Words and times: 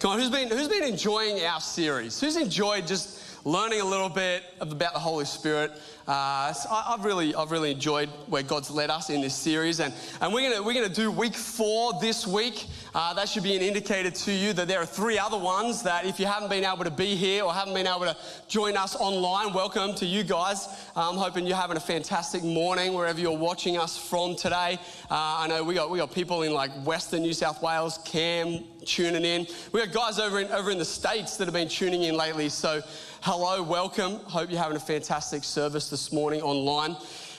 Come 0.00 0.12
on, 0.12 0.18
who's 0.18 0.30
been, 0.30 0.48
who's 0.48 0.68
been 0.68 0.82
enjoying 0.82 1.44
our 1.44 1.60
series? 1.60 2.18
Who's 2.18 2.36
enjoyed 2.36 2.86
just 2.86 3.19
learning 3.44 3.80
a 3.80 3.84
little 3.84 4.08
bit 4.08 4.44
about 4.60 4.92
the 4.92 4.98
Holy 4.98 5.24
Spirit? 5.24 5.72
Uh, 6.06 6.52
so 6.52 6.68
I, 6.70 6.96
have 6.96 7.04
really, 7.04 7.34
I've 7.34 7.52
really 7.52 7.70
enjoyed 7.70 8.08
where 8.26 8.42
God's 8.42 8.68
led 8.68 8.90
us 8.90 9.10
in 9.10 9.20
this 9.20 9.34
series, 9.34 9.78
and, 9.78 9.94
and 10.20 10.34
we're 10.34 10.50
gonna 10.50 10.60
we're 10.60 10.74
gonna 10.74 10.88
do 10.88 11.10
week 11.10 11.34
four 11.34 11.92
this 12.00 12.26
week. 12.26 12.66
Uh, 12.94 13.14
that 13.14 13.28
should 13.28 13.44
be 13.44 13.54
an 13.54 13.62
indicator 13.62 14.10
to 14.10 14.32
you 14.32 14.52
that 14.54 14.66
there 14.66 14.80
are 14.80 14.86
three 14.86 15.18
other 15.18 15.38
ones 15.38 15.84
that 15.84 16.06
if 16.06 16.18
you 16.18 16.26
haven't 16.26 16.48
been 16.48 16.64
able 16.64 16.82
to 16.82 16.90
be 16.90 17.14
here 17.14 17.44
or 17.44 17.52
haven't 17.52 17.74
been 17.74 17.86
able 17.86 18.00
to 18.00 18.16
join 18.48 18.76
us 18.76 18.96
online, 18.96 19.52
welcome 19.52 19.94
to 19.94 20.04
you 20.06 20.24
guys. 20.24 20.66
I'm 20.96 21.16
hoping 21.16 21.46
you're 21.46 21.56
having 21.56 21.76
a 21.76 21.80
fantastic 21.80 22.42
morning 22.42 22.92
wherever 22.92 23.20
you're 23.20 23.38
watching 23.38 23.78
us 23.78 23.96
from 23.96 24.34
today. 24.34 24.80
Uh, 25.08 25.38
I 25.40 25.46
know 25.46 25.62
we 25.62 25.74
got 25.74 25.90
we 25.90 25.98
got 25.98 26.12
people 26.12 26.42
in 26.42 26.52
like 26.52 26.72
Western 26.84 27.22
New 27.22 27.34
South 27.34 27.62
Wales, 27.62 28.00
Cam 28.04 28.64
tuning 28.84 29.24
in. 29.24 29.46
We 29.70 29.84
got 29.84 29.92
guys 29.94 30.18
over 30.18 30.40
in 30.40 30.48
over 30.48 30.72
in 30.72 30.78
the 30.78 30.84
states 30.84 31.36
that 31.36 31.44
have 31.44 31.54
been 31.54 31.68
tuning 31.68 32.02
in 32.02 32.16
lately. 32.16 32.48
So 32.48 32.82
hello, 33.22 33.62
welcome. 33.62 34.16
Hope 34.24 34.50
you're 34.50 34.60
having 34.60 34.76
a 34.76 34.80
fantastic 34.80 35.44
service 35.44 35.90
this 35.90 36.10
morning 36.10 36.40
online. 36.40 36.96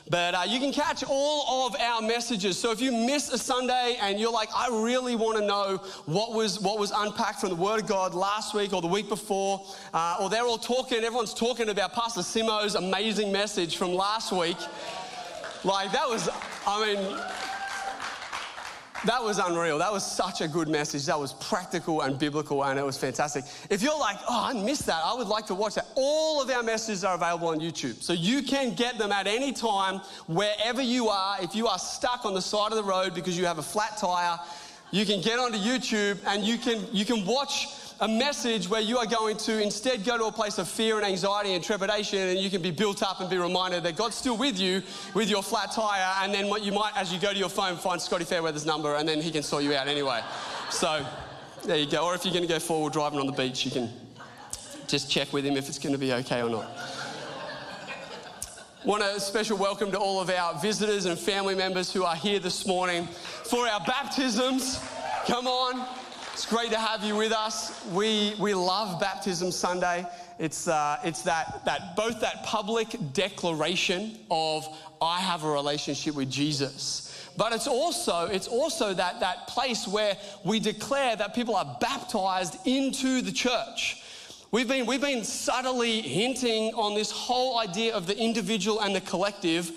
But 0.10 0.36
uh, 0.36 0.44
you 0.48 0.60
can 0.60 0.72
catch 0.72 1.04
all 1.08 1.68
of 1.68 1.76
our 1.80 2.02
messages. 2.02 2.58
So 2.60 2.72
if 2.72 2.82
you 2.82 2.92
miss 2.92 3.32
a 3.32 3.38
Sunday 3.38 3.98
and 4.02 4.20
you're 4.20 4.32
like, 4.32 4.50
I 4.56 4.68
really 4.70 5.16
want 5.16 5.38
to 5.40 5.46
know 5.46 5.78
what 6.06 6.34
was 6.34 6.60
what 6.60 6.78
was 6.78 6.92
unpacked 6.94 7.40
from 7.40 7.50
the 7.50 7.56
Word 7.56 7.82
of 7.82 7.88
God 7.88 8.14
last 8.14 8.54
week 8.54 8.74
or 8.74 8.82
the 8.82 8.88
week 8.88 9.10
before, 9.10 9.66
uh, 9.94 10.18
or 10.20 10.30
they're 10.30 10.44
all 10.44 10.58
talking, 10.58 11.00
everyone's 11.00 11.34
talking 11.34 11.70
about 11.70 11.94
Pastor 11.94 12.22
Simo's 12.22 12.76
amazing 12.76 13.32
message 13.32 13.78
from 13.78 13.94
last 13.94 14.32
week. 14.32 14.58
Like 15.64 15.92
that 15.94 16.08
was, 16.10 16.30
I 16.68 16.94
mean, 16.94 17.20
that 19.06 19.24
was 19.24 19.40
unreal. 19.40 19.78
That 19.80 19.92
was 19.92 20.06
such 20.06 20.42
a 20.42 20.48
good 20.48 20.68
message. 20.68 21.06
That 21.06 21.20
was 21.20 21.34
practical 21.34 22.02
and 22.02 22.20
biblical, 22.20 22.64
and 22.64 22.80
it 22.80 22.86
was 22.86 22.98
fantastic. 22.98 23.46
If 23.70 23.82
you're 23.82 23.98
like, 23.98 24.18
oh, 24.30 24.46
I 24.46 24.54
missed 24.54 24.86
that, 24.86 25.02
I 25.04 25.14
would 25.14 25.28
like 25.28 25.46
to 25.48 25.56
watch 25.56 25.76
that. 25.76 25.88
All 25.96 26.42
of 26.42 26.50
our 26.50 26.64
messages 26.64 27.04
are 27.04 27.16
available 27.16 27.50
on 27.50 27.60
YouTube. 27.60 28.02
So 28.02 28.14
you 28.14 28.44
can 28.44 28.76
get 28.76 28.98
them 28.98 29.12
at 29.12 29.28
any 29.28 29.54
time, 29.54 30.02
wherever 30.28 30.82
you 30.82 31.10
are. 31.10 31.42
If 31.42 31.56
you 31.56 31.68
are 31.68 31.80
stuck 31.80 32.26
on 32.26 32.34
the 32.34 32.42
side 32.42 32.72
of 32.72 32.78
the 32.78 32.84
road 32.84 33.14
because 33.16 33.38
you 33.38 33.46
have 33.46 33.58
a 33.58 33.64
flat 33.64 33.98
tire, 33.98 34.40
you 34.92 35.06
can 35.06 35.22
get 35.22 35.40
onto 35.40 35.58
YouTube 35.58 36.20
and 36.28 36.44
you 36.44 36.58
can, 36.58 36.86
you 36.92 37.06
can 37.06 37.26
watch 37.26 37.68
a 38.02 38.08
message 38.08 38.68
where 38.68 38.82
you 38.82 38.98
are 38.98 39.06
going 39.06 39.38
to 39.38 39.62
instead 39.62 40.04
go 40.04 40.18
to 40.18 40.26
a 40.26 40.32
place 40.32 40.58
of 40.58 40.68
fear 40.68 40.98
and 40.98 41.06
anxiety 41.06 41.54
and 41.54 41.64
trepidation, 41.64 42.18
and 42.18 42.40
you 42.40 42.50
can 42.50 42.60
be 42.60 42.72
built 42.72 43.04
up 43.04 43.22
and 43.22 43.30
be 43.30 43.38
reminded 43.38 43.84
that 43.84 43.96
God's 43.96 44.16
still 44.16 44.36
with 44.36 44.60
you 44.60 44.82
with 45.14 45.30
your 45.30 45.44
flat 45.44 45.72
tire. 45.72 46.12
And 46.24 46.34
then 46.34 46.50
what 46.50 46.64
you 46.64 46.72
might, 46.72 46.94
as 46.96 47.14
you 47.14 47.20
go 47.20 47.32
to 47.32 47.38
your 47.38 47.48
phone, 47.48 47.78
find 47.78 48.02
Scotty 48.02 48.26
Fairweather's 48.26 48.66
number, 48.66 48.96
and 48.96 49.08
then 49.08 49.22
he 49.22 49.30
can 49.30 49.44
sort 49.44 49.64
you 49.64 49.76
out 49.76 49.88
anyway. 49.88 50.22
So 50.72 51.06
there 51.64 51.78
you 51.78 51.86
go. 51.86 52.04
Or 52.04 52.16
if 52.16 52.26
you're 52.26 52.34
going 52.34 52.48
to 52.48 52.52
go 52.52 52.60
forward 52.60 52.92
driving 52.92 53.20
on 53.20 53.28
the 53.28 53.34
beach, 53.34 53.66
you 53.66 53.72
can 53.72 53.88
just 54.88 55.12
check 55.12 55.32
with 55.32 55.46
him 55.46 55.56
if 55.56 55.70
it's 55.70 55.78
going 55.78 55.94
to 55.94 56.00
be 56.00 56.12
okay 56.12 56.42
or 56.42 56.50
not. 56.50 56.76
Want 58.84 59.04
a 59.04 59.20
special 59.20 59.58
welcome 59.58 59.92
to 59.92 60.00
all 60.00 60.20
of 60.20 60.32
our 60.32 60.60
visitors 60.60 61.06
and 61.06 61.20
family 61.20 61.54
members 61.54 61.94
who 61.94 62.04
are 62.04 62.16
here 62.16 62.40
this 62.40 62.66
morning 62.66 63.06
for 63.06 63.68
our 63.68 63.80
baptisms. 63.82 64.84
Come 65.28 65.46
on. 65.46 66.01
It's 66.34 66.46
great 66.46 66.72
to 66.72 66.80
have 66.80 67.04
you 67.04 67.18
with 67.18 67.34
us. 67.34 67.86
We, 67.88 68.36
we 68.40 68.54
love 68.54 69.02
Baptism 69.02 69.52
Sunday. 69.52 70.06
It's, 70.40 70.66
uh, 70.66 70.98
it's 71.04 71.24
that, 71.24 71.66
that, 71.66 71.96
both 71.98 72.22
that 72.22 72.44
public 72.44 72.96
declaration 73.12 74.18
of, 74.32 74.66
I 75.02 75.20
have 75.20 75.44
a 75.44 75.52
relationship 75.52 76.16
with 76.16 76.32
Jesus. 76.32 77.30
But 77.36 77.52
it's 77.52 77.68
also, 77.68 78.28
it's 78.28 78.48
also 78.48 78.94
that, 78.94 79.20
that 79.20 79.48
place 79.48 79.86
where 79.86 80.16
we 80.46 80.62
declare 80.62 81.18
that 81.18 81.36
people 81.36 81.56
are 81.56 81.78
baptized 81.82 82.66
into 82.66 83.22
the 83.22 83.32
church. 83.32 84.02
We've 84.52 84.68
been, 84.68 84.86
we've 84.86 85.02
been 85.02 85.26
subtly 85.26 86.02
hinting 86.02 86.74
on 86.76 86.96
this 86.96 87.12
whole 87.12 87.60
idea 87.60 87.94
of 87.94 88.08
the 88.08 88.18
individual 88.18 88.80
and 88.80 88.96
the 88.96 89.02
collective 89.02 89.72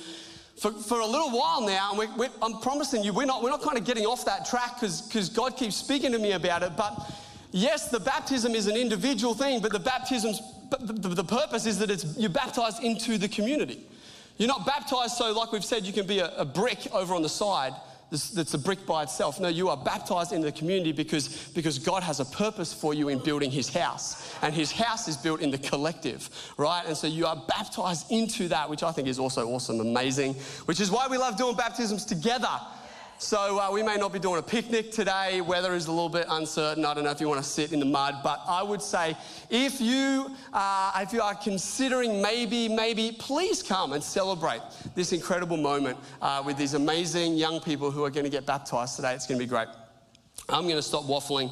for, 0.57 0.71
for 0.71 1.01
a 1.01 1.07
little 1.07 1.31
while 1.31 1.61
now, 1.61 1.91
and 1.91 1.99
we, 1.99 2.07
we, 2.17 2.29
I'm 2.41 2.61
promising 2.61 3.03
you, 3.03 3.13
we're 3.13 3.27
not, 3.27 3.43
we're 3.43 3.51
not 3.51 3.63
kind 3.63 3.77
of 3.77 3.85
getting 3.85 4.07
off 4.07 4.25
that 4.25 4.47
track 4.47 4.81
because 4.81 5.29
God 5.29 5.57
keeps 5.57 5.77
speaking 5.77 6.13
to 6.13 6.19
me 6.19 6.33
about 6.33 6.63
it. 6.63 6.77
But 6.77 7.13
yes, 7.51 7.89
the 7.89 8.01
baptism 8.01 8.55
is 8.55 8.67
an 8.67 8.77
individual 8.77 9.35
thing, 9.35 9.61
but 9.61 9.73
the 9.73 9.81
baptism's 9.81 10.41
the, 10.81 11.09
the 11.09 11.25
purpose 11.25 11.67
is 11.67 11.79
that 11.79 11.91
it's, 11.91 12.17
you're 12.17 12.31
baptized 12.31 12.83
into 12.83 13.19
the 13.19 13.29
community. 13.29 13.87
You're 14.39 14.49
not 14.49 14.67
baptized 14.67 15.17
so, 15.17 15.33
like 15.33 15.53
we've 15.53 15.65
said, 15.65 15.85
you 15.85 15.93
can 15.93 16.07
be 16.07 16.19
a, 16.19 16.35
a 16.37 16.45
brick 16.45 16.87
over 16.93 17.15
on 17.15 17.23
the 17.23 17.29
side 17.29 17.73
that's 18.23 18.55
a 18.55 18.59
brick 18.59 18.87
by 18.87 19.03
itself. 19.03 19.41
No, 19.41 19.49
you 19.49 19.69
are 19.69 19.77
baptized 19.77 20.33
into 20.33 20.47
the 20.47 20.53
community 20.53 20.93
because, 20.93 21.49
because 21.55 21.79
God 21.79 22.03
has 22.03 22.21
a 22.21 22.25
purpose 22.25 22.73
for 22.73 22.95
you 22.95 23.09
in 23.09 23.19
building 23.19 23.51
his 23.51 23.69
house. 23.69 24.35
And 24.43 24.55
his 24.55 24.73
house 24.73 25.09
is 25.09 25.17
built 25.17 25.41
in 25.41 25.51
the 25.51 25.59
collective, 25.59 26.31
right? 26.57 26.85
And 26.87 26.97
so 26.97 27.07
you 27.07 27.27
are 27.27 27.37
baptized 27.49 28.11
into 28.11 28.49
that, 28.49 28.69
which 28.69 28.83
I 28.83 28.93
think 28.93 29.09
is 29.09 29.19
also 29.19 29.49
awesome, 29.49 29.81
amazing, 29.81 30.35
which 30.67 30.81
is 30.81 30.91
why 30.91 31.07
we 31.09 31.19
love 31.19 31.37
doing 31.37 31.57
baptisms 31.57 32.05
together 32.05 32.61
so 33.19 33.59
uh, 33.59 33.71
we 33.71 33.83
may 33.83 33.97
not 33.97 34.13
be 34.13 34.19
doing 34.19 34.39
a 34.39 34.43
picnic 34.43 34.91
today. 34.91 35.41
Weather 35.41 35.75
is 35.75 35.87
a 35.87 35.93
little 35.93 36.09
bit 36.09 36.27
uncertain. 36.29 36.85
I 36.85 36.95
don't 36.95 37.05
know 37.05 37.11
if 37.11 37.21
you 37.21 37.29
want 37.29 37.43
to 37.43 37.49
sit 37.49 37.73
in 37.73 37.81
the 37.81 37.87
mud, 37.87 38.17
but 38.23 38.43
I 38.47 38.63
would 38.63 38.83
say 38.83 39.17
if 39.51 39.81
you 39.81 40.35
uh, 40.53 40.93
if 40.97 41.13
you 41.13 41.23
are 41.23 41.35
considering 41.35 42.21
maybe 42.21 42.69
maybe 42.69 43.17
please 43.19 43.63
come 43.63 43.93
and 43.93 44.03
celebrate 44.03 44.61
this 44.95 45.13
incredible 45.13 45.57
moment 45.57 45.99
uh, 46.21 46.43
with 46.45 46.57
these 46.57 46.75
amazing 46.75 47.37
young 47.37 47.61
people 47.61 47.91
who 47.91 48.05
are 48.05 48.11
going 48.11 48.25
to 48.25 48.31
get 48.31 48.47
baptized 48.47 48.97
today. 48.97 49.15
It's 49.15 49.27
going 49.27 49.39
to 49.39 49.45
be 49.45 49.49
great. 49.49 49.69
I'm 50.49 50.65
going 50.65 50.77
to 50.77 50.83
stop 50.83 51.05
waffling 51.05 51.51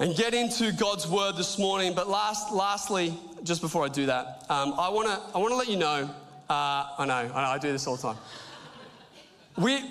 and 0.00 0.16
get 0.16 0.34
into 0.34 0.72
God's 0.72 1.06
word 1.06 1.36
this 1.36 1.58
morning. 1.58 1.94
But 1.94 2.08
last, 2.08 2.52
lastly, 2.52 3.18
just 3.42 3.60
before 3.60 3.84
I 3.84 3.88
do 3.88 4.06
that, 4.06 4.46
um, 4.48 4.74
I 4.78 4.88
want 4.88 5.08
to 5.08 5.20
I 5.34 5.38
want 5.38 5.52
to 5.52 5.56
let 5.56 5.68
you 5.68 5.76
know. 5.76 6.10
Uh, 6.48 6.86
I 6.98 7.04
know, 7.06 7.14
I 7.14 7.26
know, 7.26 7.50
I 7.50 7.58
do 7.58 7.70
this 7.72 7.86
all 7.86 7.96
the 7.96 8.02
time. 8.02 8.16
We, 9.58 9.84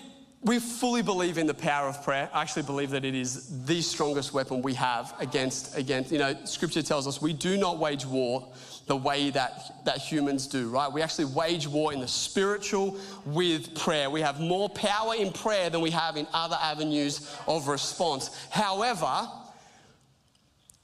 we 0.43 0.59
fully 0.59 1.01
believe 1.01 1.37
in 1.37 1.47
the 1.47 1.53
power 1.53 1.87
of 1.87 2.03
prayer. 2.03 2.29
I 2.31 2.41
actually 2.41 2.63
believe 2.63 2.91
that 2.91 3.03
it 3.03 3.15
is 3.15 3.65
the 3.65 3.81
strongest 3.81 4.33
weapon 4.33 4.61
we 4.61 4.73
have 4.75 5.13
against, 5.19 5.75
against, 5.75 6.11
you 6.11 6.19
know, 6.19 6.35
scripture 6.45 6.81
tells 6.81 7.07
us 7.07 7.21
we 7.21 7.33
do 7.33 7.57
not 7.57 7.79
wage 7.79 8.05
war 8.05 8.47
the 8.85 8.95
way 8.95 9.29
that, 9.31 9.83
that 9.83 9.97
humans 9.97 10.47
do, 10.47 10.69
right? 10.69 10.91
We 10.91 11.01
actually 11.01 11.25
wage 11.25 11.67
war 11.67 11.91
in 11.91 11.99
the 11.99 12.07
spiritual 12.07 12.97
with 13.25 13.75
prayer. 13.75 14.09
We 14.09 14.21
have 14.21 14.39
more 14.39 14.69
power 14.69 15.15
in 15.15 15.33
prayer 15.33 15.69
than 15.69 15.81
we 15.81 15.91
have 15.91 16.15
in 16.15 16.27
other 16.33 16.57
avenues 16.61 17.35
of 17.47 17.67
response. 17.67 18.47
However, 18.49 19.27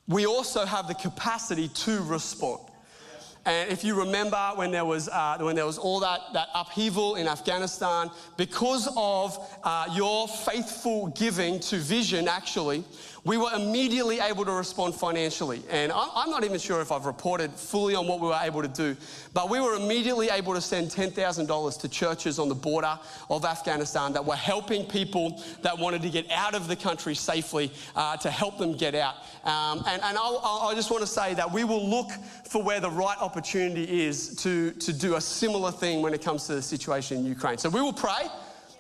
we 0.08 0.26
also 0.26 0.66
have 0.66 0.88
the 0.88 0.96
capacity 0.96 1.70
to 1.70 2.04
respond. 2.04 2.60
And 3.46 3.70
if 3.70 3.84
you 3.84 3.94
remember 3.96 4.52
when 4.56 4.72
there 4.72 4.86
was, 4.86 5.10
uh, 5.10 5.38
when 5.40 5.56
there 5.56 5.66
was 5.66 5.78
all 5.78 6.00
that, 6.00 6.22
that 6.34 6.48
upheaval 6.56 7.16
in 7.16 7.28
Afghanistan, 7.28 8.10
because 8.38 8.88
of 8.96 9.38
uh, 9.64 9.88
your 9.94 10.28
faithful 10.30 11.08
giving 11.08 11.60
to 11.62 11.78
Vision, 11.78 12.30
actually, 12.30 12.86
we 13.26 13.38
were 13.38 13.52
immediately 13.56 14.20
able 14.20 14.44
to 14.44 14.52
respond 14.52 14.94
financially. 14.94 15.62
And 15.70 15.92
I'm 15.94 16.30
not 16.30 16.44
even 16.44 16.60
sure 16.60 16.82
if 16.82 16.92
I've 16.92 17.06
reported 17.06 17.52
fully 17.52 17.96
on 17.96 18.06
what 18.06 18.20
we 18.20 18.28
were 18.28 18.40
able 18.42 18.62
to 18.62 18.68
do, 18.68 18.98
but 19.34 19.50
we 19.50 19.62
were 19.62 19.76
immediately 19.76 20.30
able 20.30 20.54
to 20.54 20.62
send 20.62 20.90
$10,000 20.90 21.80
to 21.80 21.88
churches 21.88 22.38
on 22.38 22.50
the 22.50 22.56
border 22.56 23.00
of 23.30 23.46
Afghanistan 23.46 24.12
that 24.14 24.26
were 24.26 24.36
helping 24.36 24.86
people 24.86 25.42
that 25.62 25.78
wanted 25.78 26.02
to 26.02 26.10
get 26.10 26.30
out 26.32 26.54
of 26.54 26.68
the 26.68 26.76
country 26.76 27.16
safely 27.16 27.72
uh, 27.96 28.18
to 28.18 28.30
help 28.30 28.58
them 28.58 28.76
get 28.76 28.94
out. 28.94 29.16
Um, 29.46 29.84
and 29.88 30.02
and 30.02 30.18
i 30.18 30.72
just 30.76 30.90
want 30.90 31.02
to 31.02 31.08
say 31.08 31.34
that 31.34 31.52
we 31.52 31.64
will 31.64 31.88
look 31.88 32.10
for 32.46 32.64
where 32.64 32.80
the 32.80 32.90
right 32.90 33.18
opportunity 33.20 34.06
is 34.06 34.36
to, 34.38 34.72
to 34.72 34.94
do 34.94 35.16
a 35.16 35.22
similar 35.22 35.72
thing 35.72 36.02
when 36.02 36.14
it 36.14 36.22
comes 36.22 36.46
to 36.48 36.56
the 36.56 36.62
situation 36.62 37.18
in 37.18 37.26
Ukraine. 37.26 37.58
So 37.58 37.70
we 37.70 37.82
will 37.82 37.94
pray. 37.94 38.28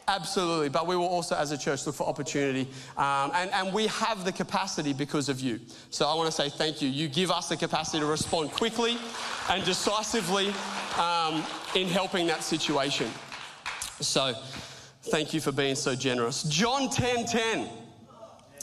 Absolutely, 0.08 0.68
but 0.68 0.86
we 0.86 0.97
will 0.97 1.08
also, 1.08 1.36
as 1.36 1.52
a 1.52 1.58
church, 1.58 1.86
look 1.86 1.96
for 1.96 2.06
opportunity. 2.08 2.68
Um, 2.97 3.31
and, 3.34 3.50
and 3.52 3.74
we 3.74 3.88
have 3.88 4.26
the 4.26 4.34
capacity 4.34 4.91
because 4.91 5.29
of 5.29 5.40
you. 5.40 5.61
So 5.91 6.08
I 6.08 6.14
want 6.14 6.26
to 6.28 6.32
say 6.32 6.50
thank 6.50 6.82
you. 6.82 6.90
You 6.90 7.08
give 7.08 7.32
us 7.32 7.47
the 7.47 7.55
capacity 7.55 8.00
to 8.00 8.05
respond 8.05 8.52
quickly 8.52 8.97
and 9.50 9.64
decisively 9.64 10.53
um, 11.00 11.44
in 11.76 11.88
helping 11.88 12.28
that 12.28 12.44
situation. 12.44 13.09
So 14.02 14.34
thank 15.03 15.34
you 15.34 15.40
for 15.40 15.53
being 15.53 15.76
so 15.76 15.96
generous. 15.96 16.44
John 16.44 16.90
10 16.90 17.26
10. 17.26 17.70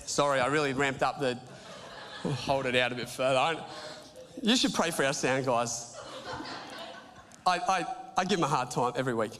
Sorry, 0.04 0.40
I 0.40 0.46
really 0.48 0.74
ramped 0.74 1.02
up 1.02 1.20
the. 1.20 1.38
hold 2.28 2.66
it 2.66 2.76
out 2.76 2.92
a 2.92 2.94
bit 2.94 3.08
further. 3.08 3.38
I, 3.38 3.56
you 4.42 4.56
should 4.56 4.74
pray 4.74 4.90
for 4.90 5.06
our 5.06 5.14
sound 5.14 5.46
guys. 5.46 5.96
I, 7.46 7.58
I, 7.58 7.86
I 8.18 8.24
give 8.24 8.38
them 8.38 8.44
a 8.44 8.48
hard 8.48 8.70
time 8.70 8.92
every 8.96 9.14
week. 9.14 9.38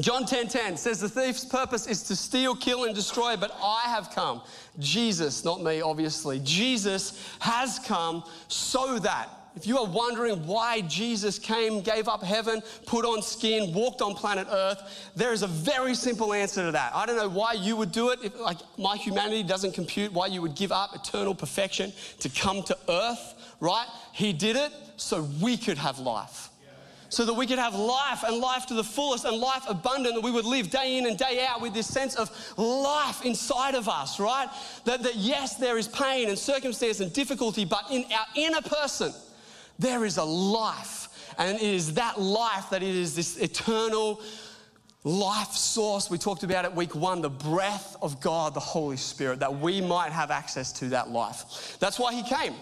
John 0.00 0.24
10:10 0.24 0.28
10, 0.28 0.48
10 0.48 0.76
says 0.76 1.00
the 1.00 1.08
thief's 1.08 1.44
purpose 1.44 1.86
is 1.86 2.02
to 2.04 2.16
steal, 2.16 2.54
kill 2.54 2.84
and 2.84 2.94
destroy, 2.94 3.36
but 3.36 3.56
I 3.62 3.82
have 3.86 4.10
come. 4.10 4.42
Jesus, 4.78 5.44
not 5.44 5.62
me 5.62 5.80
obviously. 5.80 6.38
Jesus 6.40 7.18
has 7.38 7.78
come 7.78 8.22
so 8.48 8.98
that 8.98 9.30
if 9.56 9.66
you 9.66 9.78
are 9.78 9.86
wondering 9.86 10.46
why 10.46 10.82
Jesus 10.82 11.38
came, 11.38 11.80
gave 11.80 12.08
up 12.08 12.22
heaven, 12.22 12.62
put 12.84 13.06
on 13.06 13.22
skin, 13.22 13.72
walked 13.72 14.02
on 14.02 14.14
planet 14.14 14.46
Earth, 14.50 15.10
there 15.16 15.32
is 15.32 15.42
a 15.42 15.46
very 15.46 15.94
simple 15.94 16.34
answer 16.34 16.66
to 16.66 16.72
that. 16.72 16.94
I 16.94 17.06
don't 17.06 17.16
know 17.16 17.30
why 17.30 17.54
you 17.54 17.74
would 17.76 17.90
do 17.90 18.10
it. 18.10 18.18
If, 18.22 18.38
like 18.38 18.58
my 18.76 18.98
humanity 18.98 19.42
doesn't 19.42 19.72
compute 19.72 20.12
why 20.12 20.26
you 20.26 20.42
would 20.42 20.54
give 20.54 20.72
up 20.72 20.94
eternal 20.94 21.34
perfection 21.34 21.94
to 22.20 22.28
come 22.28 22.62
to 22.64 22.76
Earth, 22.86 23.56
right? 23.60 23.86
He 24.12 24.34
did 24.34 24.56
it 24.56 24.72
so 24.98 25.26
we 25.40 25.56
could 25.56 25.78
have 25.78 25.98
life 26.00 26.50
so 27.08 27.24
that 27.24 27.34
we 27.34 27.46
could 27.46 27.58
have 27.58 27.74
life 27.74 28.22
and 28.24 28.38
life 28.38 28.66
to 28.66 28.74
the 28.74 28.84
fullest 28.84 29.24
and 29.24 29.36
life 29.36 29.64
abundant, 29.68 30.14
that 30.14 30.20
we 30.20 30.30
would 30.30 30.44
live 30.44 30.70
day 30.70 30.98
in 30.98 31.06
and 31.06 31.16
day 31.16 31.46
out 31.48 31.60
with 31.60 31.74
this 31.74 31.86
sense 31.86 32.14
of 32.14 32.30
life 32.56 33.24
inside 33.24 33.74
of 33.74 33.88
us, 33.88 34.18
right? 34.18 34.48
That, 34.84 35.02
that 35.02 35.16
yes, 35.16 35.56
there 35.56 35.78
is 35.78 35.88
pain 35.88 36.28
and 36.28 36.38
circumstance 36.38 37.00
and 37.00 37.12
difficulty, 37.12 37.64
but 37.64 37.84
in 37.90 38.04
our 38.12 38.26
inner 38.34 38.62
person, 38.62 39.12
there 39.78 40.04
is 40.04 40.16
a 40.16 40.24
life. 40.24 41.08
And 41.38 41.56
it 41.56 41.62
is 41.62 41.94
that 41.94 42.20
life 42.20 42.70
that 42.70 42.82
it 42.82 42.94
is 42.94 43.14
this 43.14 43.36
eternal 43.38 44.20
life 45.04 45.52
source. 45.52 46.10
We 46.10 46.18
talked 46.18 46.42
about 46.42 46.64
it 46.64 46.74
week 46.74 46.94
one 46.94 47.22
the 47.22 47.30
breath 47.30 47.96
of 48.02 48.20
God, 48.20 48.54
the 48.54 48.60
Holy 48.60 48.96
Spirit, 48.96 49.40
that 49.40 49.60
we 49.60 49.80
might 49.80 50.12
have 50.12 50.30
access 50.30 50.72
to 50.72 50.88
that 50.88 51.10
life. 51.10 51.76
That's 51.78 51.98
why 51.98 52.12
He 52.14 52.22
came. 52.22 52.54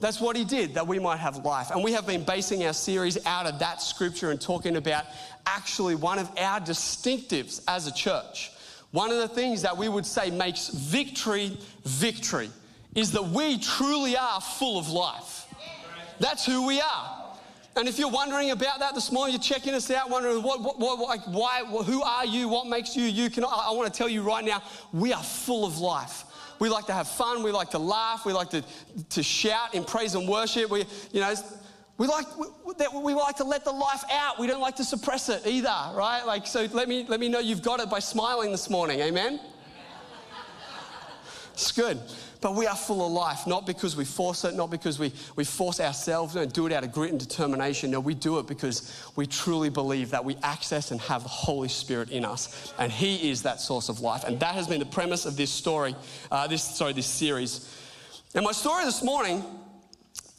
That's 0.00 0.20
what 0.20 0.36
he 0.36 0.44
did, 0.44 0.74
that 0.74 0.86
we 0.86 0.98
might 0.98 1.18
have 1.18 1.44
life. 1.44 1.70
And 1.70 1.82
we 1.82 1.92
have 1.92 2.06
been 2.06 2.22
basing 2.22 2.64
our 2.64 2.72
series 2.72 3.24
out 3.26 3.46
of 3.46 3.58
that 3.58 3.82
scripture 3.82 4.30
and 4.30 4.40
talking 4.40 4.76
about 4.76 5.04
actually 5.46 5.96
one 5.96 6.18
of 6.18 6.30
our 6.38 6.60
distinctives 6.60 7.62
as 7.66 7.86
a 7.86 7.92
church. 7.92 8.52
One 8.92 9.10
of 9.10 9.18
the 9.18 9.28
things 9.28 9.62
that 9.62 9.76
we 9.76 9.88
would 9.88 10.06
say 10.06 10.30
makes 10.30 10.68
victory 10.68 11.58
victory 11.84 12.50
is 12.94 13.12
that 13.12 13.24
we 13.24 13.58
truly 13.58 14.16
are 14.16 14.40
full 14.40 14.78
of 14.78 14.88
life. 14.88 15.46
That's 16.20 16.46
who 16.46 16.66
we 16.66 16.80
are. 16.80 17.18
And 17.76 17.86
if 17.86 17.98
you're 17.98 18.10
wondering 18.10 18.50
about 18.50 18.80
that 18.80 18.94
this 18.94 19.12
morning, 19.12 19.34
you're 19.34 19.42
checking 19.42 19.72
us 19.72 19.88
out, 19.90 20.10
wondering 20.10 20.42
what, 20.42 20.60
what, 20.60 20.98
what 20.98 21.28
why, 21.28 21.62
who 21.84 22.02
are 22.02 22.26
you, 22.26 22.48
what 22.48 22.66
makes 22.66 22.96
you 22.96 23.04
you, 23.04 23.30
can 23.30 23.44
I, 23.44 23.66
I 23.68 23.70
want 23.70 23.92
to 23.92 23.96
tell 23.96 24.08
you 24.08 24.22
right 24.22 24.44
now, 24.44 24.62
we 24.92 25.12
are 25.12 25.22
full 25.22 25.64
of 25.64 25.78
life. 25.78 26.24
We 26.58 26.68
like 26.68 26.86
to 26.86 26.92
have 26.92 27.08
fun. 27.08 27.42
We 27.42 27.52
like 27.52 27.70
to 27.70 27.78
laugh. 27.78 28.26
We 28.26 28.32
like 28.32 28.50
to, 28.50 28.64
to 29.10 29.22
shout 29.22 29.74
in 29.74 29.84
praise 29.84 30.14
and 30.14 30.28
worship. 30.28 30.70
We, 30.70 30.84
you 31.12 31.20
know, 31.20 31.34
we 31.98 32.06
like, 32.06 32.26
we, 32.38 32.46
we 33.02 33.14
like 33.14 33.36
to 33.36 33.44
let 33.44 33.64
the 33.64 33.72
life 33.72 34.04
out. 34.10 34.38
We 34.38 34.46
don't 34.46 34.60
like 34.60 34.76
to 34.76 34.84
suppress 34.84 35.28
it 35.28 35.46
either, 35.46 35.68
right? 35.94 36.22
Like, 36.24 36.46
so 36.46 36.66
let 36.72 36.88
me, 36.88 37.04
let 37.08 37.20
me 37.20 37.28
know 37.28 37.40
you've 37.40 37.62
got 37.62 37.80
it 37.80 37.90
by 37.90 37.98
smiling 37.98 38.52
this 38.52 38.70
morning. 38.70 39.00
Amen? 39.00 39.40
It's 41.52 41.72
good. 41.72 42.00
But 42.40 42.54
we 42.54 42.66
are 42.66 42.76
full 42.76 43.04
of 43.04 43.10
life, 43.10 43.48
not 43.48 43.66
because 43.66 43.96
we 43.96 44.04
force 44.04 44.44
it, 44.44 44.54
not 44.54 44.70
because 44.70 44.98
we, 44.98 45.12
we 45.34 45.42
force 45.42 45.80
ourselves, 45.80 46.34
don't 46.34 46.52
do 46.52 46.66
it 46.66 46.72
out 46.72 46.84
of 46.84 46.92
grit 46.92 47.10
and 47.10 47.18
determination. 47.18 47.90
No, 47.90 47.98
we 47.98 48.14
do 48.14 48.38
it 48.38 48.46
because 48.46 49.10
we 49.16 49.26
truly 49.26 49.70
believe 49.70 50.10
that 50.10 50.24
we 50.24 50.36
access 50.44 50.92
and 50.92 51.00
have 51.00 51.24
the 51.24 51.28
Holy 51.28 51.68
Spirit 51.68 52.10
in 52.10 52.24
us. 52.24 52.72
And 52.78 52.92
He 52.92 53.30
is 53.30 53.42
that 53.42 53.60
source 53.60 53.88
of 53.88 54.00
life. 54.00 54.22
And 54.22 54.38
that 54.38 54.54
has 54.54 54.68
been 54.68 54.78
the 54.78 54.86
premise 54.86 55.26
of 55.26 55.36
this 55.36 55.50
story, 55.50 55.96
uh, 56.30 56.46
this, 56.46 56.62
sorry, 56.62 56.92
this 56.92 57.06
series. 57.06 57.74
And 58.34 58.44
my 58.44 58.52
story 58.52 58.84
this 58.84 59.02
morning 59.02 59.42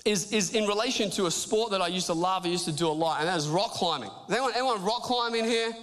is, 0.05 0.31
is 0.31 0.55
in 0.55 0.65
relation 0.67 1.09
to 1.11 1.25
a 1.25 1.31
sport 1.31 1.71
that 1.71 1.81
I 1.81 1.87
used 1.87 2.05
to 2.05 2.13
love, 2.13 2.45
I 2.45 2.49
used 2.49 2.65
to 2.65 2.71
do 2.71 2.87
a 2.87 2.89
lot, 2.89 3.19
and 3.19 3.27
that 3.27 3.37
is 3.37 3.49
rock 3.49 3.71
climbing. 3.71 4.09
Is 4.29 4.35
anyone, 4.35 4.53
anyone 4.55 4.83
rock 4.83 5.01
climb 5.01 5.35
in 5.35 5.43
here? 5.43 5.73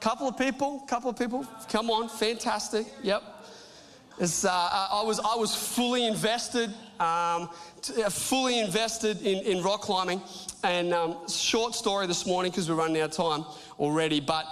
Couple 0.00 0.26
of 0.26 0.38
people, 0.38 0.80
couple 0.88 1.10
of 1.10 1.18
people. 1.18 1.46
Come 1.68 1.90
on, 1.90 2.08
fantastic. 2.08 2.86
Yep. 3.02 3.22
Uh, 4.22 4.28
I, 4.48 5.02
was, 5.04 5.18
I 5.18 5.34
was 5.34 5.52
fully 5.52 6.06
invested, 6.06 6.72
um, 7.00 7.50
t- 7.80 8.04
uh, 8.04 8.08
fully 8.08 8.60
invested 8.60 9.20
in, 9.22 9.44
in 9.44 9.64
rock 9.64 9.80
climbing. 9.80 10.22
And 10.62 10.94
um, 10.94 11.28
short 11.28 11.74
story 11.74 12.06
this 12.06 12.24
morning 12.24 12.52
because 12.52 12.70
we're 12.70 12.76
running 12.76 13.02
out 13.02 13.10
of 13.10 13.16
time 13.16 13.44
already. 13.80 14.20
But 14.20 14.46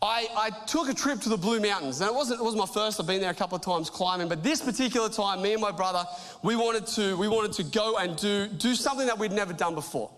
I, 0.00 0.28
I, 0.36 0.50
took 0.66 0.88
a 0.88 0.94
trip 0.94 1.20
to 1.22 1.28
the 1.28 1.36
Blue 1.36 1.58
Mountains. 1.58 2.00
And 2.00 2.08
it 2.08 2.14
wasn't 2.14 2.38
it 2.38 2.44
wasn't 2.44 2.60
my 2.60 2.72
first. 2.72 3.00
I've 3.00 3.08
been 3.08 3.20
there 3.20 3.32
a 3.32 3.34
couple 3.34 3.56
of 3.56 3.62
times 3.62 3.90
climbing, 3.90 4.28
but 4.28 4.44
this 4.44 4.62
particular 4.62 5.08
time, 5.08 5.42
me 5.42 5.52
and 5.52 5.60
my 5.60 5.72
brother, 5.72 6.04
we 6.44 6.54
wanted 6.54 6.86
to 6.86 7.16
we 7.16 7.26
wanted 7.26 7.52
to 7.54 7.64
go 7.64 7.98
and 7.98 8.16
do 8.16 8.46
do 8.46 8.76
something 8.76 9.06
that 9.08 9.18
we'd 9.18 9.32
never 9.32 9.52
done 9.52 9.74
before. 9.74 10.12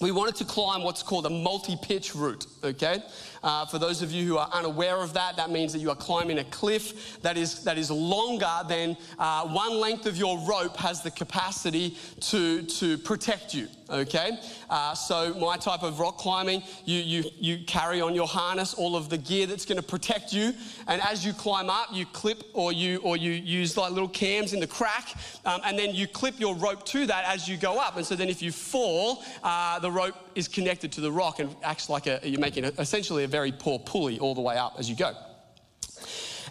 We 0.00 0.12
wanted 0.12 0.34
to 0.36 0.46
climb 0.46 0.82
what's 0.82 1.02
called 1.02 1.26
a 1.26 1.30
multi-pitch 1.30 2.14
route. 2.14 2.46
Okay, 2.64 3.02
uh, 3.42 3.66
for 3.66 3.78
those 3.78 4.02
of 4.02 4.10
you 4.10 4.26
who 4.26 4.38
are 4.38 4.48
unaware 4.52 4.96
of 4.96 5.14
that, 5.14 5.36
that 5.36 5.50
means 5.50 5.72
that 5.72 5.78
you 5.78 5.90
are 5.90 5.96
climbing 5.96 6.38
a 6.38 6.44
cliff 6.44 7.20
that 7.22 7.36
is, 7.36 7.64
that 7.64 7.78
is 7.78 7.90
longer 7.90 8.60
than 8.68 8.96
uh, 9.18 9.46
one 9.46 9.78
length 9.78 10.06
of 10.06 10.16
your 10.16 10.38
rope 10.40 10.76
has 10.76 11.02
the 11.02 11.10
capacity 11.10 11.96
to, 12.20 12.62
to 12.62 12.98
protect 12.98 13.54
you. 13.54 13.68
Okay? 13.88 14.38
Uh, 14.68 14.94
so, 14.94 15.34
my 15.34 15.56
type 15.56 15.82
of 15.82 15.98
rock 15.98 16.16
climbing, 16.16 16.62
you, 16.84 17.00
you, 17.00 17.30
you 17.38 17.64
carry 17.64 18.00
on 18.00 18.14
your 18.14 18.28
harness 18.28 18.72
all 18.74 18.94
of 18.94 19.08
the 19.08 19.18
gear 19.18 19.46
that's 19.46 19.64
to 19.64 19.82
protect 19.82 20.32
you. 20.32 20.52
And 20.86 21.02
as 21.02 21.24
you 21.24 21.32
climb 21.32 21.68
up, 21.68 21.88
you 21.92 22.06
clip 22.06 22.44
or 22.52 22.72
you, 22.72 22.98
or 22.98 23.16
you 23.16 23.32
use 23.32 23.76
like 23.76 23.90
little 23.90 24.08
cams 24.08 24.52
in 24.52 24.60
the 24.60 24.66
crack, 24.66 25.14
um, 25.44 25.60
and 25.64 25.78
then 25.78 25.94
you 25.94 26.06
clip 26.06 26.38
your 26.38 26.54
rope 26.54 26.84
to 26.86 27.06
that 27.06 27.24
as 27.26 27.48
you 27.48 27.56
go 27.56 27.78
up. 27.78 27.96
And 27.96 28.06
so, 28.06 28.14
then 28.14 28.28
if 28.28 28.42
you 28.42 28.52
fall, 28.52 29.24
uh, 29.42 29.80
the 29.90 29.96
rope 29.96 30.14
is 30.34 30.46
connected 30.46 30.92
to 30.92 31.00
the 31.00 31.10
rock 31.10 31.40
and 31.40 31.54
acts 31.62 31.88
like 31.88 32.06
a, 32.06 32.20
you're 32.22 32.40
making 32.40 32.64
a, 32.64 32.68
essentially 32.78 33.24
a 33.24 33.28
very 33.28 33.52
poor 33.52 33.78
pulley 33.78 34.18
all 34.18 34.34
the 34.34 34.40
way 34.40 34.56
up 34.56 34.76
as 34.78 34.88
you 34.88 34.96
go. 34.96 35.12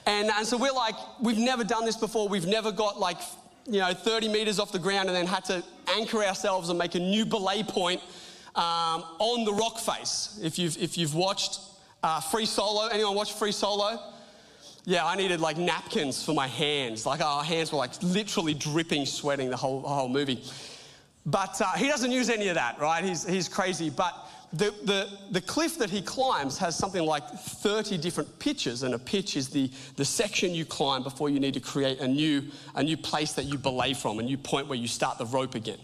And, 0.06 0.30
and 0.30 0.46
so 0.46 0.58
we're 0.58 0.74
like, 0.74 0.96
we've 1.22 1.38
never 1.38 1.64
done 1.64 1.86
this 1.86 1.96
before. 1.96 2.28
We've 2.28 2.48
never 2.48 2.72
got 2.72 3.00
like, 3.00 3.18
you 3.66 3.80
know, 3.80 3.94
30 3.94 4.30
meters 4.30 4.60
off 4.60 4.72
the 4.72 4.80
ground 4.80 5.08
and 5.08 5.16
then 5.16 5.26
had 5.26 5.46
to 5.46 5.64
anchor 5.88 6.24
ourselves 6.24 6.70
and 6.70 6.78
make 6.78 6.96
a 6.96 7.00
new 7.00 7.26
belay 7.26 7.64
point 7.64 8.02
um, 8.56 9.04
on 9.20 9.46
the 9.46 9.54
rock 9.54 9.80
face. 9.80 10.40
If 10.44 10.60
you've, 10.60 10.78
if 10.78 10.98
you've 10.98 11.16
watched 11.16 11.60
uh, 12.04 12.20
Free 12.20 12.46
Solo, 12.46 12.88
anyone 12.88 13.16
watch 13.16 13.34
Free 13.34 13.52
Solo? 13.52 14.00
Yeah, 14.86 15.06
I 15.06 15.16
needed 15.16 15.40
like 15.40 15.58
napkins 15.58 16.24
for 16.24 16.34
my 16.34 16.48
hands. 16.48 17.06
Like 17.06 17.22
our 17.22 17.44
hands 17.44 17.72
were 17.72 17.78
like 17.78 17.92
literally 18.02 18.54
dripping, 18.54 19.06
sweating 19.06 19.50
the 19.50 19.58
whole, 19.58 19.82
the 19.82 19.88
whole 19.88 20.10
movie. 20.10 20.44
But 21.26 21.62
uh, 21.62 21.74
he 21.74 21.88
doesn't 21.88 22.12
use 22.12 22.30
any 22.30 22.48
of 22.48 22.56
that, 22.56 22.80
right? 22.80 23.04
He's, 23.04 23.26
he's 23.28 23.48
crazy. 23.48 23.90
But 23.90 24.16
the, 24.52 24.74
the, 24.84 25.10
the 25.32 25.42
cliff 25.42 25.78
that 25.78 25.90
he 25.90 26.02
climbs 26.02 26.58
has 26.58 26.76
something 26.76 27.04
like 27.04 27.28
30 27.30 27.98
different 27.98 28.40
pitches, 28.40 28.84
and 28.84 28.94
a 28.94 29.00
pitch 29.00 29.38
is 29.38 29.50
the, 29.50 29.70
the 29.96 30.06
section 30.06 30.56
you 30.56 30.66
climb 30.66 31.04
before 31.04 31.30
you 31.30 31.40
need 31.40 31.54
to 31.54 31.60
create 31.60 32.00
a 32.00 32.08
new, 32.08 32.44
a 32.76 32.84
new 32.84 32.98
place 32.98 33.34
that 33.34 33.46
you 33.46 33.58
belay 33.58 33.94
from, 33.94 34.18
a 34.20 34.24
new 34.24 34.38
point 34.38 34.68
where 34.68 34.78
you 34.78 34.88
start 34.88 35.18
the 35.18 35.26
rope 35.28 35.56
again. 35.56 35.78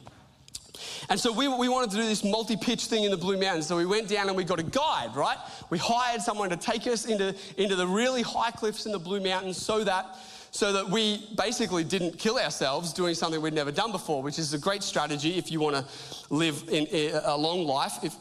And 1.10 1.20
so 1.20 1.32
we, 1.32 1.48
we 1.48 1.70
wanted 1.70 1.92
to 1.92 1.98
do 1.98 2.04
this 2.04 2.24
multi 2.24 2.58
pitch 2.58 2.86
thing 2.86 3.04
in 3.04 3.12
the 3.12 3.18
Blue 3.18 3.38
Mountains. 3.38 3.68
So 3.68 3.78
we 3.78 3.86
went 3.86 4.08
down 4.08 4.28
and 4.28 4.36
we 4.36 4.44
got 4.44 4.60
a 4.60 4.64
guide, 4.64 5.16
right? 5.16 5.38
We 5.70 5.78
hired 5.78 6.22
someone 6.22 6.50
to 6.50 6.58
take 6.58 6.88
us 6.88 7.06
into, 7.06 7.36
into 7.58 7.76
the 7.76 7.88
really 7.88 8.24
high 8.24 8.52
cliffs 8.52 8.86
in 8.86 8.92
the 8.92 9.00
Blue 9.00 9.22
Mountains 9.22 9.58
so 9.58 9.84
that 9.84 10.18
so 10.56 10.72
that 10.72 10.90
we 10.90 11.22
basically 11.38 11.84
didn't 11.84 12.18
kill 12.18 12.40
ourselves 12.40 12.94
doing 12.94 13.14
something 13.14 13.42
we'd 13.42 13.52
never 13.52 13.74
done 13.74 13.92
before, 13.92 14.24
which 14.24 14.40
is 14.40 14.54
a 14.54 14.58
great 14.58 14.82
strategy 14.82 15.38
if 15.38 15.52
you 15.52 15.60
want 15.60 15.76
to 15.76 15.86
live 16.34 16.64
in, 16.70 16.88
a 17.26 17.36
long 17.36 17.66
life. 17.66 17.92
If, 18.04 18.16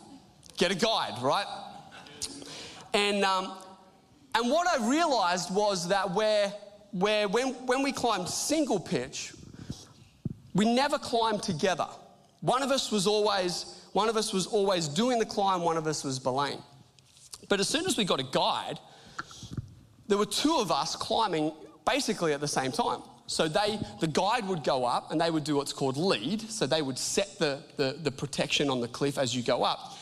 get 0.57 0.73
a 0.73 0.75
guide, 0.75 1.23
right? 1.23 1.47
And, 2.93 3.25
um, 3.25 3.53
and 4.35 4.51
what 4.51 4.67
I 4.67 4.85
realized 4.85 5.55
was 5.55 5.87
that 5.91 6.11
where, 6.13 6.53
where 6.91 7.29
when, 7.29 7.51
when 7.67 7.85
we 7.85 7.93
climbed 7.93 8.29
single 8.29 8.81
pitch, 8.81 9.33
we 10.55 10.65
never 10.65 10.99
climbed 10.99 11.45
together. 11.45 11.87
One 12.41 12.65
of 12.65 12.73
us 12.73 12.91
was 12.91 13.07
always 13.07 13.81
one 13.93 14.09
of 14.09 14.17
us 14.17 14.33
was 14.33 14.49
always 14.49 14.89
doing 14.89 15.21
the 15.21 15.25
climb, 15.25 15.63
one 15.63 15.77
of 15.77 15.87
us 15.87 16.03
was 16.03 16.19
belaying. 16.19 16.61
But 17.49 17.61
as 17.61 17.69
soon 17.69 17.87
as 17.87 17.97
we 17.97 18.05
got 18.05 18.19
a 18.19 18.25
guide, 18.25 18.81
there 20.09 20.19
were 20.19 20.27
two 20.27 20.57
of 20.57 20.73
us 20.73 20.97
climbing 20.97 21.53
basically 21.87 22.33
at 22.33 22.41
the 22.41 22.49
same 22.49 22.73
time. 22.73 23.01
So 23.27 23.49
they, 23.49 23.79
the 24.01 24.07
guide 24.07 24.47
would 24.49 24.65
go 24.65 24.85
up 24.85 25.11
and 25.11 25.21
they 25.21 25.31
would 25.31 25.45
do 25.45 25.57
what's 25.57 25.73
called 25.73 25.97
lead. 25.97 26.43
So 26.51 26.67
they 26.67 26.83
would 26.83 26.99
set 26.99 27.39
the, 27.39 27.63
the, 27.77 27.97
the 28.03 28.11
protection 28.11 28.69
on 28.69 28.81
the 28.81 28.89
cliff 28.89 29.19
as 29.19 29.35
you 29.35 29.43
go 29.43 29.63
up. 29.65 29.95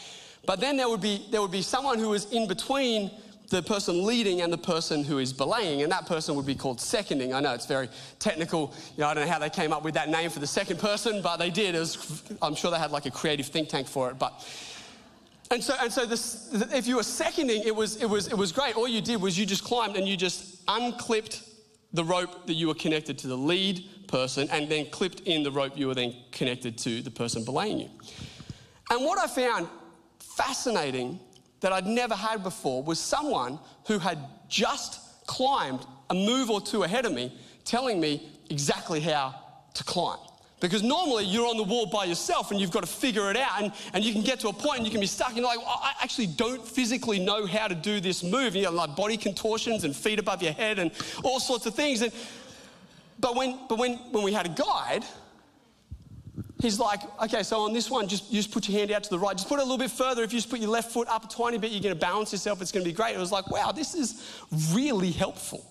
But 0.44 0.58
then 0.60 0.76
there 0.76 0.88
would 0.88 1.00
be, 1.00 1.26
there 1.30 1.40
would 1.40 1.52
be 1.52 1.62
someone 1.62 1.98
who 1.98 2.08
was 2.10 2.30
in 2.32 2.48
between 2.48 3.12
the 3.48 3.62
person 3.62 4.04
leading 4.04 4.40
and 4.40 4.52
the 4.52 4.58
person 4.58 5.04
who 5.04 5.18
is 5.18 5.32
belaying, 5.32 5.82
and 5.82 5.92
that 5.92 6.06
person 6.06 6.34
would 6.34 6.46
be 6.46 6.54
called 6.54 6.80
seconding. 6.80 7.34
I 7.34 7.40
know 7.40 7.52
it's 7.52 7.66
very 7.66 7.88
technical. 8.18 8.72
You 8.96 9.02
know, 9.02 9.08
I 9.08 9.14
don't 9.14 9.26
know 9.26 9.30
how 9.30 9.38
they 9.38 9.50
came 9.50 9.72
up 9.72 9.84
with 9.84 9.94
that 9.94 10.08
name 10.08 10.30
for 10.30 10.40
the 10.40 10.46
second 10.46 10.80
person, 10.80 11.20
but 11.20 11.36
they 11.36 11.50
did. 11.50 11.74
Was, 11.74 12.22
I'm 12.40 12.54
sure 12.54 12.70
they 12.70 12.78
had 12.78 12.90
like 12.90 13.04
a 13.04 13.10
creative 13.10 13.46
think 13.46 13.68
tank 13.68 13.86
for 13.86 14.10
it. 14.10 14.18
But 14.18 14.32
and 15.50 15.62
so, 15.62 15.74
and 15.80 15.92
so 15.92 16.06
this, 16.06 16.48
if 16.72 16.86
you 16.86 16.96
were 16.96 17.02
seconding, 17.02 17.62
it 17.66 17.76
was, 17.76 18.00
it, 18.00 18.06
was, 18.06 18.26
it 18.28 18.38
was 18.38 18.52
great. 18.52 18.74
All 18.74 18.88
you 18.88 19.02
did 19.02 19.20
was 19.20 19.38
you 19.38 19.44
just 19.44 19.62
climbed 19.62 19.96
and 19.96 20.08
you 20.08 20.16
just 20.16 20.62
unclipped 20.66 21.42
the 21.92 22.04
rope 22.04 22.46
that 22.46 22.54
you 22.54 22.68
were 22.68 22.74
connected 22.74 23.18
to 23.18 23.26
the 23.26 23.36
lead 23.36 23.84
person 24.08 24.48
and 24.50 24.68
then 24.68 24.86
clipped 24.86 25.20
in 25.20 25.42
the 25.42 25.50
rope 25.50 25.76
you 25.76 25.86
were 25.86 25.94
then 25.94 26.14
connected 26.30 26.78
to 26.78 27.02
the 27.02 27.10
person 27.10 27.44
belaying 27.44 27.78
you. 27.78 27.90
And 28.90 29.04
what 29.04 29.18
I 29.18 29.26
found 29.26 29.68
fascinating 30.18 31.18
that 31.60 31.72
I'd 31.72 31.86
never 31.86 32.14
had 32.14 32.42
before 32.42 32.82
was 32.82 32.98
someone 32.98 33.58
who 33.86 33.98
had 33.98 34.18
just 34.48 35.26
climbed 35.26 35.86
a 36.10 36.14
move 36.14 36.50
or 36.50 36.60
two 36.60 36.82
ahead 36.82 37.06
of 37.06 37.12
me 37.12 37.38
telling 37.64 38.00
me 38.00 38.28
exactly 38.50 39.00
how 39.00 39.34
to 39.74 39.84
climb. 39.84 40.18
Because 40.62 40.82
normally 40.84 41.24
you're 41.24 41.48
on 41.48 41.56
the 41.56 41.64
wall 41.64 41.86
by 41.86 42.04
yourself 42.04 42.52
and 42.52 42.60
you've 42.60 42.70
got 42.70 42.84
to 42.84 42.88
figure 42.88 43.30
it 43.30 43.36
out, 43.36 43.60
and, 43.60 43.72
and 43.92 44.04
you 44.04 44.12
can 44.12 44.22
get 44.22 44.38
to 44.40 44.48
a 44.48 44.52
point 44.52 44.78
and 44.78 44.86
you 44.86 44.92
can 44.92 45.00
be 45.00 45.06
stuck, 45.06 45.30
and 45.30 45.38
you're 45.38 45.46
like, 45.46 45.58
I 45.66 45.92
actually 46.00 46.28
don't 46.28 46.66
physically 46.66 47.18
know 47.18 47.46
how 47.46 47.66
to 47.66 47.74
do 47.74 47.98
this 47.98 48.22
move. 48.22 48.54
You 48.54 48.66
have 48.66 48.74
like 48.74 48.94
body 48.94 49.16
contortions 49.16 49.82
and 49.82 49.94
feet 49.94 50.20
above 50.20 50.40
your 50.40 50.52
head 50.52 50.78
and 50.78 50.92
all 51.24 51.40
sorts 51.40 51.66
of 51.66 51.74
things. 51.74 52.00
And, 52.00 52.12
but 53.18 53.34
when, 53.34 53.58
but 53.68 53.76
when, 53.76 53.94
when 54.12 54.22
we 54.22 54.32
had 54.32 54.46
a 54.46 54.50
guide, 54.50 55.04
he's 56.60 56.78
like, 56.78 57.00
okay, 57.24 57.42
so 57.42 57.62
on 57.62 57.72
this 57.72 57.90
one, 57.90 58.06
just, 58.06 58.30
just 58.32 58.52
put 58.52 58.68
your 58.68 58.78
hand 58.78 58.92
out 58.92 59.02
to 59.02 59.10
the 59.10 59.18
right. 59.18 59.36
Just 59.36 59.48
put 59.48 59.58
it 59.58 59.62
a 59.62 59.64
little 59.64 59.78
bit 59.78 59.90
further. 59.90 60.22
If 60.22 60.32
you 60.32 60.38
just 60.38 60.48
put 60.48 60.60
your 60.60 60.70
left 60.70 60.92
foot 60.92 61.08
up 61.08 61.24
a 61.24 61.28
tiny 61.28 61.58
bit, 61.58 61.72
you're 61.72 61.82
going 61.82 61.94
to 61.94 62.00
balance 62.00 62.30
yourself. 62.30 62.62
It's 62.62 62.70
going 62.70 62.84
to 62.84 62.88
be 62.88 62.94
great. 62.94 63.16
It 63.16 63.18
was 63.18 63.32
like, 63.32 63.50
wow, 63.50 63.72
this 63.72 63.96
is 63.96 64.40
really 64.72 65.10
helpful. 65.10 65.68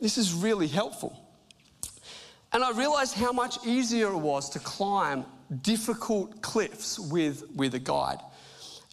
This 0.00 0.16
is 0.16 0.32
really 0.32 0.68
helpful. 0.68 1.20
And 2.54 2.62
I 2.62 2.70
realized 2.70 3.14
how 3.14 3.32
much 3.32 3.58
easier 3.66 4.08
it 4.08 4.16
was 4.16 4.48
to 4.50 4.60
climb 4.60 5.26
difficult 5.62 6.40
cliffs 6.40 7.00
with, 7.00 7.44
with 7.54 7.74
a 7.74 7.80
guide. 7.80 8.18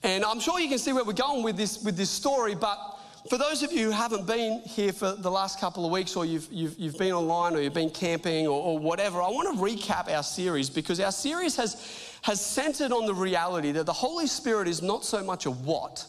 And 0.03 0.25
I'm 0.25 0.39
sure 0.39 0.59
you 0.59 0.67
can 0.67 0.79
see 0.79 0.93
where 0.93 1.03
we're 1.03 1.13
going 1.13 1.43
with 1.43 1.57
this, 1.57 1.83
with 1.83 1.95
this 1.95 2.09
story, 2.09 2.55
but 2.55 2.97
for 3.29 3.37
those 3.37 3.61
of 3.61 3.71
you 3.71 3.85
who 3.85 3.91
haven't 3.91 4.25
been 4.25 4.61
here 4.61 4.91
for 4.91 5.11
the 5.11 5.29
last 5.29 5.59
couple 5.59 5.85
of 5.85 5.91
weeks, 5.91 6.15
or 6.15 6.25
you've, 6.25 6.47
you've, 6.51 6.77
you've 6.79 6.97
been 6.97 7.11
online, 7.11 7.55
or 7.55 7.61
you've 7.61 7.73
been 7.73 7.91
camping, 7.91 8.47
or, 8.47 8.59
or 8.59 8.79
whatever, 8.79 9.21
I 9.21 9.29
want 9.29 9.55
to 9.55 9.63
recap 9.63 10.11
our 10.11 10.23
series 10.23 10.69
because 10.69 10.99
our 10.99 11.11
series 11.11 11.55
has, 11.57 12.17
has 12.23 12.43
centered 12.43 12.91
on 12.91 13.05
the 13.05 13.13
reality 13.13 13.71
that 13.73 13.85
the 13.85 13.93
Holy 13.93 14.25
Spirit 14.25 14.67
is 14.67 14.81
not 14.81 15.05
so 15.05 15.23
much 15.23 15.45
a 15.45 15.51
what 15.51 16.03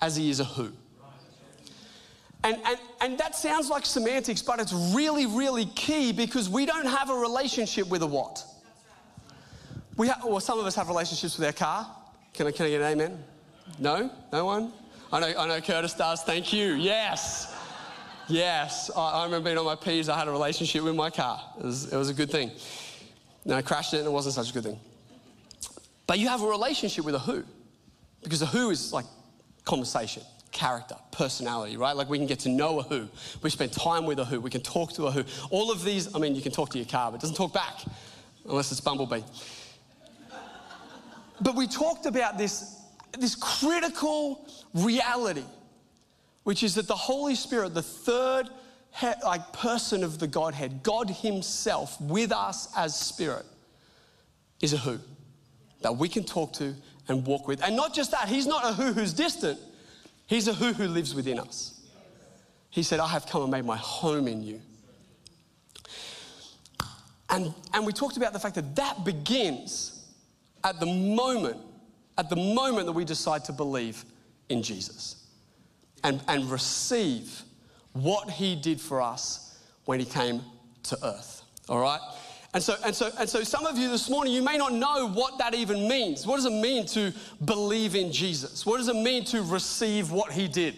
as 0.00 0.16
he 0.16 0.30
is 0.30 0.40
a 0.40 0.44
who. 0.44 0.72
And, 2.48 2.58
and, 2.64 2.78
and 3.02 3.18
that 3.18 3.36
sounds 3.36 3.68
like 3.68 3.84
semantics, 3.84 4.40
but 4.40 4.58
it's 4.58 4.72
really, 4.72 5.26
really 5.26 5.66
key 5.66 6.12
because 6.12 6.48
we 6.48 6.64
don't 6.64 6.86
have 6.86 7.10
a 7.10 7.14
relationship 7.14 7.90
with 7.90 8.00
a 8.00 8.06
what. 8.06 8.42
We 9.98 10.08
have, 10.08 10.24
well, 10.24 10.40
some 10.40 10.58
of 10.58 10.64
us 10.64 10.74
have 10.74 10.88
relationships 10.88 11.36
with 11.36 11.46
our 11.46 11.52
car. 11.52 11.86
Can 12.32 12.46
I, 12.46 12.52
can 12.52 12.64
I 12.64 12.70
get 12.70 12.80
an 12.80 12.86
amen? 12.86 13.22
No? 13.78 14.10
No 14.32 14.46
one? 14.46 14.72
I 15.12 15.20
know, 15.20 15.34
I 15.38 15.46
know 15.46 15.60
Curtis 15.60 15.92
does. 15.92 16.22
Thank 16.22 16.54
you. 16.54 16.72
Yes. 16.72 17.54
Yes. 18.28 18.90
I, 18.96 19.20
I 19.20 19.24
remember 19.24 19.44
being 19.44 19.58
on 19.58 19.66
my 19.66 19.74
P's. 19.74 20.08
I 20.08 20.18
had 20.18 20.26
a 20.26 20.30
relationship 20.30 20.84
with 20.84 20.94
my 20.94 21.10
car. 21.10 21.42
It 21.58 21.66
was, 21.66 21.92
it 21.92 21.96
was 21.98 22.08
a 22.08 22.14
good 22.14 22.30
thing. 22.30 22.50
And 23.44 23.52
I 23.52 23.60
crashed 23.60 23.92
it 23.92 23.98
and 23.98 24.06
it 24.06 24.10
wasn't 24.10 24.36
such 24.36 24.48
a 24.48 24.54
good 24.54 24.64
thing. 24.64 24.80
But 26.06 26.18
you 26.18 26.28
have 26.28 26.40
a 26.40 26.48
relationship 26.48 27.04
with 27.04 27.14
a 27.14 27.18
who. 27.18 27.44
Because 28.22 28.40
a 28.40 28.46
who 28.46 28.70
is 28.70 28.90
like 28.90 29.04
conversation 29.66 30.22
character, 30.58 30.96
personality, 31.12 31.76
right? 31.76 31.94
Like 31.94 32.10
we 32.10 32.18
can 32.18 32.26
get 32.26 32.40
to 32.40 32.48
know 32.48 32.80
a 32.80 32.82
who. 32.82 33.08
We 33.42 33.50
spend 33.50 33.72
time 33.72 34.06
with 34.06 34.18
a 34.18 34.24
who. 34.24 34.40
We 34.40 34.50
can 34.50 34.60
talk 34.60 34.92
to 34.94 35.06
a 35.06 35.10
who. 35.10 35.22
All 35.50 35.70
of 35.70 35.84
these, 35.84 36.12
I 36.16 36.18
mean, 36.18 36.34
you 36.34 36.42
can 36.42 36.50
talk 36.50 36.70
to 36.70 36.78
your 36.78 36.86
car, 36.86 37.12
but 37.12 37.18
it 37.18 37.20
doesn't 37.20 37.36
talk 37.36 37.52
back 37.52 37.84
unless 38.44 38.72
it's 38.72 38.80
Bumblebee. 38.80 39.22
But 41.40 41.54
we 41.54 41.68
talked 41.68 42.06
about 42.06 42.38
this, 42.38 42.74
this 43.16 43.36
critical 43.36 44.48
reality, 44.74 45.44
which 46.42 46.64
is 46.64 46.74
that 46.74 46.88
the 46.88 46.96
Holy 46.96 47.36
Spirit, 47.36 47.72
the 47.72 47.82
third 47.82 48.48
like 49.22 49.52
person 49.52 50.02
of 50.02 50.18
the 50.18 50.26
Godhead, 50.26 50.82
God 50.82 51.08
Himself 51.08 52.00
with 52.00 52.32
us 52.32 52.68
as 52.76 52.98
Spirit, 52.98 53.46
is 54.60 54.72
a 54.72 54.78
who 54.78 54.98
that 55.82 55.96
we 55.96 56.08
can 56.08 56.24
talk 56.24 56.52
to 56.54 56.74
and 57.06 57.24
walk 57.24 57.46
with. 57.46 57.62
And 57.62 57.76
not 57.76 57.94
just 57.94 58.10
that, 58.10 58.28
He's 58.28 58.48
not 58.48 58.64
a 58.64 58.72
who 58.72 58.92
who's 58.92 59.12
distant. 59.12 59.60
He's 60.28 60.46
a 60.46 60.52
who 60.52 60.72
who 60.74 60.86
lives 60.86 61.14
within 61.14 61.40
us. 61.40 61.80
He 62.70 62.82
said, 62.82 63.00
I 63.00 63.08
have 63.08 63.26
come 63.26 63.42
and 63.42 63.50
made 63.50 63.64
my 63.64 63.78
home 63.78 64.28
in 64.28 64.42
you. 64.42 64.60
And, 67.30 67.52
and 67.72 67.86
we 67.86 67.92
talked 67.92 68.18
about 68.18 68.34
the 68.34 68.38
fact 68.38 68.54
that 68.54 68.76
that 68.76 69.04
begins 69.04 70.06
at 70.64 70.78
the 70.80 70.86
moment, 70.86 71.56
at 72.18 72.28
the 72.28 72.36
moment 72.36 72.86
that 72.86 72.92
we 72.92 73.04
decide 73.06 73.44
to 73.46 73.52
believe 73.52 74.04
in 74.50 74.62
Jesus 74.62 75.26
and, 76.04 76.20
and 76.28 76.50
receive 76.50 77.42
what 77.92 78.30
he 78.30 78.54
did 78.54 78.80
for 78.80 79.00
us 79.00 79.58
when 79.86 79.98
he 79.98 80.06
came 80.06 80.42
to 80.84 80.98
earth. 81.02 81.42
All 81.70 81.80
right? 81.80 82.00
And 82.58 82.64
so, 82.64 82.74
and, 82.84 82.92
so, 82.92 83.12
and 83.16 83.30
so, 83.30 83.44
some 83.44 83.66
of 83.66 83.78
you 83.78 83.88
this 83.88 84.10
morning, 84.10 84.32
you 84.32 84.42
may 84.42 84.58
not 84.58 84.72
know 84.72 85.08
what 85.10 85.38
that 85.38 85.54
even 85.54 85.86
means. 85.86 86.26
What 86.26 86.38
does 86.38 86.44
it 86.44 86.50
mean 86.50 86.86
to 86.86 87.12
believe 87.44 87.94
in 87.94 88.10
Jesus? 88.10 88.66
What 88.66 88.78
does 88.78 88.88
it 88.88 88.96
mean 88.96 89.24
to 89.26 89.42
receive 89.42 90.10
what 90.10 90.32
he 90.32 90.48
did? 90.48 90.74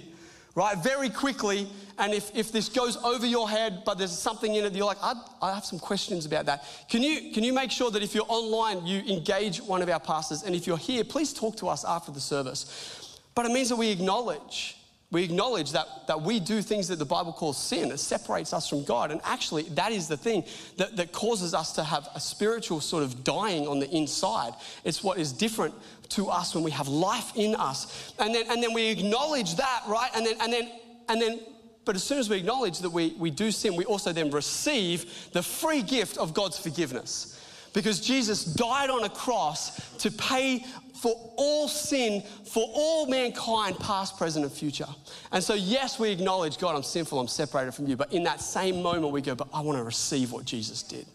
Right? 0.54 0.76
Very 0.76 1.08
quickly, 1.08 1.66
and 1.96 2.12
if, 2.12 2.36
if 2.36 2.52
this 2.52 2.68
goes 2.68 2.98
over 2.98 3.24
your 3.24 3.48
head, 3.48 3.82
but 3.86 3.96
there's 3.96 4.12
something 4.12 4.56
in 4.56 4.66
it 4.66 4.74
you're 4.74 4.84
like, 4.84 4.98
I, 5.02 5.14
I 5.40 5.54
have 5.54 5.64
some 5.64 5.78
questions 5.78 6.26
about 6.26 6.44
that. 6.44 6.66
Can 6.90 7.02
you, 7.02 7.32
can 7.32 7.44
you 7.44 7.54
make 7.54 7.70
sure 7.70 7.90
that 7.92 8.02
if 8.02 8.14
you're 8.14 8.26
online, 8.28 8.86
you 8.86 9.00
engage 9.10 9.62
one 9.62 9.80
of 9.80 9.88
our 9.88 10.00
pastors? 10.00 10.42
And 10.42 10.54
if 10.54 10.66
you're 10.66 10.76
here, 10.76 11.02
please 11.02 11.32
talk 11.32 11.56
to 11.56 11.68
us 11.68 11.86
after 11.86 12.12
the 12.12 12.20
service. 12.20 13.18
But 13.34 13.46
it 13.46 13.52
means 13.52 13.70
that 13.70 13.76
we 13.76 13.88
acknowledge 13.88 14.76
we 15.10 15.24
acknowledge 15.24 15.72
that, 15.72 16.06
that 16.06 16.22
we 16.22 16.38
do 16.38 16.62
things 16.62 16.86
that 16.88 17.00
the 17.00 17.04
Bible 17.04 17.32
calls 17.32 17.58
sin. 17.58 17.90
It 17.90 17.98
separates 17.98 18.52
us 18.52 18.68
from 18.68 18.84
God. 18.84 19.10
And 19.10 19.20
actually, 19.24 19.64
that 19.70 19.90
is 19.90 20.06
the 20.06 20.16
thing 20.16 20.44
that, 20.76 20.96
that 20.96 21.10
causes 21.12 21.52
us 21.52 21.72
to 21.72 21.84
have 21.84 22.08
a 22.14 22.20
spiritual 22.20 22.80
sort 22.80 23.02
of 23.02 23.24
dying 23.24 23.66
on 23.66 23.80
the 23.80 23.90
inside. 23.90 24.54
It's 24.84 25.02
what 25.02 25.18
is 25.18 25.32
different 25.32 25.74
to 26.10 26.28
us 26.28 26.54
when 26.54 26.62
we 26.62 26.70
have 26.70 26.86
life 26.86 27.32
in 27.34 27.56
us. 27.56 28.12
And 28.20 28.32
then, 28.32 28.44
and 28.50 28.62
then 28.62 28.72
we 28.72 28.86
acknowledge 28.88 29.56
that, 29.56 29.82
right? 29.88 30.10
And 30.14 30.24
then, 30.24 30.36
and 30.40 30.52
then, 30.52 30.70
and 31.08 31.20
then, 31.20 31.40
but 31.84 31.96
as 31.96 32.04
soon 32.04 32.18
as 32.18 32.30
we 32.30 32.36
acknowledge 32.36 32.78
that 32.78 32.90
we, 32.90 33.14
we 33.18 33.32
do 33.32 33.50
sin, 33.50 33.74
we 33.74 33.84
also 33.86 34.12
then 34.12 34.30
receive 34.30 35.30
the 35.32 35.42
free 35.42 35.82
gift 35.82 36.18
of 36.18 36.34
God's 36.34 36.58
forgiveness. 36.58 37.39
Because 37.72 38.00
Jesus 38.00 38.44
died 38.44 38.90
on 38.90 39.04
a 39.04 39.08
cross 39.08 39.96
to 39.98 40.10
pay 40.10 40.64
for 41.00 41.32
all 41.36 41.66
sin, 41.66 42.22
for 42.44 42.62
all 42.74 43.06
mankind, 43.06 43.78
past, 43.78 44.18
present, 44.18 44.44
and 44.44 44.52
future. 44.52 44.86
And 45.32 45.42
so, 45.42 45.54
yes, 45.54 45.98
we 45.98 46.10
acknowledge, 46.10 46.58
God, 46.58 46.76
I'm 46.76 46.82
sinful, 46.82 47.18
I'm 47.18 47.28
separated 47.28 47.72
from 47.72 47.86
you. 47.86 47.96
But 47.96 48.12
in 48.12 48.24
that 48.24 48.40
same 48.40 48.82
moment, 48.82 49.12
we 49.12 49.22
go, 49.22 49.34
but 49.34 49.48
I 49.54 49.60
want 49.62 49.78
to 49.78 49.84
receive 49.84 50.30
what 50.30 50.44
Jesus 50.44 50.82
did. 50.82 51.06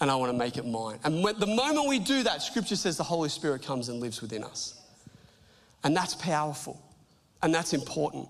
And 0.00 0.10
I 0.10 0.14
want 0.16 0.32
to 0.32 0.38
make 0.38 0.56
it 0.56 0.66
mine. 0.66 0.98
And 1.04 1.22
when, 1.22 1.38
the 1.38 1.46
moment 1.46 1.88
we 1.88 1.98
do 1.98 2.22
that, 2.22 2.42
Scripture 2.42 2.76
says 2.76 2.96
the 2.96 3.02
Holy 3.02 3.28
Spirit 3.28 3.62
comes 3.62 3.88
and 3.88 4.00
lives 4.00 4.22
within 4.22 4.44
us. 4.44 4.80
And 5.84 5.94
that's 5.94 6.14
powerful. 6.14 6.80
And 7.42 7.54
that's 7.54 7.74
important. 7.74 8.28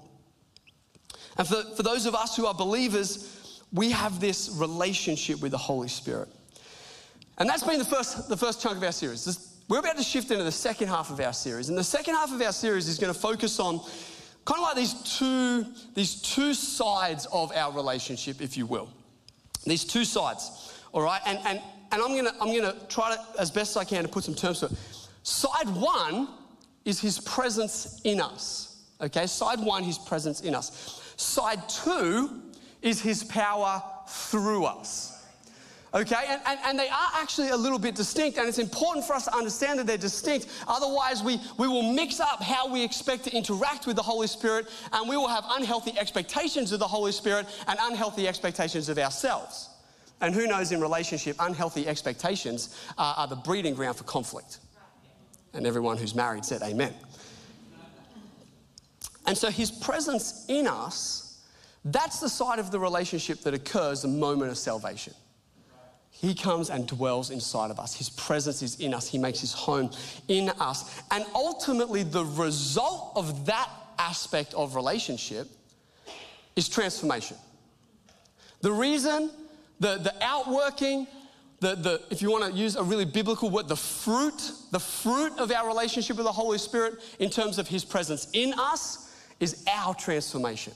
And 1.38 1.46
for, 1.46 1.62
for 1.76 1.82
those 1.82 2.06
of 2.06 2.14
us 2.14 2.36
who 2.36 2.46
are 2.46 2.54
believers, 2.54 3.62
we 3.72 3.90
have 3.90 4.20
this 4.20 4.50
relationship 4.58 5.40
with 5.40 5.52
the 5.52 5.58
Holy 5.58 5.88
Spirit. 5.88 6.28
And 7.38 7.48
that's 7.48 7.62
been 7.62 7.78
the 7.78 7.84
first, 7.84 8.28
the 8.28 8.36
first 8.36 8.62
chunk 8.62 8.78
of 8.78 8.82
our 8.82 8.92
series. 8.92 9.24
This, 9.24 9.58
we're 9.68 9.80
about 9.80 9.96
to 9.96 10.02
shift 10.02 10.30
into 10.30 10.44
the 10.44 10.52
second 10.52 10.88
half 10.88 11.10
of 11.10 11.20
our 11.20 11.32
series. 11.32 11.68
And 11.68 11.76
the 11.76 11.84
second 11.84 12.14
half 12.14 12.32
of 12.32 12.40
our 12.40 12.52
series 12.52 12.88
is 12.88 12.98
going 12.98 13.12
to 13.12 13.18
focus 13.18 13.60
on 13.60 13.80
kind 14.44 14.60
of 14.60 14.62
like 14.62 14.76
these 14.76 14.94
two, 15.18 15.66
these 15.94 16.22
two 16.22 16.54
sides 16.54 17.26
of 17.32 17.52
our 17.52 17.72
relationship, 17.72 18.40
if 18.40 18.56
you 18.56 18.64
will. 18.64 18.88
These 19.64 19.84
two 19.84 20.04
sides, 20.04 20.72
all 20.92 21.02
right? 21.02 21.20
And, 21.26 21.38
and, 21.44 21.60
and 21.92 22.02
I'm 22.02 22.12
going 22.12 22.24
to 22.24 22.34
I'm 22.40 22.54
gonna 22.54 22.76
try 22.88 23.16
to, 23.16 23.40
as 23.40 23.50
best 23.50 23.76
I 23.76 23.84
can, 23.84 24.04
to 24.04 24.08
put 24.08 24.24
some 24.24 24.34
terms 24.34 24.60
to 24.60 24.66
it. 24.66 24.72
Side 25.24 25.68
one 25.68 26.28
is 26.84 27.00
his 27.00 27.18
presence 27.18 28.00
in 28.04 28.20
us, 28.20 28.84
okay? 29.00 29.26
Side 29.26 29.58
one, 29.58 29.82
his 29.82 29.98
presence 29.98 30.40
in 30.42 30.54
us. 30.54 31.02
Side 31.16 31.68
two 31.68 32.42
is 32.80 33.02
his 33.02 33.24
power 33.24 33.82
through 34.08 34.64
us. 34.64 35.15
Okay, 35.96 36.26
and, 36.28 36.42
and, 36.44 36.58
and, 36.66 36.78
they 36.78 36.90
are 36.90 37.08
actually 37.14 37.48
a 37.48 37.56
little 37.56 37.78
bit 37.78 37.94
distinct, 37.94 38.36
and 38.36 38.46
it's 38.46 38.58
important 38.58 39.06
for 39.06 39.14
us 39.14 39.24
to 39.24 39.34
understand 39.34 39.78
that 39.78 39.86
they're 39.86 39.96
distinct. 39.96 40.46
Otherwise, 40.68 41.22
we, 41.22 41.40
we 41.56 41.66
will 41.68 41.94
mix 41.94 42.20
up 42.20 42.42
how 42.42 42.70
we 42.70 42.84
expect 42.84 43.24
to 43.24 43.34
interact 43.34 43.86
with 43.86 43.96
the 43.96 44.02
Holy 44.02 44.26
Spirit, 44.26 44.66
and 44.92 45.08
we 45.08 45.16
will 45.16 45.26
have 45.26 45.44
unhealthy 45.52 45.98
expectations 45.98 46.70
of 46.70 46.80
the 46.80 46.86
Holy 46.86 47.12
Spirit 47.12 47.46
and 47.66 47.78
unhealthy 47.80 48.28
expectations 48.28 48.90
of 48.90 48.98
ourselves. 48.98 49.70
And 50.20 50.34
who 50.34 50.46
knows 50.46 50.70
in 50.70 50.82
relationship, 50.82 51.36
unhealthy 51.40 51.88
expectations 51.88 52.78
are, 52.98 53.14
are 53.16 53.28
the 53.28 53.36
breeding 53.36 53.74
ground 53.74 53.96
for 53.96 54.04
conflict. 54.04 54.58
And 55.54 55.66
everyone 55.66 55.96
who's 55.96 56.14
married 56.14 56.44
said 56.44 56.60
amen. 56.60 56.92
And 59.26 59.36
so, 59.36 59.50
his 59.50 59.70
presence 59.70 60.44
in 60.50 60.66
us, 60.66 61.42
that's 61.86 62.20
the 62.20 62.28
side 62.28 62.58
of 62.58 62.70
the 62.70 62.78
relationship 62.78 63.40
that 63.44 63.54
occurs 63.54 64.02
the 64.02 64.08
moment 64.08 64.50
of 64.50 64.58
salvation. 64.58 65.14
He 66.20 66.34
comes 66.34 66.70
and 66.70 66.86
dwells 66.86 67.30
inside 67.30 67.70
of 67.70 67.78
us. 67.78 67.94
His 67.94 68.08
presence 68.08 68.62
is 68.62 68.80
in 68.80 68.94
us. 68.94 69.06
He 69.06 69.18
makes 69.18 69.40
his 69.40 69.52
home 69.52 69.90
in 70.28 70.48
us. 70.60 71.02
And 71.10 71.24
ultimately, 71.34 72.02
the 72.02 72.24
result 72.24 73.12
of 73.16 73.46
that 73.46 73.68
aspect 73.98 74.54
of 74.54 74.74
relationship 74.74 75.48
is 76.56 76.68
transformation. 76.68 77.36
The 78.62 78.72
reason, 78.72 79.30
the, 79.78 79.98
the 79.98 80.14
outworking, 80.22 81.06
the, 81.60 81.74
the, 81.74 82.02
if 82.10 82.22
you 82.22 82.30
want 82.30 82.50
to 82.50 82.58
use 82.58 82.76
a 82.76 82.82
really 82.82 83.04
biblical 83.04 83.50
word, 83.50 83.68
the 83.68 83.76
fruit, 83.76 84.52
the 84.72 84.80
fruit 84.80 85.38
of 85.38 85.52
our 85.52 85.68
relationship 85.68 86.16
with 86.16 86.26
the 86.26 86.32
Holy 86.32 86.58
Spirit 86.58 86.94
in 87.18 87.28
terms 87.28 87.58
of 87.58 87.68
his 87.68 87.84
presence 87.84 88.28
in 88.32 88.54
us 88.58 89.14
is 89.38 89.64
our 89.70 89.94
transformation. 89.94 90.72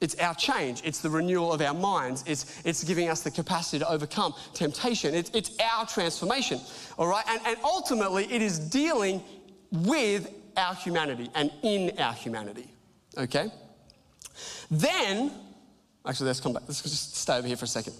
It's 0.00 0.14
our 0.16 0.34
change. 0.34 0.82
It's 0.84 1.00
the 1.00 1.10
renewal 1.10 1.52
of 1.52 1.60
our 1.60 1.74
minds. 1.74 2.22
It's, 2.26 2.60
it's 2.64 2.84
giving 2.84 3.08
us 3.08 3.22
the 3.22 3.30
capacity 3.30 3.80
to 3.80 3.90
overcome 3.90 4.32
temptation. 4.54 5.14
It's, 5.14 5.30
it's 5.34 5.56
our 5.60 5.86
transformation, 5.86 6.60
all 6.98 7.08
right? 7.08 7.24
And, 7.28 7.40
and 7.44 7.56
ultimately, 7.64 8.24
it 8.32 8.40
is 8.40 8.58
dealing 8.58 9.22
with 9.72 10.32
our 10.56 10.74
humanity 10.74 11.30
and 11.34 11.50
in 11.62 11.98
our 11.98 12.12
humanity, 12.12 12.68
okay? 13.16 13.50
Then, 14.70 15.32
actually, 16.06 16.26
let's 16.26 16.40
come 16.40 16.52
back. 16.52 16.62
Let's 16.66 16.82
just 16.82 17.16
stay 17.16 17.36
over 17.36 17.46
here 17.46 17.56
for 17.56 17.64
a 17.64 17.68
second. 17.68 17.94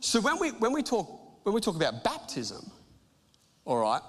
So 0.00 0.20
when 0.20 0.38
we, 0.38 0.50
when 0.50 0.72
we, 0.72 0.82
talk, 0.82 1.08
when 1.44 1.54
we 1.54 1.60
talk 1.60 1.76
about 1.76 2.04
baptism, 2.04 2.70
all 3.64 3.78
right, 3.78 4.02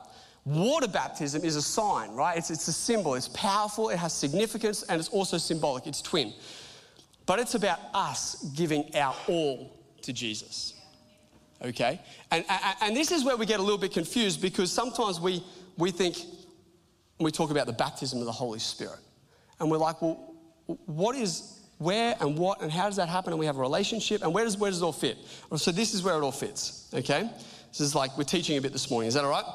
water 0.44 0.88
baptism 0.88 1.44
is 1.44 1.56
a 1.56 1.62
sign, 1.62 2.12
right? 2.12 2.38
It's, 2.38 2.50
it's 2.52 2.68
a 2.68 2.74
symbol. 2.74 3.16
It's 3.16 3.30
powerful, 3.30 3.90
it 3.90 3.98
has 3.98 4.14
significance, 4.14 4.84
and 4.84 5.00
it's 5.00 5.10
also 5.10 5.38
symbolic. 5.38 5.88
It's 5.88 6.02
twin. 6.02 6.34
But 7.26 7.40
it's 7.40 7.56
about 7.56 7.80
us 7.94 8.44
giving 8.56 8.96
our 8.96 9.16
all 9.28 9.72
to 10.04 10.14
Jesus. 10.14 10.74
Okay? 11.64 12.00
And, 12.32 12.46
and, 12.82 12.96
this 12.96 13.12
is 13.12 13.24
where 13.24 13.38
we 13.38 13.46
get 13.46 13.60
a 13.60 13.64
little 13.64 13.80
bit 13.80 13.92
confused 13.92 14.42
because 14.42 14.72
sometimes 14.72 15.20
we, 15.20 15.44
we 15.78 15.90
think, 15.90 16.18
we 17.20 17.32
talk 17.32 17.50
about 17.50 17.66
the 17.66 17.74
baptism 17.74 18.20
of 18.20 18.26
the 18.26 18.32
Holy 18.32 18.60
Spirit. 18.60 19.00
And 19.60 19.72
we're 19.72 19.78
like, 19.78 20.02
well, 20.02 20.36
what 20.86 21.16
is, 21.16 21.60
where 21.78 22.16
and 22.20 22.38
what 22.38 22.62
and 22.62 22.72
how 22.72 22.86
does 22.86 22.98
that 22.98 23.10
happen? 23.10 23.34
And 23.34 23.40
we 23.40 23.46
have 23.46 23.58
a 23.58 23.62
relationship 23.62 24.22
and 24.22 24.34
where 24.34 24.44
does, 24.44 24.58
where 24.58 24.70
does 24.70 24.82
it 24.82 24.86
all 24.86 24.92
fit? 24.92 25.18
So 25.56 25.72
this 25.72 25.94
is 25.94 26.04
where 26.04 26.16
it 26.16 26.22
all 26.22 26.32
fits. 26.32 26.90
Okay? 26.94 27.30
This 27.70 27.80
is 27.80 27.96
like 27.96 28.18
we're 28.18 28.24
teaching 28.24 28.58
a 28.58 28.62
bit 28.62 28.72
this 28.72 28.90
morning. 28.92 29.08
Is 29.08 29.16
that 29.16 29.24
all 29.24 29.32
right? 29.32 29.46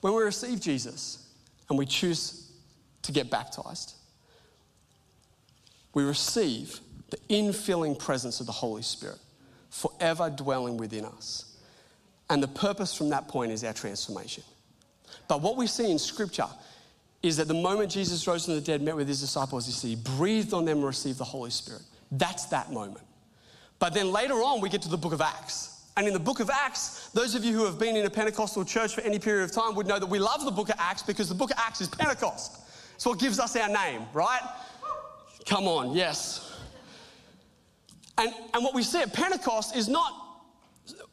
When 0.00 0.14
we 0.14 0.22
receive 0.22 0.60
Jesus 0.60 1.28
and 1.68 1.78
we 1.78 1.86
choose 1.86 2.52
to 3.02 3.12
get 3.12 3.30
baptized, 3.30 3.94
we 5.96 6.04
receive 6.04 6.80
the 7.08 7.16
infilling 7.30 7.98
presence 7.98 8.40
of 8.40 8.44
the 8.44 8.52
Holy 8.52 8.82
Spirit 8.82 9.16
forever 9.70 10.28
dwelling 10.28 10.76
within 10.76 11.06
us. 11.06 11.56
And 12.28 12.42
the 12.42 12.48
purpose 12.48 12.94
from 12.94 13.08
that 13.08 13.28
point 13.28 13.50
is 13.50 13.64
our 13.64 13.72
transformation. 13.72 14.44
But 15.26 15.40
what 15.40 15.56
we 15.56 15.66
see 15.66 15.90
in 15.90 15.98
Scripture 15.98 16.48
is 17.22 17.38
that 17.38 17.48
the 17.48 17.54
moment 17.54 17.90
Jesus 17.90 18.26
rose 18.26 18.44
from 18.44 18.56
the 18.56 18.60
dead, 18.60 18.82
met 18.82 18.94
with 18.94 19.08
his 19.08 19.20
disciples, 19.20 19.64
he 19.64 19.72
said 19.72 19.88
he 19.88 19.96
breathed 19.96 20.52
on 20.52 20.66
them 20.66 20.78
and 20.78 20.86
received 20.86 21.16
the 21.16 21.24
Holy 21.24 21.48
Spirit. 21.48 21.80
That's 22.12 22.44
that 22.46 22.70
moment. 22.70 23.06
But 23.78 23.94
then 23.94 24.12
later 24.12 24.34
on, 24.34 24.60
we 24.60 24.68
get 24.68 24.82
to 24.82 24.90
the 24.90 24.98
book 24.98 25.14
of 25.14 25.22
Acts. 25.22 25.86
And 25.96 26.06
in 26.06 26.12
the 26.12 26.20
book 26.20 26.40
of 26.40 26.50
Acts, 26.50 27.08
those 27.14 27.34
of 27.34 27.42
you 27.42 27.54
who 27.54 27.64
have 27.64 27.78
been 27.78 27.96
in 27.96 28.04
a 28.04 28.10
Pentecostal 28.10 28.66
church 28.66 28.94
for 28.94 29.00
any 29.00 29.18
period 29.18 29.44
of 29.44 29.50
time 29.50 29.74
would 29.74 29.86
know 29.86 29.98
that 29.98 30.10
we 30.10 30.18
love 30.18 30.44
the 30.44 30.50
book 30.50 30.68
of 30.68 30.76
Acts 30.78 31.02
because 31.02 31.30
the 31.30 31.34
book 31.34 31.52
of 31.52 31.56
Acts 31.58 31.80
is 31.80 31.88
Pentecost. 31.88 32.60
It's 32.96 33.06
what 33.06 33.18
gives 33.18 33.38
us 33.38 33.56
our 33.56 33.68
name, 33.68 34.02
right? 34.12 34.42
Come 35.46 35.68
on, 35.68 35.94
yes. 35.94 36.42
And, 38.18 38.32
and 38.52 38.64
what 38.64 38.74
we 38.74 38.82
see 38.82 39.00
at 39.00 39.12
Pentecost 39.12 39.76
is 39.76 39.88
not, 39.88 40.12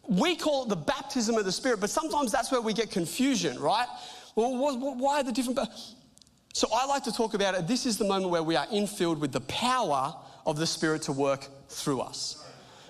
we 0.08 0.36
call 0.36 0.64
it 0.64 0.70
the 0.70 0.76
baptism 0.76 1.36
of 1.36 1.46
the 1.46 1.52
Spirit, 1.52 1.80
but 1.80 1.90
sometimes 1.90 2.32
that's 2.32 2.52
where 2.52 2.62
we 2.62 2.74
get 2.74 2.92
confusion, 2.92 3.60
right? 3.60 3.88
Well, 4.36 4.78
why 4.98 5.20
are 5.20 5.24
the 5.24 5.32
different. 5.32 5.60
So 6.54 6.68
I 6.74 6.86
like 6.86 7.04
to 7.04 7.12
talk 7.12 7.34
about 7.34 7.56
it. 7.56 7.68
This 7.68 7.86
is 7.86 7.98
the 7.98 8.06
moment 8.06 8.32
where 8.32 8.44
we 8.44 8.56
are 8.56 8.68
infilled 8.68 9.20
with 9.20 9.32
the 9.32 9.42
power 9.42 10.16
of 10.46 10.58
the 10.58 10.68
Spirit 10.68 11.04
to 11.04 11.12
work 11.12 11.48
through 11.70 12.02
us. 12.02 12.40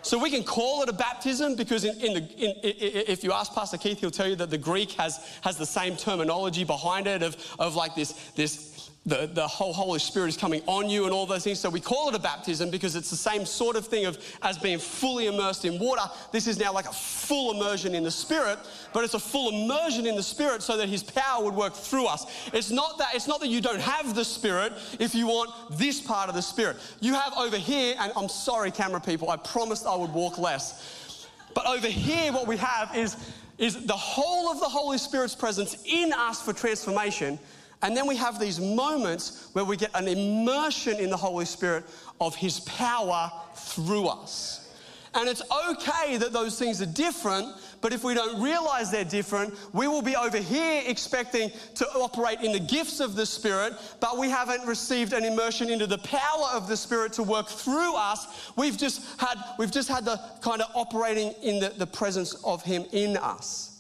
So 0.02 0.20
we 0.20 0.30
can 0.30 0.44
call 0.44 0.84
it 0.84 0.90
a 0.90 0.94
baptism 0.94 1.56
because 1.56 1.86
in, 1.86 1.96
in 2.02 2.14
the, 2.14 2.20
in, 2.38 2.54
if 2.62 3.24
you 3.24 3.32
ask 3.32 3.54
Pastor 3.54 3.78
Keith, 3.78 4.02
he'll 4.02 4.12
tell 4.12 4.28
you 4.28 4.36
that 4.36 4.50
the 4.50 4.58
Greek 4.58 4.92
has, 4.92 5.26
has 5.42 5.58
the 5.58 5.66
same 5.66 5.96
terminology 5.96 6.66
behind 6.66 7.08
it 7.08 7.24
of, 7.24 7.38
of 7.58 7.76
like 7.76 7.96
this, 7.96 8.12
this 8.36 8.73
the, 9.06 9.30
the 9.34 9.46
whole 9.46 9.74
Holy 9.74 10.00
Spirit 10.00 10.30
is 10.30 10.38
coming 10.38 10.62
on 10.66 10.90
you 10.90 11.04
and 11.04 11.14
all 11.14 11.26
those 11.26 11.44
things. 11.44 11.60
So 11.60 11.70
we 11.70 11.82
call 11.82 12.08
it 12.08 12.16
a 12.16 12.20
baptism 12.20 12.70
because 12.70 12.96
it's 12.96 13.10
the 13.10 13.18
same 13.18 13.46
sort 13.46 13.76
of 13.76 13.86
thing 13.86 14.06
of 14.06 14.18
as 14.42 14.58
being 14.58 14.80
fully 14.80 15.28
immersed 15.28 15.66
in 15.66 15.78
water. 15.78 16.04
This 16.32 16.48
is 16.48 16.58
now 16.58 16.72
like 16.72 16.88
a 16.88 16.94
full 16.94 17.52
immersion 17.52 17.96
in 17.96 18.04
the 18.04 18.12
Spirit, 18.12 18.60
but 18.94 19.04
it's 19.04 19.14
a 19.14 19.20
full 19.20 19.66
immersion 19.66 20.08
in 20.08 20.16
the 20.16 20.24
Spirit 20.24 20.64
so 20.64 20.78
that 20.78 20.88
His 20.88 21.04
power 21.04 21.44
would 21.44 21.54
work 21.54 21.74
through 21.74 22.06
us. 22.06 22.26
It's 22.54 22.72
not 22.72 22.98
that 22.98 23.14
it's 23.14 23.28
not 23.28 23.42
that 23.42 23.50
you 23.50 23.60
don't 23.60 23.82
have 23.82 24.16
the 24.16 24.24
Spirit 24.24 24.72
if 25.00 25.14
you 25.14 25.28
want 25.28 25.52
this 25.78 26.00
part 26.00 26.30
of 26.30 26.36
the 26.36 26.42
Spirit. 26.42 26.78
You 27.02 27.14
have 27.14 27.34
over 27.38 27.58
here, 27.58 27.96
and 28.00 28.14
I'm 28.16 28.30
sorry, 28.30 28.72
camera 28.72 29.02
people, 29.02 29.30
I 29.30 29.36
promised 29.36 29.86
I 29.86 29.96
would 29.98 30.14
walk 30.14 30.38
less. 30.38 31.28
But 31.54 31.68
over 31.68 31.88
here, 31.88 32.32
what 32.32 32.48
we 32.48 32.56
have 32.58 32.96
is, 32.96 33.18
is 33.58 33.86
the 33.86 33.94
whole 33.94 34.50
of 34.50 34.60
the 34.60 34.66
Holy 34.66 34.98
Spirit's 34.98 35.36
presence 35.36 35.84
in 35.86 36.14
us 36.14 36.42
for 36.42 36.54
transformation 36.54 37.38
and 37.84 37.96
then 37.96 38.08
we 38.08 38.16
have 38.16 38.40
these 38.40 38.60
moments 38.60 39.50
where 39.54 39.66
we 39.66 39.76
get 39.76 39.92
an 39.94 40.08
immersion 40.08 40.98
in 41.00 41.10
the 41.10 41.18
Holy 41.18 41.46
Spirit 41.46 41.84
of 42.20 42.34
His 42.34 42.62
power 42.62 43.32
through 43.56 44.08
us. 44.08 44.62
And 45.16 45.30
it's 45.30 45.44
okay 45.70 46.18
that 46.18 46.34
those 46.34 46.58
things 46.58 46.82
are 46.82 46.88
different, 46.88 47.48
but 47.82 47.94
if 47.94 48.04
we 48.04 48.16
don't 48.16 48.42
realize 48.42 48.90
they're 48.90 49.04
different, 49.04 49.54
we 49.74 49.88
will 49.88 50.02
be 50.02 50.16
over 50.16 50.38
here 50.38 50.82
expecting 50.88 51.52
to 51.76 51.86
operate 51.90 52.40
in 52.42 52.52
the 52.52 52.60
gifts 52.60 53.00
of 53.00 53.16
the 53.16 53.26
Spirit, 53.26 53.74
but 54.00 54.18
we 54.18 54.30
haven't 54.30 54.66
received 54.66 55.14
an 55.14 55.24
immersion 55.24 55.70
into 55.70 55.86
the 55.86 56.00
power 56.00 56.48
of 56.54 56.68
the 56.68 56.78
Spirit 56.78 57.14
to 57.14 57.24
work 57.24 57.48
through 57.48 57.96
us. 57.96 58.52
We've 58.56 58.78
just 58.78 59.20
had, 59.20 59.38
we've 59.60 59.72
just 59.72 59.90
had 59.90 60.06
the 60.06 60.20
kind 60.42 60.62
of 60.62 60.70
operating 60.74 61.34
in 61.44 61.60
the, 61.60 61.70
the 61.70 61.88
presence 61.88 62.34
of 62.44 62.64
Him 62.64 62.86
in 62.92 63.18
us. 63.18 63.73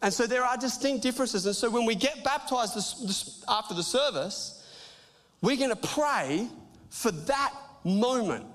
And 0.00 0.12
so 0.12 0.26
there 0.26 0.44
are 0.44 0.56
distinct 0.56 1.02
differences. 1.02 1.46
And 1.46 1.56
so 1.56 1.70
when 1.70 1.84
we 1.84 1.94
get 1.94 2.22
baptized 2.22 2.76
this, 2.76 2.94
this, 2.94 3.44
after 3.48 3.74
the 3.74 3.82
service, 3.82 4.64
we're 5.40 5.56
going 5.56 5.70
to 5.70 5.76
pray 5.76 6.48
for 6.88 7.10
that 7.10 7.52
moment, 7.84 8.46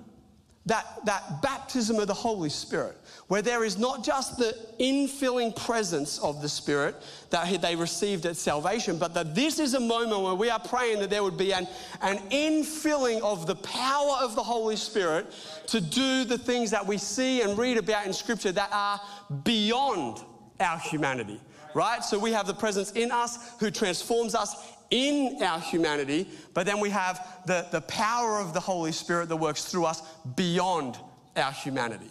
that, 0.66 0.86
that 1.06 1.42
baptism 1.42 1.98
of 1.98 2.08
the 2.08 2.14
Holy 2.14 2.50
Spirit, 2.50 2.98
where 3.28 3.42
there 3.42 3.66
is 3.66 3.78
not 3.78 4.06
just 4.06 4.38
the 4.38 4.58
infilling 4.80 5.54
presence 5.54 6.18
of 6.20 6.42
the 6.42 6.48
Spirit 6.48 6.96
that 7.30 7.62
they 7.62 7.76
received 7.76 8.26
at 8.26 8.38
salvation, 8.38 8.98
but 8.98 9.14
that 9.14 9.36
this 9.36 9.60
is 9.60 9.74
a 9.74 9.80
moment 9.80 10.22
where 10.22 10.36
we 10.36 10.50
are 10.50 10.60
praying 10.60 11.00
that 11.00 11.10
there 11.10 11.24
would 11.24 11.38
be 11.38 11.54
an, 11.54 11.68
an 12.02 12.18
infilling 12.30 13.22
of 13.22 13.48
the 13.48 13.56
power 13.56 14.16
of 14.22 14.36
the 14.36 14.44
Holy 14.44 14.78
Spirit 14.78 15.26
to 15.68 15.82
do 15.82 16.24
the 16.24 16.38
things 16.38 16.72
that 16.72 16.86
we 16.86 16.98
see 16.98 17.42
and 17.42 17.58
read 17.58 17.78
about 17.78 18.06
in 18.06 18.14
Scripture 18.14 18.54
that 18.54 18.70
are 18.72 19.02
beyond 19.44 20.22
our 20.60 20.78
humanity, 20.78 21.40
right? 21.74 22.04
So 22.04 22.20
we 22.20 22.32
have 22.32 22.48
the 22.48 22.54
presence 22.54 22.92
in 22.92 23.12
us 23.12 23.60
who 23.60 23.72
transforms 23.72 24.36
us 24.36 24.56
in 24.90 25.42
our 25.42 25.60
humanity, 25.60 26.28
but 26.54 26.66
then 26.66 26.80
we 26.80 26.90
have 26.92 27.42
the, 27.48 27.68
the 27.72 27.82
power 27.82 28.40
of 28.40 28.54
the 28.54 28.60
Holy 28.60 28.92
Spirit 28.92 29.30
that 29.30 29.38
works 29.38 29.66
through 29.66 29.86
us 29.86 30.02
beyond 30.36 30.98
our 31.36 31.52
humanity. 31.52 32.10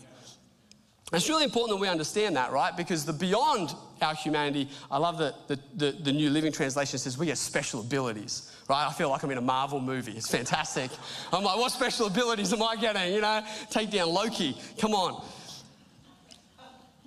It's 1.12 1.28
really 1.28 1.44
important 1.44 1.76
that 1.76 1.82
we 1.82 1.88
understand 1.88 2.36
that, 2.36 2.52
right? 2.52 2.74
Because 2.74 3.04
the 3.04 3.12
beyond 3.12 3.74
our 4.00 4.14
humanity, 4.14 4.68
I 4.90 4.96
love 4.96 5.18
that 5.18 5.46
the, 5.46 5.58
the, 5.74 5.92
the, 5.92 6.12
New 6.12 6.30
Living 6.30 6.50
Translation 6.50 6.98
says 6.98 7.18
we 7.18 7.28
have 7.28 7.36
special 7.36 7.80
abilities, 7.80 8.50
right? 8.68 8.86
I 8.88 8.92
feel 8.92 9.10
like 9.10 9.22
I'm 9.22 9.30
in 9.30 9.36
a 9.36 9.42
Marvel 9.42 9.78
movie. 9.78 10.12
It's 10.12 10.30
fantastic. 10.30 10.90
I'm 11.30 11.44
like, 11.44 11.58
what 11.58 11.70
special 11.70 12.06
abilities 12.06 12.52
am 12.54 12.62
I 12.62 12.76
getting? 12.76 13.12
You 13.12 13.20
know, 13.20 13.44
take 13.68 13.90
down 13.90 14.08
Loki. 14.08 14.56
Come 14.78 14.94
on. 14.94 15.22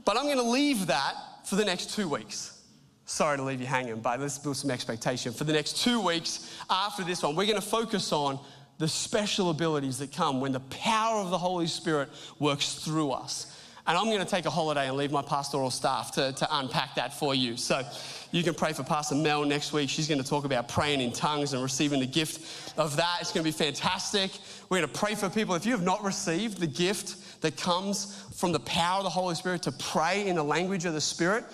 But 0.06 0.18
I'm 0.18 0.26
going 0.26 0.38
to 0.38 0.44
leave 0.44 0.88
that 0.88 1.16
for 1.46 1.56
the 1.56 1.66
next 1.66 1.96
two 1.96 2.08
weeks. 2.08 2.62
Sorry 3.06 3.38
to 3.38 3.44
leave 3.44 3.60
you 3.60 3.68
hanging, 3.68 4.00
but 4.00 4.20
let's 4.20 4.38
build 4.40 4.58
some 4.58 4.72
expectation. 4.72 5.34
For 5.34 5.44
the 5.44 5.54
next 5.54 5.84
two 5.84 6.00
weeks 6.00 6.56
after 6.70 7.04
this 7.04 7.22
one, 7.22 7.36
we're 7.36 7.46
going 7.46 7.62
to 7.62 7.68
focus 7.68 8.12
on 8.12 8.40
the 8.78 8.88
special 8.88 9.50
abilities 9.50 10.00
that 10.00 10.12
come 10.12 10.42
when 10.42 10.52
the 10.52 10.60
power 10.62 11.22
of 11.22 11.30
the 11.30 11.38
Holy 11.38 11.68
Spirit 11.68 12.10
works 12.40 12.76
through 12.76 13.12
us. 13.12 13.52
And 13.88 13.96
I'm 13.96 14.06
going 14.06 14.20
to 14.20 14.26
take 14.26 14.46
a 14.46 14.50
holiday 14.50 14.88
and 14.88 14.98
leave 14.98 15.12
my 15.12 15.22
pastoral 15.22 15.70
staff 15.70 16.12
to, 16.14 16.34
to 16.34 16.48
unpack 16.50 16.96
that 16.96 17.14
for 17.14 17.36
you. 17.36 17.56
So 17.56 17.84
you 18.32 18.42
can 18.42 18.56
pray 18.56 18.74
for 18.74 18.84
Pastor 18.84 19.14
Mel 19.14 19.46
next 19.46 19.74
week. 19.74 19.92
She's 19.92 20.08
going 20.08 20.22
to 20.22 20.28
talk 20.28 20.44
about 20.44 20.68
praying 20.68 21.02
in 21.02 21.12
tongues 21.12 21.54
and 21.54 21.62
receiving 21.62 22.00
the 22.00 22.08
gift 22.08 22.74
of 22.80 22.96
that. 22.96 23.18
It's 23.22 23.32
going 23.32 23.46
to 23.46 23.48
be 23.48 23.66
fantastic. 23.66 24.32
We're 24.70 24.80
going 24.80 24.92
to 24.92 25.00
pray 25.00 25.16
for 25.16 25.30
people. 25.30 25.56
If 25.56 25.66
you 25.66 25.72
have 25.74 25.84
not 25.84 26.04
received 26.04 26.60
the 26.60 26.68
gift 26.68 27.42
that 27.42 27.58
comes 27.58 28.24
from 28.36 28.52
the 28.52 28.60
power 28.62 28.98
of 28.98 29.04
the 29.04 29.10
Holy 29.10 29.36
Spirit 29.36 29.62
to 29.64 29.72
pray 29.72 30.28
in 30.28 30.36
the 30.36 30.44
language 30.44 30.86
of 30.86 30.94
the 30.94 31.02
Spirit, 31.02 31.46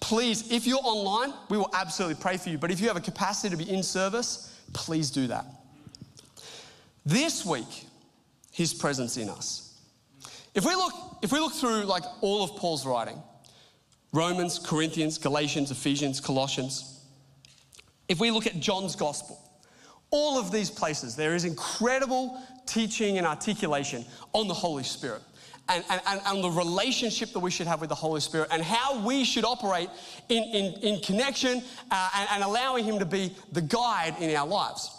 please, 0.00 0.50
if 0.50 0.66
you're 0.66 0.80
online, 0.82 1.34
we 1.50 1.58
will 1.58 1.70
absolutely 1.74 2.20
pray 2.20 2.36
for 2.36 2.48
you. 2.48 2.58
But 2.58 2.70
if 2.70 2.80
you 2.80 2.88
have 2.88 2.96
a 2.96 3.00
capacity 3.00 3.54
to 3.54 3.62
be 3.62 3.70
in 3.70 3.82
service, 3.82 4.58
please 4.72 5.10
do 5.10 5.26
that. 5.26 5.44
This 7.04 7.44
week, 7.44 7.86
His 8.50 8.72
presence 8.72 9.16
in 9.18 9.28
us. 9.28 9.78
If 10.54 10.64
we 10.64 10.74
look, 10.74 10.92
if 11.22 11.32
we 11.32 11.40
look 11.40 11.52
through 11.52 11.82
like 11.84 12.04
all 12.22 12.44
of 12.44 12.56
Paul's 12.56 12.86
writing, 12.86 13.20
Romans, 14.12 14.58
Corinthians, 14.58 15.18
Galatians, 15.18 15.70
Ephesians, 15.70 16.20
Colossians, 16.20 17.00
if 18.08 18.20
we 18.20 18.30
look 18.30 18.46
at 18.46 18.60
John's 18.60 18.96
gospel, 18.96 19.38
all 20.10 20.38
of 20.38 20.52
these 20.52 20.70
places, 20.70 21.16
there 21.16 21.34
is 21.34 21.44
incredible 21.44 22.40
teaching 22.66 23.18
and 23.18 23.26
articulation 23.26 24.04
on 24.32 24.48
the 24.48 24.54
Holy 24.54 24.84
Spirit. 24.84 25.22
And, 25.68 25.82
and, 25.88 26.20
and, 26.26 26.44
the 26.44 26.50
relationship 26.50 27.32
that 27.32 27.38
we 27.38 27.50
should 27.50 27.66
have 27.66 27.80
with 27.80 27.88
the 27.88 27.94
Holy 27.94 28.20
Spirit 28.20 28.48
and 28.52 28.62
how 28.62 29.02
we 29.02 29.24
should 29.24 29.46
operate 29.46 29.88
in, 30.28 30.42
in, 30.42 30.74
in 30.82 31.00
connection 31.00 31.62
uh, 31.90 32.10
and, 32.16 32.28
and 32.32 32.44
allowing 32.44 32.84
Him 32.84 32.98
to 32.98 33.06
be 33.06 33.34
the 33.52 33.62
guide 33.62 34.14
in 34.20 34.36
our 34.36 34.46
lives. 34.46 34.90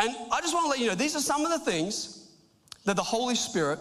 And 0.00 0.10
I 0.32 0.40
just 0.40 0.52
want 0.52 0.64
to 0.64 0.70
let 0.70 0.80
you 0.80 0.88
know 0.88 0.96
these 0.96 1.14
are 1.14 1.20
some 1.20 1.44
of 1.44 1.50
the 1.52 1.60
things 1.60 2.28
that 2.86 2.96
the 2.96 3.04
Holy 3.04 3.36
Spirit 3.36 3.78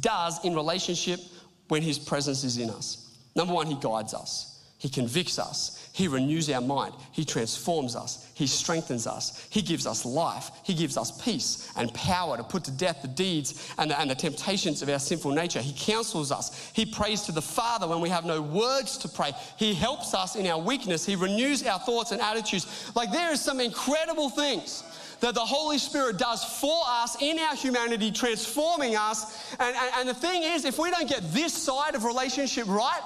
does 0.00 0.44
in 0.44 0.56
relationship 0.56 1.20
when 1.68 1.82
His 1.82 2.00
presence 2.00 2.42
is 2.42 2.58
in 2.58 2.68
us. 2.70 3.16
Number 3.36 3.54
one, 3.54 3.68
He 3.68 3.76
guides 3.76 4.14
us, 4.14 4.64
He 4.78 4.88
convicts 4.88 5.38
us, 5.38 5.77
He 5.98 6.06
renews 6.06 6.48
our 6.48 6.60
mind, 6.60 6.94
He 7.10 7.24
transforms 7.24 7.96
us, 7.96 8.30
He 8.34 8.46
strengthens 8.46 9.04
us, 9.04 9.44
He 9.50 9.60
gives 9.60 9.84
us 9.84 10.04
life, 10.04 10.52
He 10.62 10.72
gives 10.72 10.96
us 10.96 11.20
peace 11.20 11.72
and 11.74 11.92
power 11.92 12.36
to 12.36 12.44
put 12.44 12.62
to 12.66 12.70
death 12.70 13.02
the 13.02 13.08
deeds 13.08 13.68
and 13.78 13.90
the, 13.90 14.00
and 14.00 14.08
the 14.08 14.14
temptations 14.14 14.80
of 14.80 14.88
our 14.90 15.00
sinful 15.00 15.32
nature. 15.32 15.60
He 15.60 15.74
counsels 15.76 16.30
us, 16.30 16.70
He 16.72 16.86
prays 16.86 17.22
to 17.22 17.32
the 17.32 17.42
Father 17.42 17.88
when 17.88 18.00
we 18.00 18.10
have 18.10 18.24
no 18.24 18.40
words 18.40 18.96
to 18.98 19.08
pray, 19.08 19.32
He 19.56 19.74
helps 19.74 20.14
us 20.14 20.36
in 20.36 20.46
our 20.46 20.60
weakness, 20.60 21.04
He 21.04 21.16
renews 21.16 21.66
our 21.66 21.80
thoughts 21.80 22.12
and 22.12 22.20
attitudes. 22.20 22.92
Like 22.94 23.10
there 23.10 23.32
is 23.32 23.40
some 23.40 23.58
incredible 23.58 24.30
things 24.30 24.84
that 25.18 25.34
the 25.34 25.40
Holy 25.40 25.78
Spirit 25.78 26.16
does 26.16 26.44
for 26.44 26.80
us 26.86 27.20
in 27.20 27.40
our 27.40 27.56
humanity, 27.56 28.12
transforming 28.12 28.94
us. 28.94 29.52
And, 29.58 29.74
and, 29.76 29.90
and, 29.96 30.08
the 30.08 30.14
thing 30.14 30.44
is, 30.44 30.64
if 30.64 30.78
we 30.78 30.92
don't 30.92 31.08
get 31.08 31.32
this 31.32 31.52
side 31.52 31.96
of 31.96 32.04
relationship 32.04 32.68
right, 32.68 33.02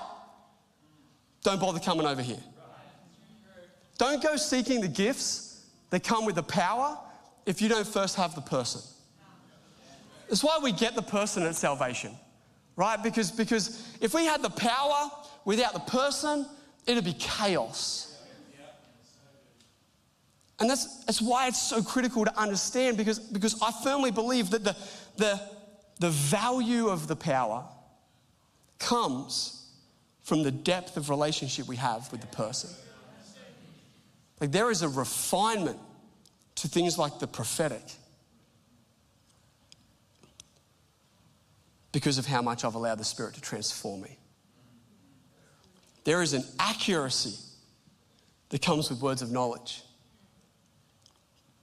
don't 1.43 1.59
bother 1.59 1.81
coming 1.81 2.05
over 2.05 2.21
here. 2.21 2.37
Don't 4.03 4.21
go 4.21 4.35
seeking 4.35 4.81
the 4.81 4.89
gifts 4.89 5.65
that 5.91 6.03
come 6.03 6.25
with 6.25 6.35
the 6.35 6.43
power 6.43 6.99
if 7.47 7.63
you 7.63 7.69
don't 7.69 7.87
first 7.87 8.17
have 8.17 8.35
the 8.35 8.41
person. 8.41 8.81
That's 10.29 10.43
why 10.43 10.59
we 10.61 10.73
get 10.73 10.97
the 10.97 11.03
person 11.03 11.45
at 11.45 11.55
salvation, 11.55 12.11
right? 12.75 13.01
Because, 13.01 13.31
because 13.31 13.97
if 14.01 14.13
we 14.13 14.25
had 14.25 14.43
the 14.43 14.51
power 14.51 15.09
without 15.45 15.73
the 15.73 15.79
person, 15.89 16.47
it'd 16.85 17.05
be 17.05 17.13
chaos. 17.13 18.21
And 20.59 20.69
that's, 20.69 21.05
that's 21.05 21.23
why 21.23 21.47
it's 21.47 21.63
so 21.63 21.81
critical 21.81 22.25
to 22.25 22.37
understand 22.37 22.97
because, 22.97 23.21
because 23.21 23.63
I 23.63 23.71
firmly 23.85 24.11
believe 24.11 24.51
that 24.51 24.65
the, 24.65 24.77
the, 25.17 25.41
the 26.01 26.11
value 26.11 26.89
of 26.89 27.07
the 27.07 27.15
power 27.15 27.65
comes 28.81 29.65
from 30.23 30.43
the 30.43 30.51
depth 30.51 30.97
of 30.97 31.09
relationship 31.09 31.69
we 31.69 31.77
have 31.77 32.11
with 32.11 32.21
the 32.21 32.27
person. 32.27 32.69
Like 34.43 34.51
there 34.51 34.73
is 34.73 34.83
a 34.83 34.89
refinement 34.89 35.79
to 36.57 36.67
things 36.67 36.99
like 36.99 37.21
the 37.21 37.29
prophetic 37.29 37.85
because 41.93 42.19
of 42.19 42.27
how 42.27 42.43
much 42.43 42.65
I've 42.65 42.75
allowed 42.75 42.99
the 42.99 43.05
Spirit 43.05 43.35
to 43.35 43.41
transform 43.41 44.01
me. 44.03 44.19
There 46.03 46.23
is 46.23 46.33
an 46.33 46.43
accuracy 46.59 47.39
that 48.49 48.61
comes 48.63 48.91
with 48.91 49.01
words 49.01 49.23
of 49.23 49.31
knowledge 49.31 49.83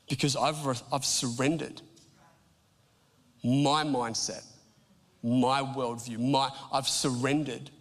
because 0.08 0.38
I've, 0.38 0.82
I've 0.89 1.04
surrendered 1.04 1.82
my 3.44 3.84
mindset, 3.84 4.46
my 5.22 5.62
worldview, 5.63 6.18
my, 6.18 6.50
I've 6.72 6.88
surrendered 6.88 7.72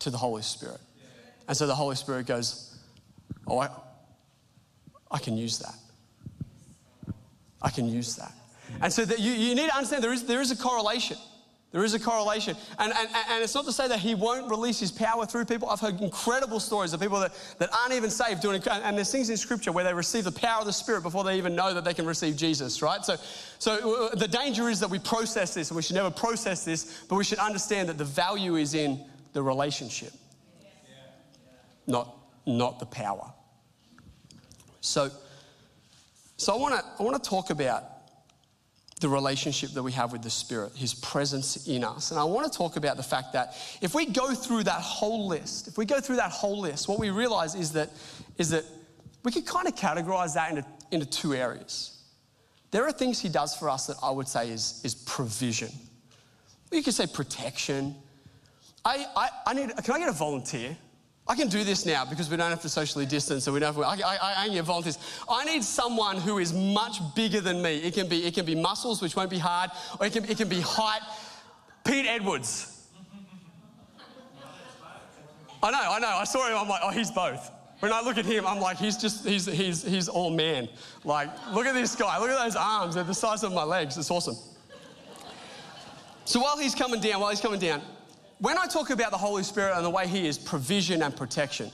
to 0.00 0.10
the 0.10 0.18
Holy 0.18 0.42
Spirit. 0.42 0.80
And 1.46 1.56
so 1.56 1.68
the 1.68 1.74
Holy 1.76 1.94
Spirit 1.94 2.26
goes, 2.26 2.66
Oh, 3.46 3.60
I, 3.60 3.68
I 5.10 5.18
can 5.18 5.36
use 5.36 5.58
that. 5.58 5.74
I 7.62 7.70
can 7.70 7.88
use 7.88 8.16
that. 8.16 8.32
And 8.80 8.92
so 8.92 9.02
you, 9.02 9.32
you 9.32 9.54
need 9.54 9.68
to 9.68 9.74
understand 9.74 10.02
there 10.02 10.12
is, 10.12 10.24
there 10.24 10.40
is 10.40 10.50
a 10.50 10.56
correlation. 10.56 11.16
There 11.72 11.84
is 11.84 11.94
a 11.94 12.00
correlation. 12.00 12.56
And, 12.78 12.92
and, 12.92 13.08
and 13.30 13.44
it's 13.44 13.54
not 13.54 13.64
to 13.66 13.72
say 13.72 13.86
that 13.86 14.00
he 14.00 14.16
won't 14.16 14.50
release 14.50 14.80
his 14.80 14.90
power 14.90 15.24
through 15.24 15.44
people. 15.44 15.68
I've 15.68 15.78
heard 15.78 16.00
incredible 16.00 16.58
stories 16.58 16.92
of 16.92 17.00
people 17.00 17.20
that, 17.20 17.32
that 17.58 17.70
aren't 17.72 17.94
even 17.94 18.10
saved 18.10 18.42
doing. 18.42 18.60
And 18.68 18.96
there's 18.96 19.12
things 19.12 19.30
in 19.30 19.36
scripture 19.36 19.70
where 19.70 19.84
they 19.84 19.94
receive 19.94 20.24
the 20.24 20.32
power 20.32 20.60
of 20.60 20.66
the 20.66 20.72
Spirit 20.72 21.02
before 21.02 21.22
they 21.22 21.38
even 21.38 21.54
know 21.54 21.72
that 21.72 21.84
they 21.84 21.94
can 21.94 22.06
receive 22.06 22.36
Jesus, 22.36 22.82
right? 22.82 23.04
So, 23.04 23.16
so 23.60 24.06
uh, 24.06 24.14
the 24.16 24.26
danger 24.26 24.68
is 24.68 24.80
that 24.80 24.90
we 24.90 24.98
process 24.98 25.54
this, 25.54 25.70
and 25.70 25.76
we 25.76 25.82
should 25.82 25.94
never 25.94 26.10
process 26.10 26.64
this, 26.64 27.04
but 27.08 27.14
we 27.14 27.24
should 27.24 27.38
understand 27.38 27.88
that 27.88 27.98
the 27.98 28.04
value 28.04 28.56
is 28.56 28.74
in 28.74 29.04
the 29.32 29.42
relationship, 29.42 30.12
not, 31.86 32.16
not 32.46 32.80
the 32.80 32.86
power. 32.86 33.32
So, 34.80 35.10
so 36.36 36.54
I 36.54 36.58
want 36.58 36.74
to 36.74 36.84
I 36.98 37.02
want 37.02 37.22
to 37.22 37.28
talk 37.28 37.50
about 37.50 37.84
the 39.00 39.08
relationship 39.08 39.70
that 39.70 39.82
we 39.82 39.92
have 39.92 40.12
with 40.12 40.22
the 40.22 40.30
Spirit, 40.30 40.72
His 40.76 40.92
presence 40.94 41.66
in 41.66 41.82
us. 41.82 42.10
And 42.10 42.20
I 42.20 42.24
want 42.24 42.50
to 42.50 42.56
talk 42.56 42.76
about 42.76 42.98
the 42.98 43.02
fact 43.02 43.32
that 43.32 43.56
if 43.80 43.94
we 43.94 44.06
go 44.06 44.34
through 44.34 44.64
that 44.64 44.80
whole 44.80 45.26
list, 45.26 45.68
if 45.68 45.78
we 45.78 45.86
go 45.86 46.00
through 46.00 46.16
that 46.16 46.30
whole 46.30 46.60
list, 46.60 46.86
what 46.86 46.98
we 46.98 47.08
realize 47.08 47.54
is 47.54 47.72
that, 47.72 47.90
is 48.36 48.50
that 48.50 48.64
we 49.24 49.32
can 49.32 49.42
kind 49.42 49.66
of 49.66 49.74
categorize 49.74 50.34
that 50.34 50.50
into, 50.50 50.66
into 50.90 51.06
two 51.06 51.32
areas. 51.34 51.96
There 52.70 52.86
are 52.86 52.92
things 52.92 53.18
He 53.18 53.30
does 53.30 53.56
for 53.56 53.70
us 53.70 53.86
that 53.86 53.96
I 54.02 54.10
would 54.10 54.28
say 54.28 54.50
is, 54.50 54.82
is 54.84 54.94
provision. 54.94 55.70
You 56.70 56.82
could 56.82 56.94
say 56.94 57.06
protection, 57.06 57.96
I, 58.84 59.06
I, 59.16 59.28
I 59.46 59.54
need, 59.54 59.70
can 59.82 59.94
I 59.94 59.98
get 59.98 60.08
a 60.08 60.12
volunteer? 60.12 60.76
I 61.28 61.36
can 61.36 61.48
do 61.48 61.62
this 61.62 61.86
now 61.86 62.04
because 62.04 62.28
we 62.28 62.36
don't 62.36 62.50
have 62.50 62.62
to 62.62 62.68
socially 62.68 63.06
distance, 63.06 63.44
so 63.44 63.52
we 63.52 63.60
don't 63.60 63.74
have 63.74 63.98
to, 63.98 64.04
I, 64.04 64.16
I, 64.16 64.34
I 64.44 64.48
get 64.48 64.64
volunteers. 64.64 64.98
I 65.28 65.44
need 65.44 65.62
someone 65.62 66.16
who 66.16 66.38
is 66.38 66.52
much 66.52 66.98
bigger 67.14 67.40
than 67.40 67.62
me. 67.62 67.76
It 67.76 67.94
can 67.94 68.08
be, 68.08 68.26
it 68.26 68.34
can 68.34 68.44
be 68.44 68.54
muscles, 68.54 69.00
which 69.00 69.14
won't 69.14 69.30
be 69.30 69.38
hard, 69.38 69.70
or 70.00 70.06
it 70.06 70.12
can, 70.12 70.24
it 70.24 70.36
can 70.36 70.48
be 70.48 70.60
height. 70.60 71.02
Pete 71.84 72.06
Edwards. 72.06 72.88
I 75.62 75.70
know, 75.70 75.78
I 75.78 75.98
know. 75.98 76.08
I 76.08 76.24
saw 76.24 76.48
him, 76.48 76.56
I'm 76.56 76.68
like, 76.68 76.80
oh, 76.82 76.90
he's 76.90 77.10
both. 77.10 77.50
When 77.80 77.92
I 77.92 78.02
look 78.02 78.18
at 78.18 78.26
him, 78.26 78.46
I'm 78.46 78.60
like, 78.60 78.76
he's 78.76 78.96
just, 78.96 79.26
he's, 79.26 79.46
he's, 79.46 79.82
he's 79.82 80.08
all 80.08 80.30
man. 80.30 80.68
Like, 81.04 81.30
look 81.52 81.66
at 81.66 81.74
this 81.74 81.94
guy. 81.96 82.18
Look 82.18 82.30
at 82.30 82.42
those 82.42 82.56
arms. 82.56 82.94
They're 82.94 83.04
the 83.04 83.14
size 83.14 83.42
of 83.42 83.52
my 83.52 83.62
legs. 83.62 83.96
It's 83.96 84.10
awesome. 84.10 84.36
So 86.26 86.40
while 86.40 86.58
he's 86.58 86.74
coming 86.74 87.00
down, 87.00 87.20
while 87.20 87.30
he's 87.30 87.40
coming 87.40 87.58
down, 87.58 87.80
when 88.40 88.58
I 88.58 88.66
talk 88.66 88.90
about 88.90 89.10
the 89.10 89.18
Holy 89.18 89.42
Spirit 89.42 89.76
and 89.76 89.84
the 89.84 89.90
way 89.90 90.08
He 90.08 90.26
is 90.26 90.38
provision 90.38 91.02
and 91.02 91.14
protection, 91.14 91.70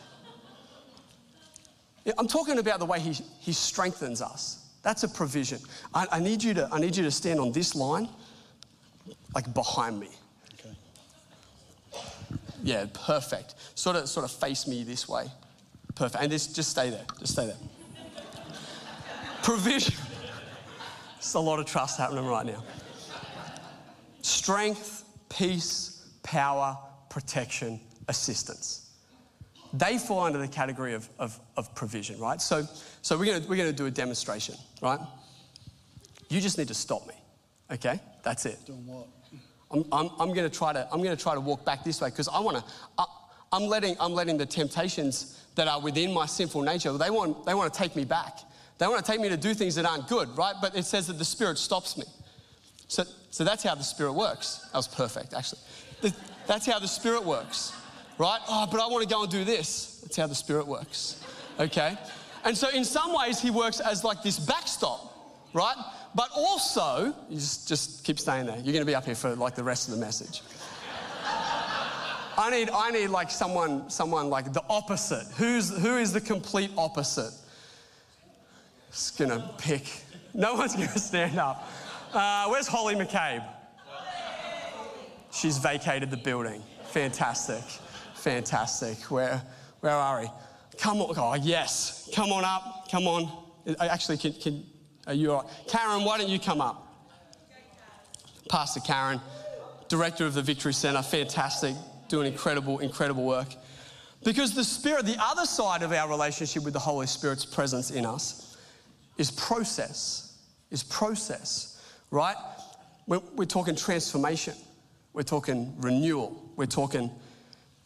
I'm 2.18 2.28
talking 2.28 2.58
about 2.58 2.78
the 2.78 2.86
way 2.86 3.00
He, 3.00 3.12
he 3.40 3.52
strengthens 3.52 4.20
us. 4.20 4.64
That's 4.82 5.02
a 5.02 5.08
provision. 5.08 5.58
I, 5.94 6.06
I, 6.12 6.20
need 6.20 6.42
you 6.42 6.54
to, 6.54 6.68
I 6.70 6.78
need 6.78 6.96
you 6.96 7.02
to 7.04 7.10
stand 7.10 7.40
on 7.40 7.50
this 7.50 7.74
line, 7.74 8.08
like 9.34 9.52
behind 9.52 9.98
me. 9.98 10.10
Okay. 10.54 10.76
Yeah, 12.62 12.86
perfect. 12.92 13.54
Sort 13.74 13.96
of, 13.96 14.08
sort 14.08 14.24
of 14.24 14.30
face 14.30 14.68
me 14.68 14.84
this 14.84 15.08
way. 15.08 15.26
Perfect. 15.96 16.22
And 16.22 16.30
just, 16.30 16.54
just 16.54 16.70
stay 16.70 16.90
there. 16.90 17.04
Just 17.18 17.32
stay 17.32 17.46
there. 17.46 17.56
provision. 19.42 19.94
There's 21.14 21.34
a 21.34 21.40
lot 21.40 21.58
of 21.58 21.66
trust 21.66 21.98
happening 21.98 22.24
right 22.24 22.46
now. 22.46 22.62
Strength, 24.22 25.04
peace, 25.28 25.95
power, 26.26 26.76
protection, 27.08 27.80
assistance. 28.08 28.90
They 29.72 29.96
fall 29.96 30.20
under 30.20 30.38
the 30.38 30.48
category 30.48 30.94
of, 30.94 31.08
of, 31.18 31.38
of 31.56 31.72
provision, 31.74 32.18
right? 32.18 32.40
So, 32.40 32.66
so 33.00 33.16
we're 33.16 33.26
going 33.26 33.48
we're 33.48 33.56
gonna 33.56 33.72
do 33.72 33.86
a 33.86 33.90
demonstration, 33.90 34.56
right? 34.82 34.98
You 36.28 36.40
just 36.40 36.58
need 36.58 36.68
to 36.68 36.74
stop 36.74 37.06
me, 37.06 37.14
okay? 37.70 38.00
That's 38.24 38.44
it. 38.46 38.58
Doing 38.66 38.86
what? 38.86 39.06
I'm, 39.70 39.84
I'm, 39.92 40.10
I'm 40.18 40.34
going 40.34 40.48
to 40.48 40.58
try 40.58 40.72
to 40.72 40.88
I'm 40.92 41.02
going 41.02 41.16
to 41.16 41.22
try 41.22 41.34
to 41.34 41.40
walk 41.40 41.64
back 41.64 41.84
this 41.84 42.00
way 42.00 42.10
because 42.10 42.28
I 42.28 42.40
want 42.40 42.58
to. 42.58 42.64
I'm 43.52 43.64
letting 43.64 43.96
I'm 44.00 44.12
letting 44.12 44.36
the 44.36 44.46
temptations 44.46 45.44
that 45.54 45.68
are 45.68 45.80
within 45.80 46.12
my 46.12 46.26
sinful 46.26 46.62
nature. 46.62 46.92
They 46.92 47.10
want 47.10 47.46
they 47.46 47.54
want 47.54 47.72
to 47.72 47.78
take 47.78 47.94
me 47.96 48.04
back. 48.04 48.40
They 48.78 48.86
want 48.86 49.04
to 49.04 49.10
take 49.10 49.20
me 49.20 49.28
to 49.28 49.36
do 49.36 49.54
things 49.54 49.74
that 49.76 49.86
aren't 49.86 50.08
good, 50.08 50.36
right? 50.36 50.54
But 50.60 50.76
it 50.76 50.84
says 50.84 51.06
that 51.06 51.18
the 51.18 51.24
Spirit 51.24 51.58
stops 51.58 51.96
me. 51.96 52.04
So 52.88 53.04
so 53.30 53.44
that's 53.44 53.62
how 53.62 53.74
the 53.74 53.82
Spirit 53.82 54.12
works. 54.12 54.68
That 54.72 54.78
was 54.78 54.88
perfect, 54.88 55.34
actually. 55.34 55.60
That's 56.46 56.66
how 56.66 56.78
the 56.78 56.88
Spirit 56.88 57.24
works, 57.24 57.72
right? 58.18 58.40
Oh, 58.48 58.68
but 58.70 58.80
I 58.80 58.86
want 58.86 59.02
to 59.02 59.12
go 59.12 59.22
and 59.22 59.30
do 59.30 59.44
this. 59.44 60.00
That's 60.02 60.16
how 60.16 60.26
the 60.26 60.34
Spirit 60.34 60.66
works, 60.66 61.22
okay? 61.58 61.98
And 62.44 62.56
so, 62.56 62.68
in 62.70 62.84
some 62.84 63.12
ways, 63.12 63.40
He 63.40 63.50
works 63.50 63.80
as 63.80 64.04
like 64.04 64.22
this 64.22 64.38
backstop, 64.38 65.48
right? 65.52 65.76
But 66.14 66.30
also, 66.34 67.14
you 67.28 67.36
just, 67.36 67.68
just 67.68 68.04
keep 68.04 68.18
staying 68.18 68.46
there. 68.46 68.56
You're 68.56 68.72
going 68.72 68.80
to 68.80 68.84
be 68.84 68.94
up 68.94 69.04
here 69.04 69.14
for 69.14 69.34
like 69.34 69.54
the 69.54 69.64
rest 69.64 69.88
of 69.88 69.94
the 69.94 70.00
message. 70.00 70.42
I 72.38 72.50
need, 72.50 72.70
I 72.70 72.90
need 72.90 73.08
like 73.08 73.30
someone, 73.30 73.88
someone 73.88 74.28
like 74.28 74.52
the 74.52 74.62
opposite. 74.68 75.26
Who's, 75.36 75.76
who 75.76 75.96
is 75.96 76.12
the 76.12 76.20
complete 76.20 76.70
opposite? 76.76 77.32
Just 78.90 79.18
gonna 79.18 79.54
pick. 79.58 79.84
No 80.34 80.54
one's 80.54 80.74
gonna 80.74 80.88
stand 80.98 81.38
up. 81.38 81.68
Uh, 82.12 82.46
where's 82.48 82.66
Holly 82.66 82.94
McCabe? 82.94 83.44
She's 85.36 85.58
vacated 85.58 86.10
the 86.10 86.16
building. 86.16 86.62
Fantastic. 86.90 87.62
Fantastic. 88.14 88.98
Where, 89.10 89.42
where 89.80 89.92
are 89.92 90.22
we? 90.22 90.30
Come 90.78 91.00
on. 91.00 91.14
Oh, 91.16 91.34
yes. 91.34 92.08
Come 92.14 92.32
on 92.32 92.44
up. 92.44 92.88
Come 92.90 93.06
on. 93.06 93.30
Uh, 93.66 93.74
actually, 93.84 94.16
can, 94.16 94.32
can, 94.32 94.64
are 95.06 95.14
you 95.14 95.32
all 95.32 95.42
right? 95.42 95.52
Karen, 95.68 96.04
why 96.04 96.18
don't 96.18 96.28
you 96.28 96.38
come 96.38 96.60
up? 96.60 96.82
Pastor 98.48 98.80
Karen, 98.80 99.20
director 99.88 100.24
of 100.24 100.34
the 100.34 100.42
Victory 100.42 100.72
Center. 100.72 101.02
Fantastic. 101.02 101.74
Doing 102.08 102.32
incredible, 102.32 102.78
incredible 102.78 103.24
work. 103.24 103.48
Because 104.24 104.54
the 104.54 104.64
Spirit, 104.64 105.04
the 105.04 105.16
other 105.20 105.44
side 105.44 105.82
of 105.82 105.92
our 105.92 106.08
relationship 106.08 106.64
with 106.64 106.72
the 106.72 106.80
Holy 106.80 107.06
Spirit's 107.06 107.44
presence 107.44 107.90
in 107.90 108.06
us, 108.06 108.56
is 109.18 109.30
process. 109.30 110.38
is 110.70 110.82
process, 110.82 111.80
right? 112.10 112.36
We're, 113.06 113.20
we're 113.34 113.44
talking 113.44 113.76
transformation, 113.76 114.54
we're 115.16 115.22
talking 115.22 115.74
renewal, 115.78 116.52
we're 116.56 116.66
talking 116.66 117.10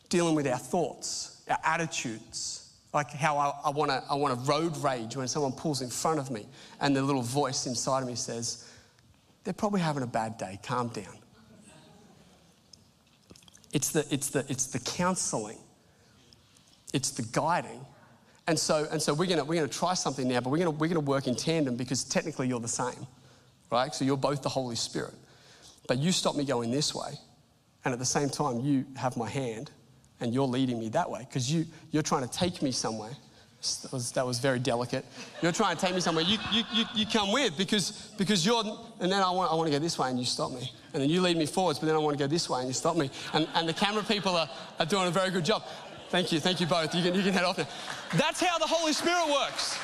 dealing 0.09 0.35
with 0.35 0.49
our 0.49 0.59
thoughts, 0.59 1.43
our 1.49 1.61
attitudes, 1.63 2.73
like 2.93 3.09
how 3.13 3.39
I, 3.39 3.53
I 3.67 3.71
want 3.71 3.93
to 3.93 4.03
I 4.11 4.17
wanna 4.17 4.35
road 4.35 4.77
rage 4.79 5.17
when 5.17 5.29
someone 5.29 5.53
pulls 5.53 5.81
in 5.81 5.91
front 5.91 6.19
of 6.19 6.33
me 6.33 6.49
and 6.81 6.95
the 6.95 7.01
little 7.01 7.23
voice 7.23 7.69
inside 7.69 8.01
of 8.01 8.09
me 8.09 8.17
says, 8.17 8.69
they're 9.45 9.55
probably 9.55 9.81
having 9.81 10.03
a 10.03 10.09
bad 10.09 10.39
day, 10.39 10.59
calm 10.65 10.89
down. 10.89 11.17
It's 13.73 13.91
the, 13.91 14.05
it's 14.11 14.31
the, 14.31 14.45
it's 14.49 14.67
the 14.67 14.81
counseling, 14.81 15.59
it's 16.93 17.11
the 17.11 17.23
guiding. 17.23 17.87
And 18.49 18.59
so, 18.59 18.89
and 18.91 19.01
so 19.01 19.15
we're 19.15 19.27
going 19.27 19.47
we're 19.47 19.55
gonna 19.55 19.69
try 19.69 19.95
something 19.95 20.27
now, 20.27 20.41
but 20.41 20.51
we're 20.51 20.59
going 20.59 20.77
we're 20.79 20.89
gonna 20.89 20.99
work 20.99 21.29
in 21.29 21.37
tandem 21.37 21.77
because 21.77 22.03
technically 22.03 22.49
you're 22.49 22.59
the 22.59 22.67
same, 22.67 23.07
right? 23.71 23.95
So 23.95 24.05
you're 24.05 24.17
both 24.17 24.43
the 24.43 24.49
Holy 24.49 24.75
Spirit. 24.75 25.15
But 25.91 25.99
you 25.99 26.13
stop 26.13 26.37
me 26.37 26.45
going 26.45 26.71
this 26.71 26.95
way, 26.95 27.19
and 27.85 27.93
at 27.93 27.99
the 27.99 28.05
same 28.05 28.31
time, 28.31 28.61
you 28.61 28.87
have 28.95 29.17
my 29.17 29.29
hand 29.29 29.73
and 30.21 30.33
you're 30.33 30.47
leading 30.47 30.79
me 30.79 30.89
that 30.91 31.11
way 31.11 31.27
because 31.29 31.53
you, 31.53 31.67
you're 31.91 32.05
trying 32.05 32.23
to 32.23 32.31
take 32.31 32.63
me 32.63 32.71
somewhere. 32.71 33.11
That 33.83 33.93
was, 33.93 34.13
that 34.13 34.25
was 34.25 34.39
very 34.39 34.61
delicate. 34.61 35.05
You're 35.43 35.51
trying 35.51 35.77
to 35.77 35.85
take 35.85 35.93
me 35.97 36.01
somewhere. 36.01 36.25
You, 36.25 36.39
you, 36.53 36.63
you, 36.73 36.85
you 36.95 37.07
come 37.07 37.33
with 37.33 37.59
because, 37.59 38.13
because 38.17 38.47
you're, 38.47 38.63
and 39.01 39.11
then 39.11 39.21
I 39.21 39.33
want, 39.33 39.51
I 39.51 39.57
want 39.57 39.67
to 39.67 39.73
go 39.73 39.81
this 39.81 39.99
way 39.99 40.09
and 40.11 40.17
you 40.17 40.25
stop 40.25 40.53
me. 40.53 40.71
And 40.95 41.03
then 41.03 41.11
you 41.11 41.23
lead 41.23 41.37
me 41.37 41.47
forwards, 41.47 41.81
but 41.81 41.87
then 41.87 41.97
I 41.97 41.99
want 41.99 42.17
to 42.17 42.23
go 42.23 42.29
this 42.29 42.49
way 42.49 42.61
and 42.61 42.69
you 42.69 42.75
stop 42.75 42.97
me. 42.97 43.11
And, 43.33 43.49
and 43.57 43.69
the 43.69 43.75
camera 43.75 44.05
people 44.05 44.37
are, 44.37 44.49
are 44.79 44.87
doing 44.87 45.09
a 45.09 45.11
very 45.11 45.31
good 45.31 45.45
job. 45.45 45.65
Thank 46.11 46.31
you, 46.31 46.39
thank 46.39 46.61
you 46.61 46.67
both. 46.69 46.95
You 46.95 47.03
can, 47.03 47.17
you 47.17 47.23
can 47.25 47.33
head 47.33 47.43
off 47.43 47.59
now. 47.59 47.67
That's 48.17 48.41
how 48.41 48.59
the 48.59 48.67
Holy 48.69 48.93
Spirit 48.93 49.27
works. 49.29 49.77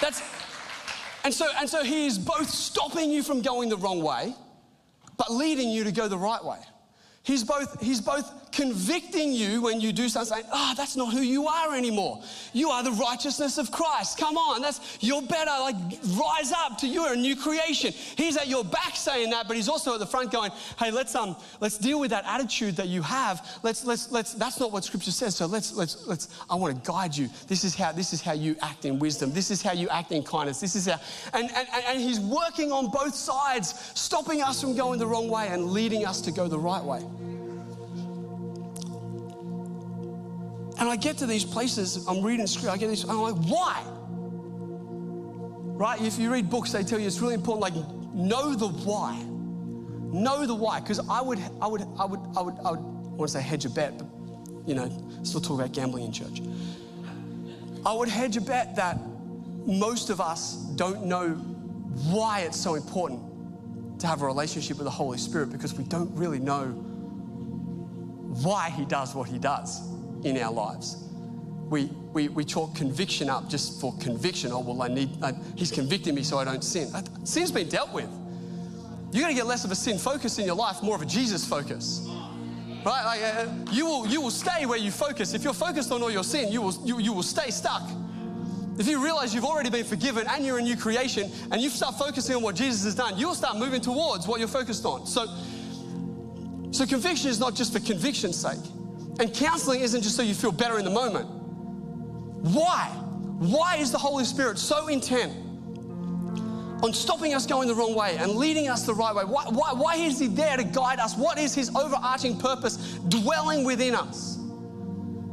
That's, 0.00 0.22
and 1.26 1.34
so, 1.34 1.44
and 1.58 1.68
so 1.68 1.82
he 1.82 2.06
is 2.06 2.20
both 2.20 2.48
stopping 2.48 3.10
you 3.10 3.20
from 3.20 3.42
going 3.42 3.68
the 3.68 3.76
wrong 3.76 4.00
way, 4.00 4.32
but 5.16 5.32
leading 5.32 5.70
you 5.70 5.82
to 5.82 5.90
go 5.90 6.06
the 6.06 6.16
right 6.16 6.44
way. 6.44 6.60
He's 7.24 7.42
both, 7.42 7.80
he's 7.80 8.00
both 8.00 8.45
convicting 8.56 9.32
you 9.34 9.60
when 9.60 9.82
you 9.82 9.92
do 9.92 10.08
something, 10.08 10.34
saying, 10.34 10.48
oh, 10.50 10.72
that's 10.78 10.96
not 10.96 11.12
who 11.12 11.20
you 11.20 11.46
are 11.46 11.76
anymore. 11.76 12.22
You 12.54 12.70
are 12.70 12.82
the 12.82 12.92
righteousness 12.92 13.58
of 13.58 13.70
Christ. 13.70 14.16
Come 14.16 14.38
on, 14.38 14.62
that's 14.62 14.96
you're 15.00 15.20
better. 15.20 15.50
Like 15.60 15.76
rise 16.18 16.52
up 16.52 16.78
to 16.78 16.86
you're 16.86 17.12
a 17.12 17.16
new 17.16 17.36
creation. 17.36 17.92
He's 17.92 18.38
at 18.38 18.48
your 18.48 18.64
back 18.64 18.96
saying 18.96 19.28
that, 19.30 19.46
but 19.46 19.56
he's 19.56 19.68
also 19.68 19.92
at 19.92 19.98
the 19.98 20.06
front 20.06 20.32
going, 20.32 20.50
hey, 20.78 20.90
let's 20.90 21.14
um 21.14 21.36
let's 21.60 21.76
deal 21.76 22.00
with 22.00 22.10
that 22.10 22.24
attitude 22.26 22.76
that 22.76 22.88
you 22.88 23.02
have. 23.02 23.46
Let's 23.62 23.84
let's 23.84 24.10
let's 24.10 24.32
that's 24.32 24.58
not 24.58 24.72
what 24.72 24.84
scripture 24.84 25.10
says. 25.10 25.36
So 25.36 25.44
let's 25.44 25.74
let's 25.74 26.06
let's 26.06 26.28
I 26.48 26.54
want 26.54 26.82
to 26.82 26.90
guide 26.90 27.14
you. 27.14 27.28
This 27.48 27.62
is 27.62 27.74
how 27.74 27.92
this 27.92 28.14
is 28.14 28.22
how 28.22 28.32
you 28.32 28.56
act 28.62 28.86
in 28.86 28.98
wisdom. 28.98 29.32
This 29.34 29.50
is 29.50 29.60
how 29.60 29.72
you 29.72 29.90
act 29.90 30.12
in 30.12 30.22
kindness. 30.22 30.60
This 30.60 30.76
is 30.76 30.86
how 30.86 30.98
and 31.34 31.50
and, 31.54 31.68
and 31.86 32.00
he's 32.00 32.20
working 32.20 32.72
on 32.72 32.90
both 32.90 33.14
sides, 33.14 33.92
stopping 33.94 34.40
us 34.40 34.62
from 34.62 34.74
going 34.74 34.98
the 34.98 35.06
wrong 35.06 35.28
way 35.28 35.48
and 35.48 35.72
leading 35.72 36.06
us 36.06 36.22
to 36.22 36.32
go 36.32 36.48
the 36.48 36.58
right 36.58 36.82
way. 36.82 37.04
And 40.78 40.88
I 40.88 40.96
get 40.96 41.18
to 41.18 41.26
these 41.26 41.44
places, 41.44 42.06
I'm 42.06 42.22
reading 42.22 42.46
scripture, 42.46 42.70
I 42.70 42.76
get 42.76 42.88
this, 42.88 43.04
I'm 43.04 43.16
like, 43.16 43.34
why? 43.34 43.82
Right? 45.78 46.00
If 46.02 46.18
you 46.18 46.30
read 46.30 46.50
books, 46.50 46.72
they 46.72 46.82
tell 46.82 46.98
you 46.98 47.06
it's 47.06 47.20
really 47.20 47.34
important, 47.34 47.62
like, 47.62 47.74
know 48.14 48.54
the 48.54 48.68
why. 48.68 49.22
Know 50.12 50.46
the 50.46 50.54
why. 50.54 50.80
Because 50.80 51.00
I 51.08 51.22
would, 51.22 51.38
I 51.62 51.66
would, 51.66 51.82
I 51.98 52.04
would, 52.04 52.20
I 52.36 52.42
would, 52.42 52.54
I 52.66 52.70
would, 52.70 52.78
I 52.78 52.80
want 53.16 53.30
to 53.30 53.38
say 53.38 53.42
hedge 53.42 53.64
a 53.64 53.70
bet, 53.70 53.96
but, 53.96 54.06
you 54.66 54.74
know, 54.74 54.90
still 55.22 55.40
talk 55.40 55.58
about 55.58 55.72
gambling 55.72 56.04
in 56.04 56.12
church. 56.12 56.42
I 57.86 57.92
would 57.94 58.08
hedge 58.08 58.36
a 58.36 58.42
bet 58.42 58.76
that 58.76 58.98
most 59.64 60.10
of 60.10 60.20
us 60.20 60.56
don't 60.76 61.06
know 61.06 61.30
why 62.10 62.40
it's 62.40 62.60
so 62.60 62.74
important 62.74 63.22
to 64.00 64.06
have 64.06 64.20
a 64.20 64.26
relationship 64.26 64.76
with 64.76 64.84
the 64.84 64.90
Holy 64.90 65.16
Spirit 65.16 65.50
because 65.50 65.72
we 65.72 65.84
don't 65.84 66.14
really 66.14 66.38
know 66.38 66.66
why 68.42 68.68
He 68.68 68.84
does 68.84 69.14
what 69.14 69.26
He 69.26 69.38
does 69.38 69.95
in 70.26 70.36
our 70.42 70.52
lives. 70.52 71.04
We, 71.70 71.86
we, 72.12 72.28
we 72.28 72.44
chalk 72.44 72.74
conviction 72.74 73.28
up 73.28 73.48
just 73.48 73.80
for 73.80 73.96
conviction. 73.98 74.52
Oh, 74.52 74.60
well, 74.60 74.82
I 74.82 74.88
need, 74.88 75.10
I, 75.22 75.32
he's 75.56 75.70
convicting 75.70 76.14
me 76.14 76.22
so 76.22 76.38
I 76.38 76.44
don't 76.44 76.62
sin. 76.62 76.88
Sin's 77.24 77.50
been 77.50 77.68
dealt 77.68 77.92
with. 77.92 78.08
You're 79.12 79.22
going 79.22 79.34
to 79.34 79.40
get 79.40 79.46
less 79.46 79.64
of 79.64 79.70
a 79.70 79.74
sin 79.74 79.98
focus 79.98 80.38
in 80.38 80.46
your 80.46 80.56
life, 80.56 80.82
more 80.82 80.96
of 80.96 81.02
a 81.02 81.06
Jesus 81.06 81.46
focus. 81.46 82.06
Right? 82.84 83.04
Like, 83.04 83.22
uh, 83.22 83.72
you, 83.72 83.86
will, 83.86 84.06
you 84.06 84.20
will 84.20 84.30
stay 84.30 84.66
where 84.66 84.78
you 84.78 84.90
focus. 84.90 85.34
If 85.34 85.42
you're 85.42 85.54
focused 85.54 85.90
on 85.90 86.02
all 86.02 86.10
your 86.10 86.24
sin, 86.24 86.52
you 86.52 86.62
will, 86.62 86.74
you, 86.84 87.00
you 87.00 87.12
will 87.12 87.22
stay 87.22 87.50
stuck. 87.50 87.82
If 88.78 88.86
you 88.86 89.02
realize 89.02 89.34
you've 89.34 89.44
already 89.44 89.70
been 89.70 89.84
forgiven 89.84 90.26
and 90.28 90.44
you're 90.44 90.58
a 90.58 90.62
new 90.62 90.76
creation 90.76 91.30
and 91.50 91.60
you 91.62 91.70
start 91.70 91.98
focusing 91.98 92.36
on 92.36 92.42
what 92.42 92.54
Jesus 92.54 92.84
has 92.84 92.94
done, 92.94 93.18
you'll 93.18 93.34
start 93.34 93.56
moving 93.56 93.80
towards 93.80 94.28
what 94.28 94.38
you're 94.38 94.48
focused 94.48 94.84
on. 94.84 95.06
So, 95.06 95.26
so 96.70 96.86
conviction 96.86 97.30
is 97.30 97.40
not 97.40 97.54
just 97.54 97.72
for 97.72 97.80
conviction's 97.80 98.36
sake. 98.36 98.60
And 99.18 99.32
counseling 99.34 99.80
isn't 99.80 100.02
just 100.02 100.16
so 100.16 100.22
you 100.22 100.34
feel 100.34 100.52
better 100.52 100.78
in 100.78 100.84
the 100.84 100.90
moment. 100.90 101.28
Why? 101.28 102.88
Why 103.38 103.76
is 103.76 103.90
the 103.90 103.98
Holy 103.98 104.24
Spirit 104.24 104.58
so 104.58 104.88
intent 104.88 105.32
on 106.82 106.92
stopping 106.92 107.34
us 107.34 107.46
going 107.46 107.68
the 107.68 107.74
wrong 107.74 107.94
way 107.94 108.16
and 108.18 108.32
leading 108.32 108.68
us 108.68 108.84
the 108.84 108.94
right 108.94 109.14
way? 109.14 109.24
Why, 109.24 109.44
why, 109.48 109.72
why 109.72 109.96
is 109.96 110.18
He 110.18 110.26
there 110.26 110.56
to 110.56 110.64
guide 110.64 111.00
us? 111.00 111.16
What 111.16 111.38
is 111.38 111.54
His 111.54 111.74
overarching 111.74 112.38
purpose 112.38 112.76
dwelling 113.08 113.64
within 113.64 113.94
us? 113.94 114.38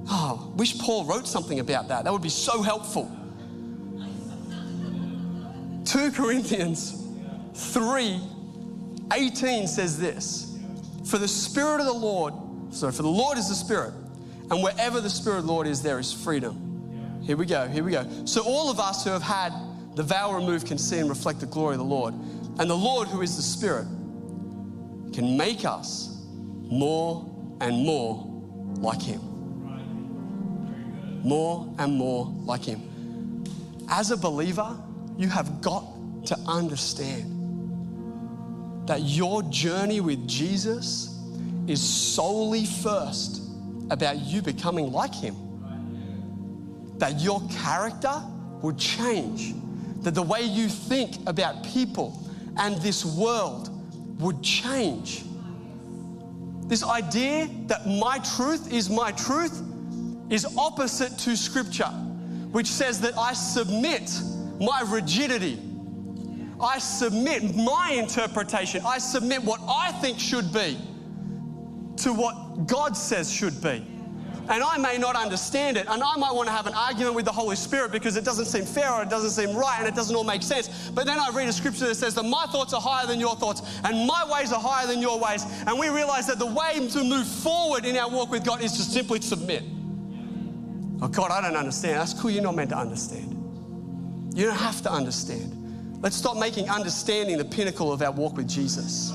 Oh, 0.09 0.51
wish 0.55 0.77
Paul 0.79 1.05
wrote 1.05 1.27
something 1.27 1.59
about 1.59 1.87
that. 1.89 2.03
That 2.03 2.13
would 2.13 2.21
be 2.21 2.29
so 2.29 2.61
helpful. 2.61 3.11
2 5.85 6.11
Corinthians 6.11 7.07
3 7.53 8.19
18 9.13 9.67
says 9.67 9.99
this 9.99 10.57
For 11.05 11.17
the 11.17 11.27
Spirit 11.27 11.79
of 11.79 11.85
the 11.85 11.93
Lord 11.93 12.33
so, 12.73 12.91
for 12.91 13.03
the 13.03 13.07
Lord 13.07 13.37
is 13.37 13.49
the 13.49 13.55
Spirit, 13.55 13.93
and 14.49 14.63
wherever 14.63 14.99
the 14.99 15.09
Spirit 15.09 15.37
of 15.39 15.45
the 15.45 15.51
Lord 15.51 15.67
is, 15.67 15.81
there 15.83 15.99
is 15.99 16.11
freedom. 16.11 17.21
Here 17.21 17.37
we 17.37 17.45
go, 17.45 17.67
here 17.67 17.83
we 17.83 17.91
go. 17.91 18.09
So, 18.25 18.41
all 18.43 18.71
of 18.71 18.79
us 18.79 19.03
who 19.03 19.11
have 19.11 19.21
had 19.21 19.53
the 19.95 20.01
veil 20.01 20.33
removed 20.33 20.65
can 20.67 20.79
see 20.79 20.97
and 20.97 21.07
reflect 21.07 21.39
the 21.39 21.45
glory 21.45 21.75
of 21.75 21.79
the 21.79 21.85
Lord. 21.85 22.15
And 22.59 22.69
the 22.69 22.75
Lord, 22.75 23.07
who 23.07 23.21
is 23.21 23.35
the 23.35 23.43
Spirit, 23.43 23.85
can 25.13 25.37
make 25.37 25.65
us 25.65 26.19
more 26.63 27.29
and 27.61 27.85
more 27.85 28.25
like 28.79 29.01
Him. 29.01 29.21
More 31.23 31.71
and 31.77 31.95
more 31.95 32.25
like 32.39 32.65
Him. 32.65 33.43
As 33.87 34.09
a 34.09 34.17
believer, 34.17 34.75
you 35.15 35.27
have 35.27 35.61
got 35.61 35.85
to 36.25 36.35
understand 36.47 37.29
that 38.87 39.01
your 39.01 39.43
journey 39.43 40.01
with 40.01 40.27
Jesus 40.27 41.12
is 41.67 41.81
solely 41.81 42.65
first 42.65 43.41
about 43.89 44.17
you 44.17 44.41
becoming 44.41 44.91
like 44.91 45.13
Him. 45.13 45.35
That 46.97 47.21
your 47.21 47.41
character 47.49 48.21
will 48.61 48.73
change, 48.73 49.53
that 50.01 50.15
the 50.15 50.21
way 50.21 50.41
you 50.41 50.67
think 50.67 51.17
about 51.27 51.63
people 51.65 52.19
and 52.57 52.75
this 52.77 53.05
world 53.05 53.69
would 54.21 54.41
change. 54.41 55.23
This 56.67 56.83
idea 56.83 57.49
that 57.67 57.87
my 57.87 58.19
truth 58.35 58.71
is 58.71 58.89
my 58.89 59.11
truth 59.11 59.61
is 60.29 60.45
opposite 60.57 61.17
to 61.19 61.35
Scripture, 61.35 61.89
which 62.51 62.67
says 62.67 63.01
that 63.01 63.17
I 63.17 63.33
submit 63.33 64.11
my 64.59 64.83
rigidity. 64.87 65.59
I 66.61 66.79
submit 66.79 67.55
my 67.55 67.91
interpretation. 67.97 68.81
I 68.85 68.97
submit 68.97 69.43
what 69.43 69.59
I 69.67 69.91
think 69.93 70.19
should 70.19 70.53
be 70.53 70.77
to 72.03 72.13
what 72.13 72.67
God 72.67 72.95
says 72.95 73.31
should 73.31 73.61
be. 73.61 73.85
And 74.49 74.61
I 74.61 74.77
may 74.77 74.97
not 74.97 75.15
understand 75.15 75.77
it, 75.77 75.87
and 75.87 76.03
I 76.03 76.17
might 76.17 76.33
want 76.33 76.49
to 76.49 76.53
have 76.53 76.67
an 76.67 76.73
argument 76.73 77.15
with 77.15 77.23
the 77.23 77.31
Holy 77.31 77.55
Spirit 77.55 77.93
because 77.93 78.17
it 78.17 78.25
doesn't 78.25 78.45
seem 78.45 78.65
fair 78.65 78.91
or 78.91 79.01
it 79.01 79.09
doesn't 79.09 79.29
seem 79.29 79.55
right 79.55 79.77
and 79.79 79.87
it 79.87 79.95
doesn't 79.95 80.13
all 80.13 80.25
make 80.25 80.43
sense. 80.43 80.89
But 80.93 81.05
then 81.05 81.17
I 81.17 81.29
read 81.33 81.47
a 81.47 81.53
scripture 81.53 81.87
that 81.87 81.95
says 81.95 82.13
that 82.15 82.23
my 82.23 82.45
thoughts 82.47 82.73
are 82.73 82.81
higher 82.81 83.07
than 83.07 83.21
your 83.21 83.37
thoughts 83.37 83.61
and 83.85 84.05
my 84.05 84.29
ways 84.29 84.51
are 84.51 84.59
higher 84.59 84.85
than 84.85 84.99
your 84.99 85.17
ways. 85.17 85.45
And 85.65 85.79
we 85.79 85.87
realize 85.87 86.27
that 86.27 86.39
the 86.39 86.45
way 86.45 86.85
to 86.89 87.03
move 87.05 87.25
forward 87.25 87.85
in 87.85 87.95
our 87.95 88.09
walk 88.09 88.31
with 88.31 88.43
God 88.43 88.61
is 88.61 88.73
to 88.73 88.81
simply 88.81 89.21
submit. 89.21 89.63
Oh, 91.01 91.07
God, 91.07 91.31
I 91.31 91.39
don't 91.39 91.55
understand. 91.55 92.01
That's 92.01 92.13
cool. 92.13 92.29
You're 92.29 92.43
not 92.43 92.55
meant 92.55 92.71
to 92.71 92.77
understand. 92.77 93.31
You 94.35 94.47
don't 94.47 94.57
have 94.57 94.81
to 94.81 94.91
understand. 94.91 96.01
Let's 96.01 96.17
stop 96.17 96.35
making 96.35 96.69
understanding 96.69 97.37
the 97.37 97.45
pinnacle 97.45 97.93
of 97.93 98.01
our 98.01 98.11
walk 98.11 98.35
with 98.35 98.49
Jesus. 98.49 99.13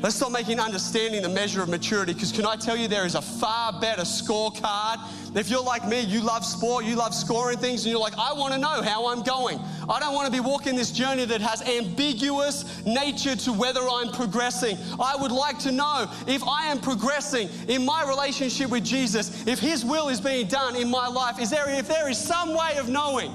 Let's 0.00 0.14
stop 0.14 0.30
making 0.30 0.60
understanding 0.60 1.22
the 1.22 1.28
measure 1.28 1.60
of 1.60 1.68
maturity 1.68 2.14
because 2.14 2.30
can 2.30 2.46
I 2.46 2.54
tell 2.54 2.76
you 2.76 2.86
there 2.86 3.04
is 3.04 3.16
a 3.16 3.22
far 3.22 3.80
better 3.80 4.02
scorecard. 4.02 5.00
If 5.34 5.50
you're 5.50 5.62
like 5.62 5.88
me, 5.88 6.00
you 6.00 6.20
love 6.20 6.44
sport, 6.44 6.84
you 6.84 6.94
love 6.94 7.12
scoring 7.12 7.58
things, 7.58 7.84
and 7.84 7.90
you're 7.90 8.00
like, 8.00 8.16
I 8.16 8.32
want 8.32 8.54
to 8.54 8.60
know 8.60 8.80
how 8.80 9.08
I'm 9.08 9.22
going. 9.22 9.58
I 9.88 9.98
don't 9.98 10.14
want 10.14 10.26
to 10.26 10.32
be 10.32 10.38
walking 10.38 10.76
this 10.76 10.92
journey 10.92 11.24
that 11.24 11.40
has 11.40 11.62
ambiguous 11.62 12.84
nature 12.86 13.34
to 13.34 13.52
whether 13.52 13.80
I'm 13.80 14.12
progressing. 14.12 14.78
I 15.00 15.16
would 15.16 15.32
like 15.32 15.58
to 15.60 15.72
know 15.72 16.06
if 16.28 16.44
I 16.46 16.66
am 16.66 16.80
progressing 16.80 17.48
in 17.66 17.84
my 17.84 18.06
relationship 18.06 18.70
with 18.70 18.84
Jesus, 18.84 19.46
if 19.48 19.58
His 19.58 19.84
will 19.84 20.08
is 20.10 20.20
being 20.20 20.46
done 20.46 20.76
in 20.76 20.88
my 20.88 21.08
life. 21.08 21.40
Is 21.40 21.50
there, 21.50 21.68
if 21.68 21.88
there 21.88 22.08
is 22.08 22.18
some 22.18 22.54
way 22.54 22.76
of 22.78 22.88
knowing 22.88 23.32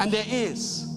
And 0.00 0.12
there 0.12 0.26
is. 0.28 0.87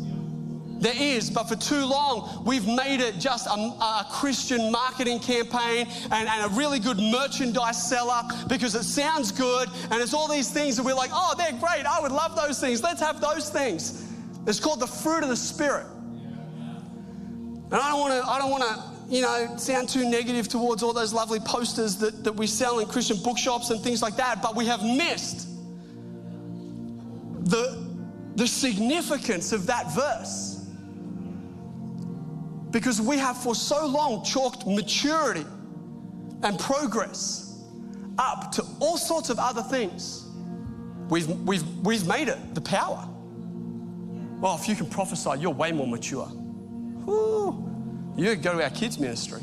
There 0.82 0.96
is, 0.98 1.30
but 1.30 1.44
for 1.48 1.56
too 1.56 1.86
long, 1.86 2.44
we've 2.44 2.66
made 2.66 3.02
it 3.02 3.20
just 3.20 3.46
a, 3.46 3.52
a 3.52 4.08
Christian 4.12 4.72
marketing 4.72 5.20
campaign 5.20 5.88
and, 6.10 6.28
and, 6.28 6.52
a 6.52 6.56
really 6.56 6.80
good 6.80 6.98
merchandise 6.98 7.88
seller 7.88 8.24
because 8.48 8.74
it 8.74 8.84
sounds 8.84 9.32
good 9.32 9.70
and 9.92 10.02
it's 10.02 10.16
all 10.16 10.28
these 10.28 10.50
things 10.50 10.78
that 10.78 10.84
we're 10.84 10.96
like, 10.96 11.12
oh, 11.14 11.36
they're 11.38 11.52
great. 11.52 11.86
I 11.86 12.00
would 12.02 12.12
love 12.12 12.36
those 12.36 12.60
things. 12.60 12.82
Let's 12.82 13.00
have 13.00 13.22
those 13.22 13.52
things. 13.52 14.04
It's 14.48 14.60
called 14.60 14.80
the 14.80 14.88
fruit 14.88 15.22
of 15.22 15.30
the 15.30 15.36
Spirit. 15.36 15.86
And 17.72 17.76
I 17.76 17.92
don't 17.92 18.00
want 18.00 18.14
to, 18.14 18.28
I 18.28 18.40
don't 18.40 18.50
want 18.50 18.64
to, 18.64 19.16
you 19.16 19.22
know, 19.22 19.56
sound 19.58 19.88
too 19.88 20.10
negative 20.10 20.48
towards 20.48 20.82
all 20.82 20.94
those 20.94 21.14
lovely 21.14 21.40
posters 21.42 21.98
that, 21.98 22.24
that 22.24 22.34
we 22.34 22.48
sell 22.48 22.80
in 22.80 22.88
Christian 22.88 23.18
bookshops 23.24 23.70
and 23.70 23.80
things 23.82 24.02
like 24.02 24.16
that, 24.16 24.42
but 24.42 24.56
we 24.56 24.66
have 24.66 24.84
missed 24.84 25.48
the, 27.44 27.88
the 28.36 28.48
significance 28.48 29.52
of 29.52 29.68
that 29.68 29.94
verse. 29.94 30.51
Because 32.72 33.02
we 33.02 33.18
have 33.18 33.38
for 33.38 33.54
so 33.54 33.86
long 33.86 34.24
chalked 34.24 34.66
maturity 34.66 35.46
and 36.44 36.58
progress 36.58 37.62
up 38.18 38.52
to 38.54 38.66
all 38.80 38.98
sorts 38.98 39.30
of 39.30 39.40
other 39.40 39.62
things. 39.62 40.26
We've, 41.10 41.28
we've, 41.42 41.66
we've 41.80 42.08
made 42.08 42.30
it 42.30 42.56
the 42.56 42.62
power. 42.62 43.08
Well, 44.40 44.56
if 44.56 44.68
you 44.68 44.76
can 44.76 44.88
prophesy, 44.88 45.32
you're 45.40 45.52
way 45.52 45.72
more 45.72 45.88
mature. 45.88 46.26
Whew. 46.26 47.68
You 48.16 48.36
go 48.36 48.54
to 48.58 48.64
our 48.64 48.70
kids' 48.70 48.98
ministry. 48.98 49.42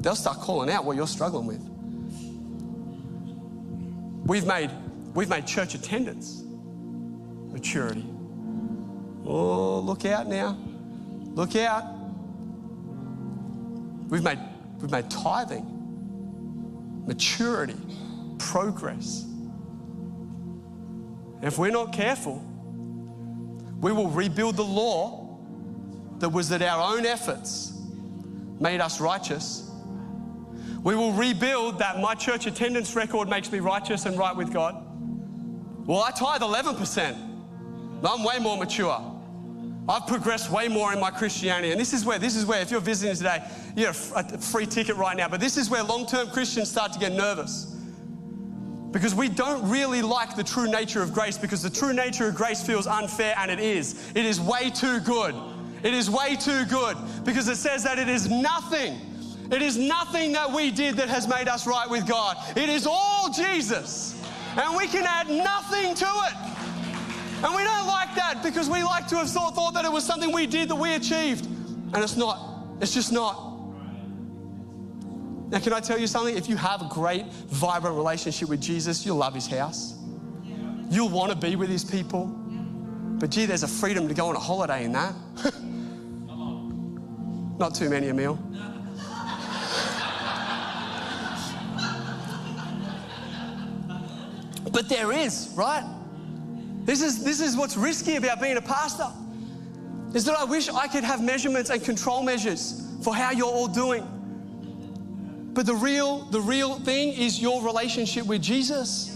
They'll 0.00 0.16
start 0.16 0.38
calling 0.38 0.70
out 0.70 0.84
what 0.84 0.96
you're 0.96 1.06
struggling 1.06 1.46
with. 1.46 1.62
We've 4.26 4.46
made, 4.46 4.70
we've 5.14 5.28
made 5.28 5.46
church 5.46 5.74
attendance 5.74 6.42
maturity. 7.52 8.04
Oh, 9.26 9.80
look 9.80 10.04
out 10.04 10.26
now. 10.26 10.58
Look 11.34 11.56
out. 11.56 11.84
We've 14.08 14.22
made, 14.22 14.38
we've 14.80 14.90
made 14.90 15.10
tithing, 15.10 17.04
maturity, 17.06 17.76
progress. 18.38 19.24
If 21.42 21.58
we're 21.58 21.70
not 21.70 21.92
careful, 21.92 22.42
we 23.80 23.92
will 23.92 24.08
rebuild 24.08 24.56
the 24.56 24.64
law 24.64 25.38
that 26.18 26.28
was 26.28 26.48
that 26.50 26.62
our 26.62 26.94
own 26.94 27.04
efforts 27.06 27.72
made 28.60 28.80
us 28.80 29.00
righteous. 29.00 29.70
We 30.82 30.94
will 30.94 31.12
rebuild 31.12 31.78
that 31.80 31.98
my 31.98 32.14
church 32.14 32.46
attendance 32.46 32.94
record 32.94 33.28
makes 33.28 33.50
me 33.50 33.58
righteous 33.58 34.06
and 34.06 34.18
right 34.18 34.36
with 34.36 34.52
God. 34.52 34.76
Well, 35.86 36.02
I 36.02 36.10
tithe 36.12 36.42
11%. 36.42 37.34
I'm 38.06 38.22
way 38.22 38.38
more 38.38 38.56
mature. 38.56 39.13
I've 39.88 40.06
progressed 40.06 40.50
way 40.50 40.68
more 40.68 40.92
in 40.92 41.00
my 41.00 41.10
Christianity. 41.10 41.72
And 41.72 41.80
this 41.80 41.92
is 41.92 42.04
where, 42.04 42.18
this 42.18 42.36
is 42.36 42.46
where, 42.46 42.60
if 42.60 42.70
you're 42.70 42.80
visiting 42.80 43.16
today, 43.16 43.42
you 43.76 43.84
get 43.84 43.96
a 44.14 44.38
free 44.38 44.66
ticket 44.66 44.96
right 44.96 45.16
now. 45.16 45.28
But 45.28 45.40
this 45.40 45.56
is 45.56 45.68
where 45.68 45.82
long 45.82 46.06
term 46.06 46.28
Christians 46.28 46.70
start 46.70 46.92
to 46.94 46.98
get 46.98 47.12
nervous. 47.12 47.76
Because 48.90 49.14
we 49.14 49.28
don't 49.28 49.68
really 49.68 50.02
like 50.02 50.36
the 50.36 50.44
true 50.44 50.70
nature 50.70 51.02
of 51.02 51.12
grace, 51.12 51.36
because 51.36 51.62
the 51.62 51.70
true 51.70 51.92
nature 51.92 52.28
of 52.28 52.34
grace 52.34 52.62
feels 52.62 52.86
unfair, 52.86 53.34
and 53.36 53.50
it 53.50 53.58
is. 53.58 54.10
It 54.14 54.24
is 54.24 54.40
way 54.40 54.70
too 54.70 55.00
good. 55.00 55.34
It 55.84 55.92
is 55.92 56.08
way 56.08 56.34
too 56.34 56.64
good 56.64 56.96
because 57.24 57.46
it 57.46 57.56
says 57.56 57.84
that 57.84 57.98
it 57.98 58.08
is 58.08 58.30
nothing. 58.30 58.98
It 59.52 59.60
is 59.60 59.76
nothing 59.76 60.32
that 60.32 60.50
we 60.50 60.70
did 60.70 60.96
that 60.96 61.10
has 61.10 61.28
made 61.28 61.46
us 61.46 61.66
right 61.66 61.88
with 61.88 62.08
God. 62.08 62.38
It 62.56 62.70
is 62.70 62.86
all 62.86 63.30
Jesus. 63.30 64.18
And 64.56 64.74
we 64.74 64.86
can 64.86 65.04
add 65.06 65.28
nothing 65.28 65.94
to 65.94 66.06
it. 66.06 66.53
And 67.42 67.54
we 67.54 67.64
don't 67.64 67.86
like 67.86 68.14
that 68.14 68.40
because 68.42 68.68
we 68.68 68.82
like 68.82 69.06
to 69.08 69.16
have 69.16 69.30
thought, 69.30 69.54
thought 69.54 69.74
that 69.74 69.84
it 69.84 69.92
was 69.92 70.04
something 70.04 70.32
we 70.32 70.46
did 70.46 70.68
that 70.68 70.76
we 70.76 70.94
achieved. 70.94 71.46
And 71.46 71.96
it's 71.96 72.16
not. 72.16 72.66
It's 72.80 72.94
just 72.94 73.12
not. 73.12 73.52
Now, 75.50 75.60
can 75.60 75.72
I 75.72 75.80
tell 75.80 75.98
you 75.98 76.06
something? 76.06 76.36
If 76.36 76.48
you 76.48 76.56
have 76.56 76.82
a 76.82 76.88
great, 76.88 77.26
vibrant 77.48 77.96
relationship 77.96 78.48
with 78.48 78.60
Jesus, 78.60 79.04
you'll 79.04 79.18
love 79.18 79.34
his 79.34 79.46
house. 79.46 79.94
You'll 80.90 81.10
want 81.10 81.32
to 81.32 81.36
be 81.36 81.56
with 81.56 81.68
his 81.68 81.84
people. 81.84 82.26
But 82.26 83.30
gee, 83.30 83.46
there's 83.46 83.62
a 83.62 83.68
freedom 83.68 84.08
to 84.08 84.14
go 84.14 84.28
on 84.28 84.36
a 84.36 84.40
holiday 84.40 84.84
in 84.84 84.92
that. 84.92 85.14
Not 87.58 87.74
too 87.74 87.88
many, 87.88 88.08
a 88.08 88.10
Emil. 88.10 88.34
but 94.72 94.88
there 94.88 95.12
is, 95.12 95.52
right? 95.56 95.84
This 96.84 97.02
is, 97.02 97.24
this 97.24 97.40
is 97.40 97.56
what's 97.56 97.76
risky 97.76 98.16
about 98.16 98.40
being 98.40 98.56
a 98.56 98.62
pastor. 98.62 99.08
Is 100.14 100.24
that 100.26 100.38
I 100.38 100.44
wish 100.44 100.68
I 100.68 100.86
could 100.86 101.02
have 101.02 101.22
measurements 101.22 101.70
and 101.70 101.82
control 101.82 102.22
measures 102.22 102.86
for 103.02 103.14
how 103.14 103.30
you're 103.30 103.46
all 103.46 103.66
doing. 103.66 104.06
But 105.54 105.66
the 105.66 105.74
real, 105.74 106.20
the 106.26 106.40
real 106.40 106.78
thing 106.80 107.12
is 107.12 107.40
your 107.40 107.62
relationship 107.62 108.26
with 108.26 108.42
Jesus. 108.42 109.10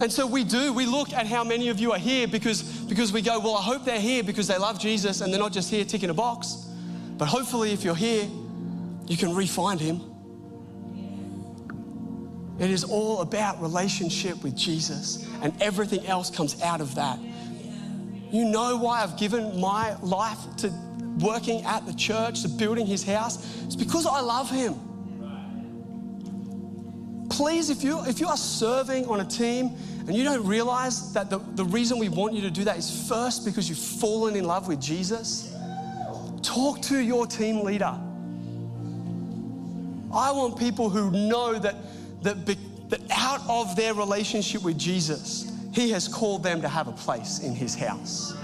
And 0.00 0.12
so 0.12 0.26
we 0.26 0.44
do, 0.44 0.72
we 0.72 0.86
look 0.86 1.12
at 1.12 1.26
how 1.26 1.44
many 1.44 1.68
of 1.68 1.80
you 1.80 1.92
are 1.92 1.98
here 1.98 2.28
because, 2.28 2.62
because 2.62 3.12
we 3.12 3.20
go, 3.20 3.38
well, 3.38 3.56
I 3.56 3.62
hope 3.62 3.84
they're 3.84 4.00
here 4.00 4.22
because 4.22 4.46
they 4.46 4.56
love 4.56 4.78
Jesus 4.78 5.20
and 5.20 5.32
they're 5.32 5.40
not 5.40 5.52
just 5.52 5.70
here 5.70 5.84
ticking 5.84 6.10
a 6.10 6.14
box. 6.14 6.68
But 7.16 7.26
hopefully, 7.26 7.72
if 7.72 7.84
you're 7.84 7.96
here, 7.96 8.28
you 9.06 9.16
can 9.16 9.34
re-find 9.34 9.80
him. 9.80 10.00
It 12.58 12.70
is 12.70 12.82
all 12.84 13.20
about 13.20 13.60
relationship 13.62 14.42
with 14.42 14.56
Jesus, 14.56 15.24
and 15.42 15.52
everything 15.62 16.04
else 16.06 16.30
comes 16.30 16.60
out 16.62 16.80
of 16.80 16.94
that. 16.96 17.18
You 18.30 18.44
know 18.44 18.76
why 18.76 19.02
I've 19.02 19.16
given 19.16 19.60
my 19.60 19.96
life 20.00 20.38
to 20.58 20.68
working 21.18 21.64
at 21.64 21.86
the 21.86 21.94
church, 21.94 22.42
to 22.42 22.48
building 22.48 22.86
his 22.86 23.04
house? 23.04 23.62
It's 23.64 23.76
because 23.76 24.06
I 24.06 24.20
love 24.20 24.50
him. 24.50 24.74
Please, 27.30 27.70
if 27.70 27.84
you, 27.84 28.04
if 28.06 28.20
you 28.20 28.26
are 28.26 28.36
serving 28.36 29.06
on 29.06 29.20
a 29.20 29.24
team 29.24 29.76
and 30.06 30.14
you 30.16 30.24
don't 30.24 30.44
realize 30.44 31.12
that 31.12 31.30
the, 31.30 31.38
the 31.54 31.64
reason 31.64 31.98
we 31.98 32.08
want 32.08 32.34
you 32.34 32.40
to 32.42 32.50
do 32.50 32.64
that 32.64 32.76
is 32.76 33.08
first 33.08 33.44
because 33.44 33.68
you've 33.68 33.78
fallen 33.78 34.34
in 34.34 34.44
love 34.44 34.66
with 34.66 34.80
Jesus, 34.80 35.54
talk 36.42 36.82
to 36.82 36.98
your 36.98 37.26
team 37.26 37.64
leader. 37.64 37.96
I 40.12 40.32
want 40.32 40.58
people 40.58 40.88
who 40.90 41.10
know 41.10 41.58
that 41.58 41.76
that, 42.22 42.44
be, 42.44 42.56
that 42.88 43.00
out 43.10 43.40
of 43.48 43.76
their 43.76 43.94
relationship 43.94 44.62
with 44.62 44.78
Jesus, 44.78 45.52
He 45.72 45.90
has 45.90 46.08
called 46.08 46.42
them 46.42 46.62
to 46.62 46.68
have 46.68 46.88
a 46.88 46.92
place 46.92 47.40
in 47.40 47.54
His 47.54 47.74
house. 47.74 48.34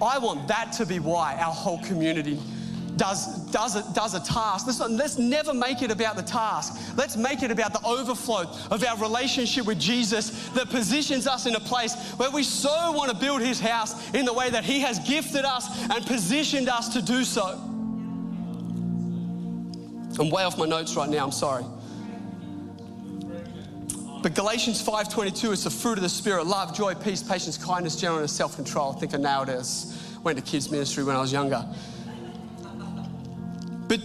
I 0.00 0.18
want 0.18 0.48
that 0.48 0.72
to 0.72 0.86
be 0.86 0.98
why 0.98 1.34
our 1.36 1.52
whole 1.52 1.82
community 1.82 2.38
does, 2.96 3.50
does, 3.50 3.76
a, 3.76 3.94
does 3.94 4.14
a 4.14 4.20
task. 4.20 4.66
Let's, 4.66 4.80
let's 4.80 5.18
never 5.18 5.52
make 5.52 5.82
it 5.82 5.90
about 5.90 6.16
the 6.16 6.22
task. 6.22 6.96
Let's 6.96 7.16
make 7.16 7.42
it 7.42 7.50
about 7.50 7.72
the 7.72 7.84
overflow 7.86 8.44
of 8.70 8.84
our 8.84 8.98
relationship 8.98 9.66
with 9.66 9.78
Jesus 9.78 10.48
that 10.50 10.70
positions 10.70 11.26
us 11.26 11.46
in 11.46 11.54
a 11.54 11.60
place 11.60 11.94
where 12.16 12.30
we 12.30 12.42
so 12.42 12.92
want 12.92 13.10
to 13.10 13.16
build 13.16 13.42
His 13.42 13.60
house 13.60 14.12
in 14.14 14.24
the 14.24 14.32
way 14.32 14.50
that 14.50 14.64
He 14.64 14.80
has 14.80 14.98
gifted 15.00 15.44
us 15.44 15.68
and 15.90 16.06
positioned 16.06 16.68
us 16.68 16.92
to 16.94 17.02
do 17.02 17.24
so. 17.24 17.60
I'm 20.18 20.30
way 20.30 20.44
off 20.44 20.56
my 20.56 20.66
notes 20.66 20.96
right 20.96 21.10
now, 21.10 21.24
I'm 21.24 21.32
sorry. 21.32 21.64
But 24.26 24.34
Galatians 24.34 24.84
5.22 24.84 25.52
is 25.52 25.62
the 25.62 25.70
fruit 25.70 25.98
of 25.98 26.02
the 26.02 26.08
Spirit, 26.08 26.48
love, 26.48 26.76
joy, 26.76 26.94
peace, 26.94 27.22
patience, 27.22 27.56
kindness, 27.56 27.94
gentleness, 27.94 28.32
self-control. 28.32 28.94
I 28.96 28.98
think 28.98 29.14
I 29.14 29.18
nailed 29.18 29.48
it. 29.48 29.64
Went 30.24 30.36
to 30.36 30.42
kids 30.42 30.68
ministry 30.68 31.04
when 31.04 31.14
I 31.14 31.20
was 31.20 31.32
younger. 31.32 31.64
But 33.86 34.00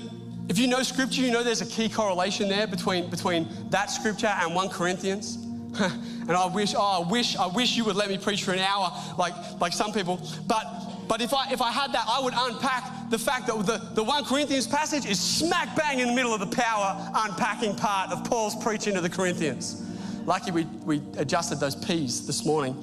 if 0.47 0.59
you 0.59 0.67
know 0.67 0.83
scripture, 0.83 1.21
you 1.21 1.31
know 1.31 1.41
there's 1.41 1.61
a 1.61 1.65
key 1.65 1.89
correlation 1.89 2.49
there 2.49 2.67
between, 2.67 3.09
between 3.09 3.47
that 3.71 3.89
scripture 3.89 4.27
and 4.27 4.53
1 4.53 4.69
Corinthians. 4.69 5.37
and 5.79 6.31
I 6.33 6.45
wish, 6.45 6.75
oh, 6.77 7.03
I 7.03 7.11
wish, 7.11 7.35
I 7.35 7.47
wish 7.47 7.75
you 7.75 7.83
would 7.85 7.95
let 7.95 8.07
me 8.07 8.19
preach 8.19 8.43
for 8.43 8.51
an 8.51 8.59
hour 8.59 8.93
like, 9.17 9.33
like 9.59 9.73
some 9.73 9.91
people. 9.91 10.21
But 10.45 10.67
but 11.07 11.19
if 11.19 11.33
I, 11.33 11.51
if 11.51 11.61
I 11.61 11.71
had 11.71 11.91
that, 11.93 12.05
I 12.07 12.21
would 12.21 12.33
unpack 12.37 13.09
the 13.09 13.17
fact 13.17 13.47
that 13.47 13.65
the, 13.65 13.79
the 13.95 14.03
1 14.03 14.25
Corinthians 14.25 14.65
passage 14.65 15.05
is 15.05 15.19
smack 15.19 15.75
bang 15.75 15.99
in 15.99 16.09
the 16.09 16.13
middle 16.13 16.33
of 16.33 16.39
the 16.39 16.55
power 16.55 17.11
unpacking 17.13 17.75
part 17.75 18.11
of 18.11 18.23
Paul's 18.23 18.55
preaching 18.63 18.93
to 18.93 19.01
the 19.01 19.09
Corinthians. 19.09 19.90
Lucky 20.25 20.51
we, 20.51 20.63
we 20.63 21.01
adjusted 21.17 21.59
those 21.59 21.75
P's 21.75 22.25
this 22.27 22.45
morning. 22.45 22.75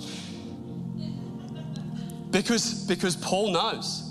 Because, 2.31 2.85
because 2.85 3.17
Paul 3.17 3.53
knows. 3.53 4.05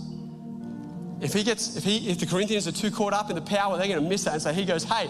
If 1.21 1.34
he 1.34 1.43
gets, 1.43 1.75
if 1.75 1.84
he, 1.84 2.09
if 2.09 2.19
the 2.19 2.25
Corinthians 2.25 2.67
are 2.67 2.71
too 2.71 2.91
caught 2.91 3.13
up 3.13 3.30
in 3.30 3.36
the 3.36 3.41
power, 3.41 3.78
they're 3.78 3.88
going 3.88 4.01
to 4.01 4.09
miss 4.09 4.23
that. 4.23 4.34
And 4.34 4.41
so 4.41 4.53
he 4.53 4.65
goes, 4.65 4.84
hey, 4.84 5.09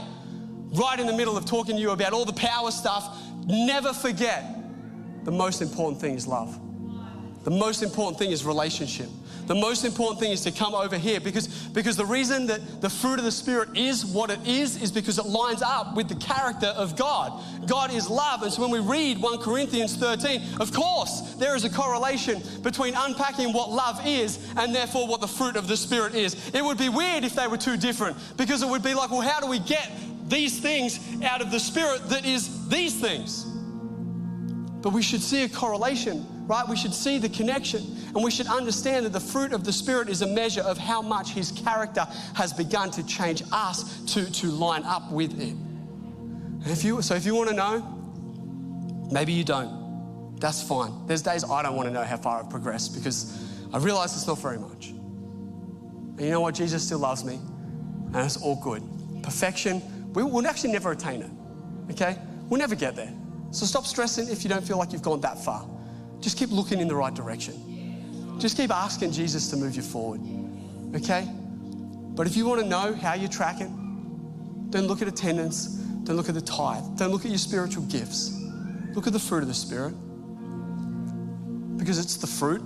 right 0.71 0.99
in 0.99 1.07
the 1.07 1.13
middle 1.13 1.37
of 1.37 1.45
talking 1.45 1.75
to 1.75 1.81
you 1.81 1.91
about 1.91 2.13
all 2.13 2.25
the 2.25 2.33
power 2.33 2.71
stuff, 2.71 3.17
never 3.45 3.93
forget 3.93 4.43
the 5.23 5.31
most 5.31 5.61
important 5.61 5.99
thing 6.01 6.15
is 6.15 6.27
love. 6.27 6.59
The 7.47 7.55
most 7.55 7.81
important 7.81 8.19
thing 8.19 8.31
is 8.31 8.43
relationship. 8.43 9.07
The 9.45 9.55
most 9.55 9.85
important 9.85 10.19
thing 10.19 10.33
is 10.33 10.41
to 10.41 10.51
come 10.51 10.75
over 10.75 10.97
here 10.97 11.21
because, 11.21 11.47
because 11.47 11.95
the 11.95 12.05
reason 12.05 12.45
that 12.47 12.81
the 12.81 12.89
fruit 12.89 13.19
of 13.19 13.23
the 13.23 13.31
Spirit 13.31 13.69
is 13.77 14.05
what 14.05 14.29
it 14.29 14.45
is 14.45 14.81
is 14.81 14.91
because 14.91 15.17
it 15.17 15.25
lines 15.25 15.61
up 15.61 15.95
with 15.95 16.09
the 16.09 16.15
character 16.15 16.67
of 16.67 16.97
God. 16.97 17.41
God 17.65 17.93
is 17.93 18.09
love. 18.09 18.43
And 18.43 18.51
so 18.51 18.63
when 18.63 18.71
we 18.71 18.79
read 18.79 19.21
1 19.21 19.39
Corinthians 19.39 19.95
13, 19.95 20.41
of 20.59 20.73
course, 20.73 21.35
there 21.35 21.55
is 21.55 21.63
a 21.63 21.69
correlation 21.69 22.41
between 22.63 22.95
unpacking 22.97 23.53
what 23.53 23.71
love 23.71 24.05
is 24.05 24.45
and 24.57 24.75
therefore 24.75 25.07
what 25.07 25.21
the 25.21 25.27
fruit 25.29 25.55
of 25.55 25.69
the 25.69 25.77
Spirit 25.77 26.15
is. 26.15 26.35
It 26.53 26.61
would 26.61 26.77
be 26.77 26.89
weird 26.89 27.23
if 27.23 27.33
they 27.33 27.47
were 27.47 27.55
too 27.55 27.77
different 27.77 28.17
because 28.35 28.61
it 28.61 28.67
would 28.67 28.83
be 28.83 28.93
like, 28.93 29.09
well, 29.09 29.21
how 29.21 29.39
do 29.39 29.47
we 29.47 29.59
get 29.59 29.89
these 30.27 30.59
things 30.59 30.99
out 31.23 31.39
of 31.39 31.49
the 31.49 31.61
Spirit 31.61 32.09
that 32.09 32.25
is 32.25 32.67
these 32.67 32.99
things? 32.99 33.45
But 34.81 34.91
we 34.91 35.01
should 35.01 35.21
see 35.21 35.43
a 35.43 35.49
correlation, 35.49 36.25
right? 36.47 36.67
We 36.67 36.75
should 36.75 36.93
see 36.93 37.19
the 37.19 37.29
connection 37.29 37.81
and 38.15 38.23
we 38.23 38.31
should 38.31 38.47
understand 38.47 39.05
that 39.05 39.13
the 39.13 39.19
fruit 39.19 39.53
of 39.53 39.63
the 39.63 39.73
Spirit 39.73 40.09
is 40.09 40.21
a 40.21 40.27
measure 40.27 40.61
of 40.61 40.77
how 40.77 41.01
much 41.01 41.31
His 41.31 41.51
character 41.51 42.05
has 42.35 42.53
begun 42.53 42.89
to 42.91 43.05
change 43.05 43.43
us 43.51 44.01
to, 44.13 44.31
to 44.31 44.47
line 44.47 44.83
up 44.83 45.11
with 45.11 45.39
it. 45.39 45.53
And 45.53 46.67
if 46.67 46.83
you, 46.83 47.01
so 47.01 47.15
if 47.15 47.25
you 47.25 47.35
want 47.35 47.49
to 47.49 47.55
know, 47.55 49.07
maybe 49.11 49.33
you 49.33 49.43
don't. 49.43 50.37
That's 50.39 50.61
fine. 50.61 51.05
There's 51.07 51.21
days 51.21 51.43
I 51.43 51.61
don't 51.63 51.75
want 51.75 51.87
to 51.87 51.93
know 51.93 52.03
how 52.03 52.17
far 52.17 52.43
I've 52.43 52.49
progressed 52.49 52.95
because 52.95 53.43
I 53.73 53.79
realize 53.79 54.15
it's 54.15 54.27
not 54.27 54.39
very 54.39 54.57
much. 54.59 54.89
And 54.89 56.21
you 56.21 56.29
know 56.29 56.41
what? 56.41 56.55
Jesus 56.55 56.83
still 56.83 56.99
loves 56.99 57.23
me 57.23 57.39
and 58.13 58.15
it's 58.15 58.37
all 58.37 58.59
good. 58.61 58.83
Perfection, 59.21 59.81
we 60.13 60.23
will 60.23 60.47
actually 60.47 60.71
never 60.71 60.91
attain 60.91 61.21
it. 61.21 61.31
Okay? 61.91 62.17
We'll 62.49 62.59
never 62.59 62.75
get 62.75 62.95
there. 62.95 63.13
So 63.51 63.65
stop 63.65 63.85
stressing 63.85 64.29
if 64.29 64.43
you 64.43 64.49
don't 64.49 64.65
feel 64.65 64.77
like 64.77 64.91
you've 64.93 65.01
gone 65.01 65.21
that 65.21 65.43
far. 65.43 65.67
Just 66.27 66.37
keep 66.37 66.51
looking 66.51 66.81
in 66.81 66.89
the 66.89 66.95
right 66.95 67.13
direction. 67.13 68.35
Just 68.37 68.57
keep 68.57 68.69
asking 68.69 69.13
Jesus 69.13 69.49
to 69.49 69.55
move 69.55 69.77
you 69.77 69.81
forward. 69.81 70.19
Okay? 70.93 71.25
But 72.15 72.27
if 72.27 72.35
you 72.35 72.45
want 72.45 72.59
to 72.59 72.67
know 72.67 72.93
how 72.93 73.13
you're 73.13 73.29
tracking, 73.29 74.67
don't 74.69 74.87
look 74.87 75.01
at 75.01 75.07
attendance, 75.07 75.67
don't 76.03 76.17
look 76.17 76.27
at 76.27 76.35
the 76.35 76.41
tithe, 76.41 76.83
don't 76.97 77.11
look 77.11 77.23
at 77.23 77.31
your 77.31 77.37
spiritual 77.37 77.83
gifts. 77.83 78.37
Look 78.93 79.07
at 79.07 79.13
the 79.13 79.19
fruit 79.19 79.41
of 79.41 79.47
the 79.47 79.53
Spirit. 79.53 79.93
Because 81.77 81.97
it's 81.97 82.17
the 82.17 82.27
fruit 82.27 82.61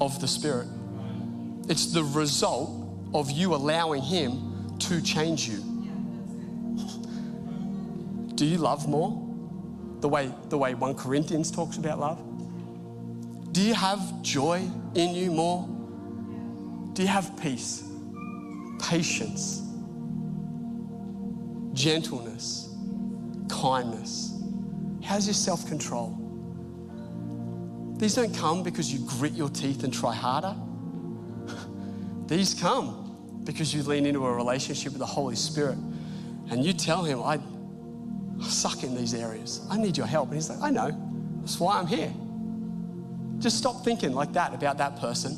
of 0.00 0.18
the 0.22 0.28
Spirit. 0.28 0.68
It's 1.68 1.92
the 1.92 2.04
result 2.04 2.70
of 3.12 3.30
you 3.30 3.54
allowing 3.54 4.00
Him 4.00 4.78
to 4.78 5.02
change 5.02 5.46
you. 5.46 5.58
Do 8.36 8.46
you 8.46 8.56
love 8.56 8.88
more? 8.88 9.26
the 10.00 10.08
way, 10.08 10.32
the 10.48 10.56
way 10.56 10.74
1 10.74 10.94
Corinthians 10.94 11.50
talks 11.50 11.76
about 11.76 11.98
love? 11.98 12.29
Do 13.52 13.62
you 13.62 13.74
have 13.74 14.22
joy 14.22 14.62
in 14.94 15.14
you 15.14 15.30
more? 15.30 15.68
Do 16.92 17.02
you 17.02 17.08
have 17.08 17.36
peace, 17.40 17.84
patience, 18.80 19.62
gentleness, 21.72 22.74
kindness? 23.48 24.40
How's 25.02 25.26
your 25.26 25.34
self 25.34 25.66
control? 25.66 26.16
These 27.96 28.14
don't 28.14 28.34
come 28.34 28.62
because 28.62 28.92
you 28.92 29.06
grit 29.06 29.32
your 29.32 29.48
teeth 29.48 29.84
and 29.84 29.92
try 29.92 30.14
harder. 30.14 30.54
These 32.26 32.54
come 32.54 33.42
because 33.44 33.74
you 33.74 33.82
lean 33.82 34.06
into 34.06 34.24
a 34.26 34.32
relationship 34.32 34.92
with 34.92 35.00
the 35.00 35.06
Holy 35.06 35.36
Spirit 35.36 35.76
and 36.50 36.64
you 36.64 36.72
tell 36.72 37.04
Him, 37.04 37.22
I, 37.22 37.40
suck 38.42 38.82
in 38.82 38.94
these 38.94 39.14
areas. 39.14 39.66
I 39.70 39.76
need 39.76 39.96
your 39.96 40.06
help. 40.06 40.28
And 40.28 40.36
he's 40.36 40.48
like, 40.48 40.60
I 40.60 40.70
know. 40.70 40.90
That's 41.40 41.58
why 41.60 41.78
I'm 41.78 41.86
here. 41.86 42.12
Just 43.40 43.58
stop 43.58 43.84
thinking 43.84 44.12
like 44.12 44.32
that 44.34 44.54
about 44.54 44.78
that 44.78 45.00
person. 45.00 45.36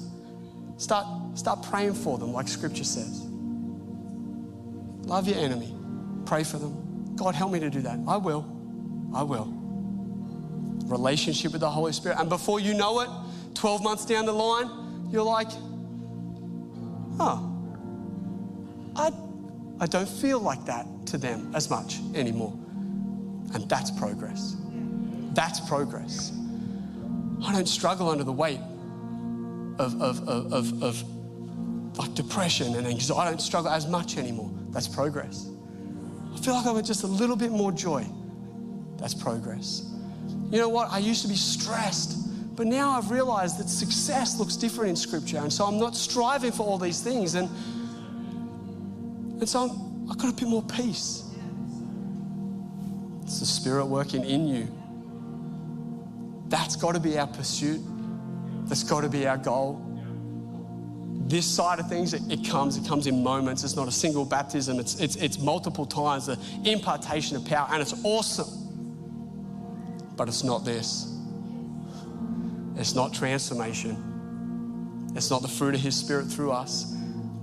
Start, 0.77 1.07
start 1.39 1.63
praying 1.63 1.95
for 1.95 2.19
them, 2.19 2.33
like 2.33 2.49
scripture 2.49 2.85
says. 2.85 3.23
Love 5.07 5.29
your 5.29 5.39
enemy. 5.39 5.75
Pray 6.27 6.43
for 6.43 6.59
them. 6.59 7.15
God, 7.17 7.35
help 7.35 7.53
me 7.53 7.61
to 7.61 7.71
do 7.71 7.81
that. 7.83 7.99
I 8.09 8.17
will. 8.17 8.45
I 9.15 9.23
will. 9.23 9.53
Relationship 10.87 11.53
with 11.53 11.61
the 11.61 11.71
Holy 11.71 11.93
Spirit. 11.93 12.19
And 12.19 12.29
before 12.29 12.59
you 12.59 12.75
know 12.75 13.01
it, 13.01 13.09
12 13.55 13.83
months 13.83 14.05
down 14.05 14.27
the 14.27 14.33
line, 14.33 15.09
you're 15.11 15.23
like, 15.23 15.49
oh, 17.21 17.49
I, 18.97 19.13
I 19.81 19.87
don't 19.87 20.09
feel 20.09 20.41
like 20.41 20.65
that 20.65 20.87
to 21.07 21.19
them 21.19 21.53
as 21.55 21.71
much 21.71 22.01
anymore. 22.15 22.53
And 23.55 23.69
that's 23.69 23.91
progress. 23.91 24.57
That's 25.35 25.61
progress. 25.61 26.33
I 27.45 27.53
don't 27.53 27.69
struggle 27.69 28.09
under 28.09 28.25
the 28.25 28.33
weight 28.33 28.61
of, 29.79 30.01
of, 30.01 30.29
of, 30.29 30.53
of, 30.53 30.83
of 30.83 31.99
like 31.99 32.15
depression 32.15 32.75
and 32.75 32.87
anxiety. 32.87 33.21
I 33.21 33.31
don't 33.31 33.41
struggle 33.41 33.71
as 33.71 33.87
much 33.87 34.17
anymore. 34.17 34.51
That's 34.71 34.89
progress. 34.89 35.49
I 36.35 36.39
feel 36.39 36.55
like 36.55 36.67
I 36.67 36.73
have 36.73 36.85
just 36.85 37.03
a 37.05 37.07
little 37.07 37.37
bit 37.37 37.51
more 37.51 37.73
joy. 37.73 38.07
That's 38.97 39.15
progress. 39.15 39.91
You 40.51 40.59
know 40.59 40.69
what? 40.69 40.91
I 40.91 40.99
used 40.99 41.23
to 41.23 41.29
be 41.29 41.35
stressed, 41.35 42.57
but 42.57 42.67
now 42.67 42.91
I've 42.91 43.11
realized 43.11 43.59
that 43.59 43.69
success 43.69 44.39
looks 44.39 44.57
different 44.57 44.91
in 44.91 44.97
Scripture. 44.97 45.39
And 45.39 45.53
so 45.53 45.65
I'm 45.65 45.79
not 45.79 45.97
striving 45.97 46.53
for 46.53 46.65
all 46.65 46.79
these 46.79 47.03
things. 47.03 47.35
And, 47.35 47.49
and 49.41 49.49
so 49.49 49.69
I'm, 49.69 50.11
I've 50.11 50.19
got 50.19 50.33
a 50.33 50.37
bit 50.37 50.49
more 50.49 50.63
peace. 50.63 51.31
It's 53.23 53.41
the 53.41 53.47
Spirit 53.47 53.87
working 53.87 54.25
in 54.25 54.47
you. 54.47 54.69
That's 56.53 56.77
got 56.77 56.93
to 56.93 57.01
be 57.01 57.19
our 57.19 57.27
pursuit. 57.27 57.81
That's 58.67 58.85
got 58.85 59.01
to 59.01 59.09
be 59.09 59.27
our 59.27 59.39
goal. 59.39 59.81
This 61.27 61.47
side 61.47 61.79
of 61.79 61.89
things, 61.89 62.13
it, 62.13 62.47
comes, 62.47 62.77
it 62.77 62.87
comes 62.87 63.07
in 63.07 63.23
moments. 63.23 63.65
It's 63.65 63.75
not 63.75 63.89
a 63.89 63.91
single 63.91 64.27
baptism, 64.27 64.79
it's, 64.79 65.01
it's, 65.01 65.17
it's 65.17 65.39
multiple 65.39 65.87
times, 65.87 66.27
the 66.27 66.39
impartation 66.65 67.39
of 67.39 67.47
power, 67.47 67.67
and 67.73 67.81
it's 67.81 67.95
awesome. 68.05 68.51
But 70.15 70.29
it's 70.29 70.45
not 70.45 70.63
this. 70.63 71.17
It's 72.77 72.95
not 72.95 73.15
transformation. 73.15 75.11
It's 75.17 75.31
not 75.31 75.41
the 75.41 75.49
fruit 75.49 75.75
of 75.75 75.81
His 75.81 75.97
Spirit 75.97 76.27
through 76.27 76.53
us. 76.53 76.95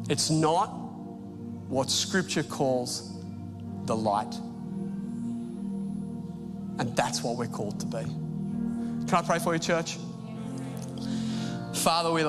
It's 0.07 0.29
not 0.29 0.67
what 0.67 1.89
Scripture 1.89 2.43
calls 2.43 3.11
the 3.85 3.95
light. 3.95 4.35
And 6.77 6.95
that's 6.95 7.23
what 7.23 7.37
we're 7.37 7.47
called 7.47 7.79
to 7.79 7.87
be. 7.87 8.28
Can 9.09 9.17
I 9.17 9.21
pray 9.23 9.39
for 9.39 9.53
you, 9.53 9.59
church? 9.59 9.97
Father, 11.73 12.11
we 12.11 12.17